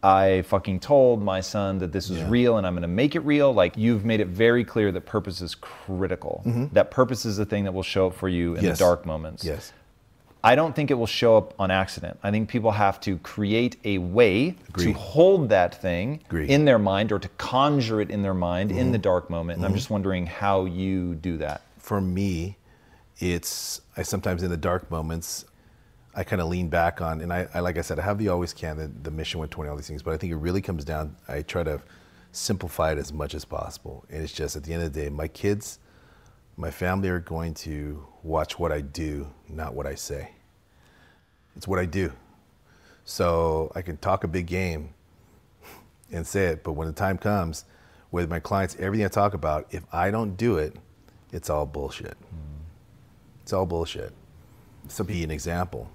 I 0.05 0.43
fucking 0.43 0.79
told 0.79 1.21
my 1.21 1.41
son 1.41 1.79
that 1.79 1.91
this 1.91 2.11
is 2.11 2.19
yeah. 2.19 2.31
real 2.31 2.59
and 2.59 2.65
I'm 2.65 2.75
going 2.75 2.83
to 2.83 2.89
make 2.89 3.17
it 3.17 3.21
real. 3.21 3.53
Like 3.53 3.77
you've 3.77 4.05
made 4.05 4.21
it 4.21 4.29
very 4.29 4.63
clear 4.63 4.93
that 4.93 5.01
purpose 5.01 5.41
is 5.41 5.57
critical. 5.57 6.45
Mm-hmm. 6.47 6.75
That 6.75 6.93
purpose 6.93 7.25
is 7.25 7.39
the 7.39 7.47
thing 7.47 7.65
that 7.65 7.73
will 7.73 7.83
show 7.83 8.07
up 8.07 8.15
for 8.15 8.29
you 8.29 8.55
in 8.55 8.63
yes. 8.63 8.79
the 8.79 8.85
dark 8.85 9.05
moments. 9.05 9.43
Yes. 9.45 9.73
I 10.45 10.55
don't 10.57 10.77
think 10.77 10.91
it 10.91 10.95
will 10.95 11.07
show 11.07 11.39
up 11.39 11.55
on 11.59 11.71
accident. 11.71 12.19
I 12.23 12.31
think 12.31 12.51
people 12.51 12.71
have 12.71 13.01
to 13.01 13.17
create 13.19 13.79
a 13.85 13.97
way 13.97 14.57
to 14.77 14.93
hold 14.93 15.49
that 15.49 15.81
thing 15.81 16.21
in 16.31 16.67
their 16.67 16.79
mind 16.79 17.13
or 17.13 17.19
to 17.19 17.29
conjure 17.39 18.03
it 18.03 18.11
in 18.11 18.21
their 18.21 18.35
mind 18.35 18.69
mm-hmm. 18.69 18.79
in 18.79 18.93
the 18.93 18.99
dark 18.99 19.31
moment. 19.31 19.57
And 19.57 19.65
mm-hmm. 19.65 19.73
I'm 19.73 19.77
just 19.77 19.89
wondering 19.89 20.27
how 20.27 20.67
you 20.67 21.15
do 21.15 21.39
that. 21.39 21.63
For 21.79 21.99
me, 21.99 22.59
it's 23.21 23.81
I 23.97 24.03
sometimes 24.03 24.43
in 24.43 24.51
the 24.51 24.59
dark 24.59 24.91
moments 24.91 25.47
I 26.15 26.25
kind 26.25 26.43
of 26.43 26.49
lean 26.49 26.69
back 26.69 27.01
on, 27.01 27.23
and 27.23 27.33
I, 27.33 27.49
I, 27.55 27.61
like 27.61 27.79
I 27.79 27.81
said, 27.81 27.99
I 27.99 28.03
have 28.03 28.19
the 28.19 28.29
always 28.29 28.53
can, 28.53 28.77
the, 28.77 28.87
the 29.03 29.11
mission 29.11 29.39
120, 29.41 29.69
all 29.69 29.77
these 29.77 29.89
things, 29.89 30.03
but 30.03 30.15
I 30.15 30.17
think 30.17 30.33
it 30.33 30.37
really 30.37 30.63
comes 30.63 30.85
down. 30.85 31.17
I 31.27 31.43
try 31.43 31.65
to 31.65 31.81
simplify 32.31 32.93
it 32.93 32.99
as 32.99 33.13
much 33.13 33.35
as 33.35 33.45
possible, 33.45 34.05
and 34.11 34.23
it's 34.23 34.33
just 34.33 34.55
at 34.55 34.63
the 34.63 34.73
end 34.73 34.85
of 34.85 34.93
the 34.93 35.01
day, 35.01 35.09
my 35.09 35.27
kids, 35.27 35.81
my 36.57 36.71
family 36.71 37.09
are 37.09 37.21
going 37.21 37.55
to 37.55 38.07
watch 38.23 38.59
what 38.59 38.73
I 38.73 38.81
do, 38.81 39.29
not 39.49 39.75
what 39.75 39.87
I 39.87 39.95
say. 39.95 40.31
It's 41.57 41.69
what 41.69 41.79
I 41.79 41.85
do. 41.85 42.13
So 43.05 43.71
I 43.75 43.83
can 43.83 43.97
talk 43.97 44.25
a 44.25 44.29
big 44.29 44.47
game 44.47 44.91
and 46.13 46.27
say 46.27 46.47
it, 46.47 46.65
but 46.65 46.73
when 46.73 46.87
the 46.87 46.95
time 46.95 47.19
comes, 47.19 47.65
with 48.11 48.31
my 48.31 48.39
clients, 48.39 48.77
everything 48.79 49.05
I 49.05 49.09
talk 49.09 49.35
about, 49.35 49.67
if 49.73 49.85
I 49.93 50.13
don't 50.13 50.37
do 50.37 50.59
it, 50.59 50.77
it's 51.33 51.51
all 51.51 51.67
bullshit. 51.67 52.17
Mm. 52.17 52.63
It's 53.43 53.53
all 53.53 53.67
bullshit. 53.67 54.13
So 54.87 55.03
be 55.03 55.25
an 55.25 55.33
example 55.33 55.91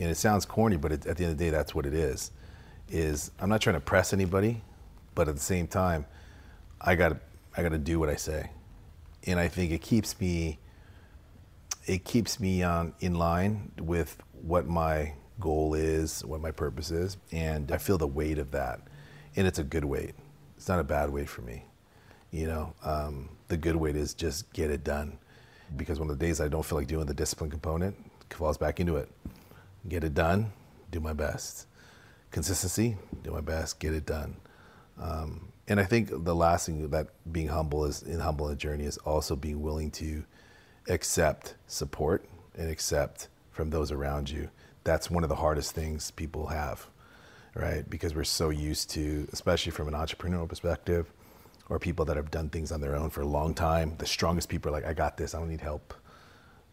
and 0.00 0.10
it 0.10 0.16
sounds 0.16 0.46
corny, 0.46 0.76
but 0.76 0.92
it, 0.92 1.06
at 1.06 1.16
the 1.16 1.24
end 1.24 1.32
of 1.32 1.38
the 1.38 1.44
day, 1.44 1.50
that's 1.50 1.74
what 1.74 1.86
it 1.86 1.94
is. 1.94 2.32
Is 2.88 3.30
I'm 3.38 3.48
not 3.48 3.60
trying 3.60 3.74
to 3.74 3.80
press 3.80 4.12
anybody, 4.12 4.62
but 5.14 5.28
at 5.28 5.34
the 5.34 5.40
same 5.40 5.66
time, 5.66 6.06
I 6.80 6.94
got 6.94 7.18
I 7.56 7.62
got 7.62 7.70
to 7.70 7.78
do 7.78 8.00
what 8.00 8.08
I 8.08 8.16
say, 8.16 8.50
and 9.26 9.38
I 9.38 9.48
think 9.48 9.72
it 9.72 9.82
keeps 9.82 10.18
me 10.20 10.58
it 11.86 12.04
keeps 12.04 12.38
me 12.38 12.62
on 12.62 12.94
in 13.00 13.14
line 13.14 13.72
with 13.80 14.16
what 14.42 14.66
my 14.66 15.14
goal 15.40 15.74
is, 15.74 16.24
what 16.24 16.40
my 16.40 16.50
purpose 16.50 16.90
is, 16.90 17.16
and 17.32 17.72
I 17.72 17.78
feel 17.78 17.98
the 17.98 18.06
weight 18.06 18.38
of 18.38 18.50
that, 18.52 18.80
and 19.36 19.46
it's 19.46 19.58
a 19.58 19.64
good 19.64 19.84
weight. 19.84 20.14
It's 20.56 20.68
not 20.68 20.78
a 20.78 20.84
bad 20.84 21.10
weight 21.10 21.28
for 21.28 21.42
me. 21.42 21.64
You 22.30 22.46
know, 22.46 22.74
um, 22.84 23.30
the 23.48 23.56
good 23.56 23.76
weight 23.76 23.96
is 23.96 24.14
just 24.14 24.52
get 24.52 24.70
it 24.70 24.84
done, 24.84 25.18
because 25.76 25.98
one 25.98 26.10
of 26.10 26.18
the 26.18 26.24
days 26.24 26.40
I 26.40 26.48
don't 26.48 26.64
feel 26.64 26.78
like 26.78 26.86
doing 26.86 27.06
the 27.06 27.14
discipline 27.14 27.50
component 27.50 27.96
falls 28.30 28.58
back 28.58 28.78
into 28.78 28.96
it 28.96 29.10
get 29.88 30.04
it 30.04 30.14
done, 30.14 30.52
do 30.90 31.00
my 31.00 31.12
best. 31.12 31.66
Consistency, 32.30 32.96
do 33.22 33.30
my 33.32 33.40
best, 33.40 33.78
get 33.78 33.94
it 33.94 34.06
done. 34.06 34.36
Um, 34.98 35.49
and 35.70 35.78
I 35.78 35.84
think 35.84 36.08
the 36.24 36.34
last 36.34 36.66
thing 36.66 36.90
that 36.90 37.06
being 37.32 37.46
humble 37.46 37.84
is 37.84 38.02
in 38.02 38.18
humble 38.18 38.48
in 38.48 38.58
journey 38.58 38.84
is 38.84 38.98
also 38.98 39.36
being 39.36 39.62
willing 39.62 39.92
to 39.92 40.24
accept 40.88 41.54
support 41.68 42.24
and 42.56 42.68
accept 42.68 43.28
from 43.52 43.70
those 43.70 43.92
around 43.92 44.28
you. 44.28 44.50
That's 44.82 45.12
one 45.12 45.22
of 45.22 45.28
the 45.28 45.36
hardest 45.36 45.72
things 45.72 46.10
people 46.10 46.48
have, 46.48 46.88
right? 47.54 47.88
Because 47.88 48.16
we're 48.16 48.24
so 48.24 48.50
used 48.50 48.90
to, 48.90 49.28
especially 49.32 49.70
from 49.70 49.86
an 49.86 49.94
entrepreneurial 49.94 50.48
perspective, 50.48 51.12
or 51.68 51.78
people 51.78 52.04
that 52.06 52.16
have 52.16 52.32
done 52.32 52.48
things 52.48 52.72
on 52.72 52.80
their 52.80 52.96
own 52.96 53.08
for 53.08 53.20
a 53.20 53.26
long 53.26 53.54
time. 53.54 53.94
The 53.98 54.06
strongest 54.06 54.48
people 54.48 54.70
are 54.70 54.72
like, 54.72 54.86
I 54.86 54.92
got 54.92 55.16
this, 55.16 55.36
I 55.36 55.38
don't 55.38 55.50
need 55.50 55.60
help. 55.60 55.94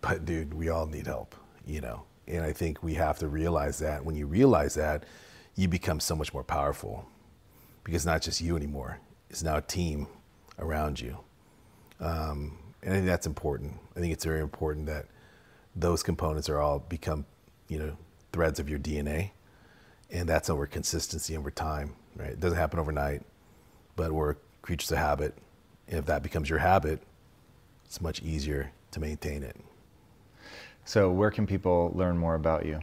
But 0.02 0.26
dude, 0.26 0.56
we 0.56 0.70
all 0.70 0.88
need 0.88 1.06
help, 1.06 1.36
you 1.68 1.82
know. 1.82 2.02
And 2.28 2.44
I 2.44 2.52
think 2.52 2.82
we 2.82 2.96
have 2.96 3.20
to 3.20 3.28
realize 3.28 3.78
that. 3.78 4.04
When 4.04 4.16
you 4.16 4.26
realize 4.26 4.74
that, 4.74 5.04
you 5.56 5.68
become 5.68 6.00
so 6.00 6.16
much 6.16 6.34
more 6.34 6.44
powerful 6.44 7.08
because 7.88 8.02
it's 8.02 8.06
not 8.06 8.22
just 8.22 8.42
you 8.42 8.58
anymore, 8.58 9.00
it's 9.30 9.44
now 9.44 9.56
a 9.56 9.62
team 9.62 10.08
around 10.60 11.00
you. 11.00 11.18
Um, 12.02 12.58
and 12.84 12.92
I 12.92 12.98
think 12.98 13.06
that's 13.06 13.26
important. 13.26 13.76
I 13.96 14.02
think 14.02 14.12
it's 14.12 14.26
very 14.26 14.42
important 14.42 14.88
that 14.88 15.06
those 15.74 16.04
components 16.04 16.50
are 16.50 16.60
all 16.60 16.80
become, 16.80 17.26
you 17.70 17.80
know, 17.80 17.96
threads 18.34 18.60
of 18.60 18.68
your 18.68 18.78
DNA. 18.78 19.32
And 20.12 20.28
that's 20.28 20.50
over 20.50 20.66
consistency 20.68 21.38
over 21.38 21.50
time, 21.50 21.96
right? 22.18 22.32
It 22.32 22.42
doesn't 22.42 22.58
happen 22.58 22.78
overnight, 22.78 23.22
but 23.96 24.12
we're 24.12 24.36
creatures 24.62 24.92
of 24.92 24.98
habit. 24.98 25.38
And 25.88 25.98
if 25.98 26.08
that 26.08 26.24
becomes 26.24 26.50
your 26.50 26.60
habit, 26.60 27.02
it's 27.86 28.02
much 28.02 28.22
easier 28.22 28.74
to 28.92 29.00
maintain 29.00 29.44
it. 29.44 29.56
So 30.84 31.10
where 31.10 31.32
can 31.32 31.48
people 31.48 31.94
learn 31.96 32.18
more 32.18 32.36
about 32.36 32.66
you? 32.66 32.82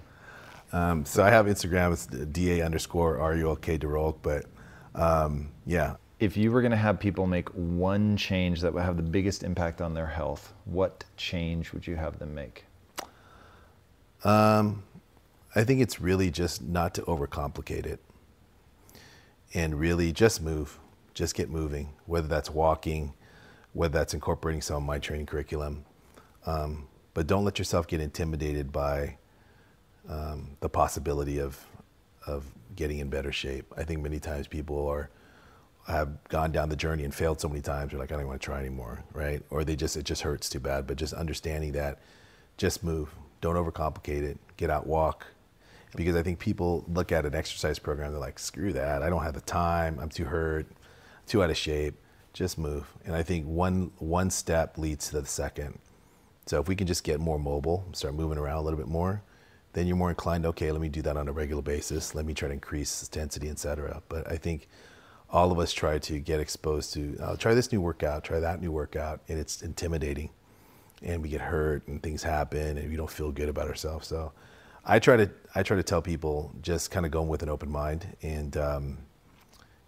Um, 0.72 1.04
so 1.04 1.22
I 1.22 1.28
have 1.28 1.44
Instagram. 1.44 1.92
It's 1.92 2.06
da 2.06 2.62
underscore 2.62 3.18
rulk 3.18 3.66
Da 3.66 3.86
Rulk. 3.86 4.20
But 4.22 4.46
um, 4.94 5.50
yeah. 5.66 5.96
If 6.20 6.36
you 6.36 6.52
were 6.52 6.62
going 6.62 6.70
to 6.70 6.76
have 6.76 7.00
people 7.00 7.26
make 7.26 7.48
one 7.50 8.16
change 8.16 8.60
that 8.60 8.72
would 8.72 8.82
have 8.82 8.96
the 8.96 9.02
biggest 9.02 9.42
impact 9.42 9.80
on 9.80 9.94
their 9.94 10.06
health, 10.06 10.52
what 10.64 11.04
change 11.16 11.72
would 11.72 11.86
you 11.86 11.96
have 11.96 12.18
them 12.18 12.34
make? 12.34 12.64
Um, 14.22 14.84
I 15.54 15.64
think 15.64 15.80
it's 15.80 16.00
really 16.00 16.30
just 16.30 16.62
not 16.62 16.94
to 16.94 17.02
overcomplicate 17.02 17.84
it, 17.86 18.00
and 19.52 19.78
really 19.78 20.12
just 20.12 20.40
move, 20.40 20.78
just 21.12 21.34
get 21.34 21.50
moving. 21.50 21.90
Whether 22.06 22.28
that's 22.28 22.50
walking, 22.50 23.12
whether 23.72 23.98
that's 23.98 24.14
incorporating 24.14 24.62
some 24.62 24.76
of 24.76 24.82
my 24.82 24.98
training 24.98 25.26
curriculum. 25.26 25.84
Um, 26.46 26.88
but 27.12 27.26
don't 27.26 27.44
let 27.44 27.58
yourself 27.58 27.86
get 27.86 28.00
intimidated 28.00 28.72
by 28.72 29.18
um, 30.08 30.56
the 30.60 30.68
possibility 30.68 31.38
of 31.38 31.64
of 32.26 32.46
getting 32.76 32.98
in 32.98 33.08
better 33.08 33.32
shape. 33.32 33.72
I 33.76 33.84
think 33.84 34.02
many 34.02 34.18
times 34.20 34.46
people 34.46 34.86
are 34.88 35.10
have 35.86 36.22
gone 36.28 36.50
down 36.50 36.70
the 36.70 36.76
journey 36.76 37.04
and 37.04 37.14
failed 37.14 37.40
so 37.40 37.48
many 37.48 37.60
times. 37.60 37.90
They're 37.90 38.00
like, 38.00 38.10
I 38.10 38.16
don't 38.16 38.26
want 38.26 38.40
to 38.40 38.44
try 38.44 38.58
anymore, 38.58 39.04
right? 39.12 39.42
Or 39.50 39.64
they 39.64 39.76
just 39.76 39.96
it 39.96 40.04
just 40.04 40.22
hurts 40.22 40.48
too 40.48 40.60
bad. 40.60 40.86
But 40.86 40.96
just 40.96 41.12
understanding 41.12 41.72
that, 41.72 42.00
just 42.56 42.82
move. 42.82 43.10
Don't 43.40 43.56
overcomplicate 43.56 44.22
it. 44.22 44.38
Get 44.56 44.70
out, 44.70 44.86
walk. 44.86 45.26
Because 45.94 46.16
I 46.16 46.22
think 46.22 46.38
people 46.38 46.84
look 46.88 47.12
at 47.12 47.24
an 47.24 47.34
exercise 47.34 47.78
program, 47.78 48.10
they're 48.10 48.20
like, 48.20 48.38
screw 48.38 48.72
that. 48.72 49.02
I 49.02 49.10
don't 49.10 49.22
have 49.22 49.34
the 49.34 49.42
time. 49.42 49.98
I'm 50.00 50.08
too 50.08 50.24
hurt, 50.24 50.66
too 51.26 51.42
out 51.42 51.50
of 51.50 51.56
shape. 51.56 51.94
Just 52.32 52.58
move. 52.58 52.86
And 53.04 53.14
I 53.14 53.22
think 53.22 53.46
one 53.46 53.92
one 53.98 54.30
step 54.30 54.78
leads 54.78 55.08
to 55.10 55.20
the 55.20 55.26
second. 55.26 55.78
So 56.46 56.60
if 56.60 56.68
we 56.68 56.76
can 56.76 56.86
just 56.86 57.04
get 57.04 57.20
more 57.20 57.38
mobile, 57.38 57.84
start 57.92 58.14
moving 58.14 58.38
around 58.38 58.58
a 58.58 58.62
little 58.62 58.78
bit 58.78 58.88
more, 58.88 59.22
then 59.74 59.86
you're 59.86 59.96
more 59.96 60.08
inclined, 60.08 60.46
okay, 60.46 60.72
let 60.72 60.80
me 60.80 60.88
do 60.88 61.02
that 61.02 61.16
on 61.16 61.28
a 61.28 61.32
regular 61.32 61.62
basis. 61.62 62.14
Let 62.14 62.24
me 62.24 62.34
try 62.34 62.48
to 62.48 62.54
increase 62.54 63.02
intensity, 63.02 63.48
et 63.48 63.58
cetera. 63.58 64.02
But 64.08 64.30
I 64.30 64.36
think 64.36 64.68
all 65.28 65.52
of 65.52 65.58
us 65.58 65.72
try 65.72 65.98
to 65.98 66.18
get 66.18 66.40
exposed 66.40 66.94
to, 66.94 67.18
uh, 67.20 67.36
try 67.36 67.54
this 67.54 67.70
new 67.72 67.80
workout, 67.80 68.24
try 68.24 68.40
that 68.40 68.62
new 68.62 68.72
workout, 68.72 69.20
and 69.28 69.38
it's 69.38 69.62
intimidating. 69.62 70.30
And 71.02 71.22
we 71.22 71.28
get 71.28 71.40
hurt 71.40 71.86
and 71.88 72.02
things 72.02 72.22
happen 72.22 72.78
and 72.78 72.88
we 72.88 72.96
don't 72.96 73.10
feel 73.10 73.30
good 73.32 73.48
about 73.48 73.68
ourselves. 73.68 74.06
So 74.06 74.32
I 74.84 74.98
try 74.98 75.16
to, 75.16 75.30
I 75.54 75.62
try 75.62 75.76
to 75.76 75.82
tell 75.82 76.00
people 76.00 76.54
just 76.62 76.90
kind 76.90 77.04
of 77.04 77.12
going 77.12 77.28
with 77.28 77.42
an 77.42 77.48
open 77.48 77.70
mind 77.70 78.16
and, 78.22 78.56
um, 78.56 78.98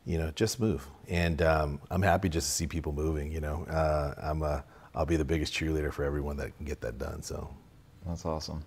you 0.05 0.19
know, 0.19 0.31
just 0.33 0.61
move. 0.61 0.87
And 1.09 1.41
um, 1.43 1.81
I'm 1.91 2.03
happy 2.03 2.29
just 2.29 2.49
to 2.49 2.53
see 2.53 2.67
people 2.67 2.93
moving. 2.93 3.33
You 3.33 3.41
know, 3.41 3.65
uh, 3.65 4.15
I'm 4.23 4.43
a, 4.43 4.65
I'll 4.95 5.07
be 5.07 5.17
the 5.17 5.25
biggest 5.25 5.55
cheerleader 5.55 5.93
for 5.93 6.05
everyone 6.05 6.37
that 6.39 6.57
can 6.57 6.67
get 6.67 6.81
that 6.81 6.99
done. 6.99 7.23
So 7.23 7.49
that's 8.07 8.25
awesome. 8.25 8.65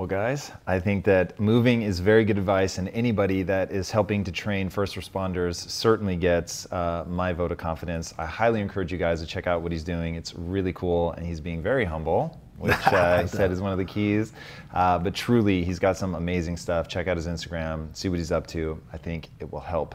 Well, 0.00 0.06
guys, 0.06 0.50
I 0.66 0.80
think 0.80 1.04
that 1.04 1.38
moving 1.38 1.82
is 1.82 2.00
very 2.00 2.24
good 2.24 2.38
advice, 2.38 2.78
and 2.78 2.88
anybody 2.88 3.42
that 3.42 3.70
is 3.70 3.90
helping 3.90 4.24
to 4.24 4.32
train 4.32 4.70
first 4.70 4.96
responders 4.96 5.56
certainly 5.56 6.16
gets 6.16 6.64
uh, 6.72 7.04
my 7.06 7.34
vote 7.34 7.52
of 7.52 7.58
confidence. 7.58 8.14
I 8.16 8.24
highly 8.24 8.62
encourage 8.62 8.90
you 8.90 8.96
guys 8.96 9.20
to 9.20 9.26
check 9.26 9.46
out 9.46 9.60
what 9.60 9.72
he's 9.72 9.84
doing. 9.84 10.14
It's 10.14 10.34
really 10.34 10.72
cool, 10.72 11.12
and 11.12 11.26
he's 11.26 11.38
being 11.38 11.60
very 11.60 11.84
humble, 11.84 12.40
which 12.56 12.72
uh, 12.86 13.20
he 13.20 13.28
said 13.28 13.50
is 13.50 13.60
one 13.60 13.72
of 13.72 13.78
the 13.78 13.84
keys. 13.84 14.32
Uh, 14.72 14.98
but 14.98 15.14
truly, 15.14 15.62
he's 15.64 15.78
got 15.78 15.98
some 15.98 16.14
amazing 16.14 16.56
stuff. 16.56 16.88
Check 16.88 17.06
out 17.06 17.18
his 17.18 17.26
Instagram, 17.26 17.94
see 17.94 18.08
what 18.08 18.16
he's 18.20 18.32
up 18.32 18.46
to. 18.46 18.80
I 18.94 18.96
think 18.96 19.28
it 19.38 19.52
will 19.52 19.60
help. 19.60 19.94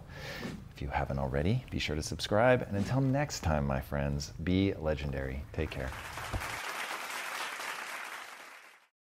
If 0.75 0.83
you 0.83 0.87
haven't 0.87 1.17
already, 1.17 1.65
be 1.71 1.79
sure 1.79 1.95
to 1.95 2.03
subscribe. 2.03 2.61
And 2.67 2.77
until 2.77 3.01
next 3.01 3.39
time, 3.39 3.65
my 3.65 3.81
friends, 3.81 4.33
be 4.43 4.75
legendary. 4.75 5.41
Take 5.51 5.71
care. 5.71 5.89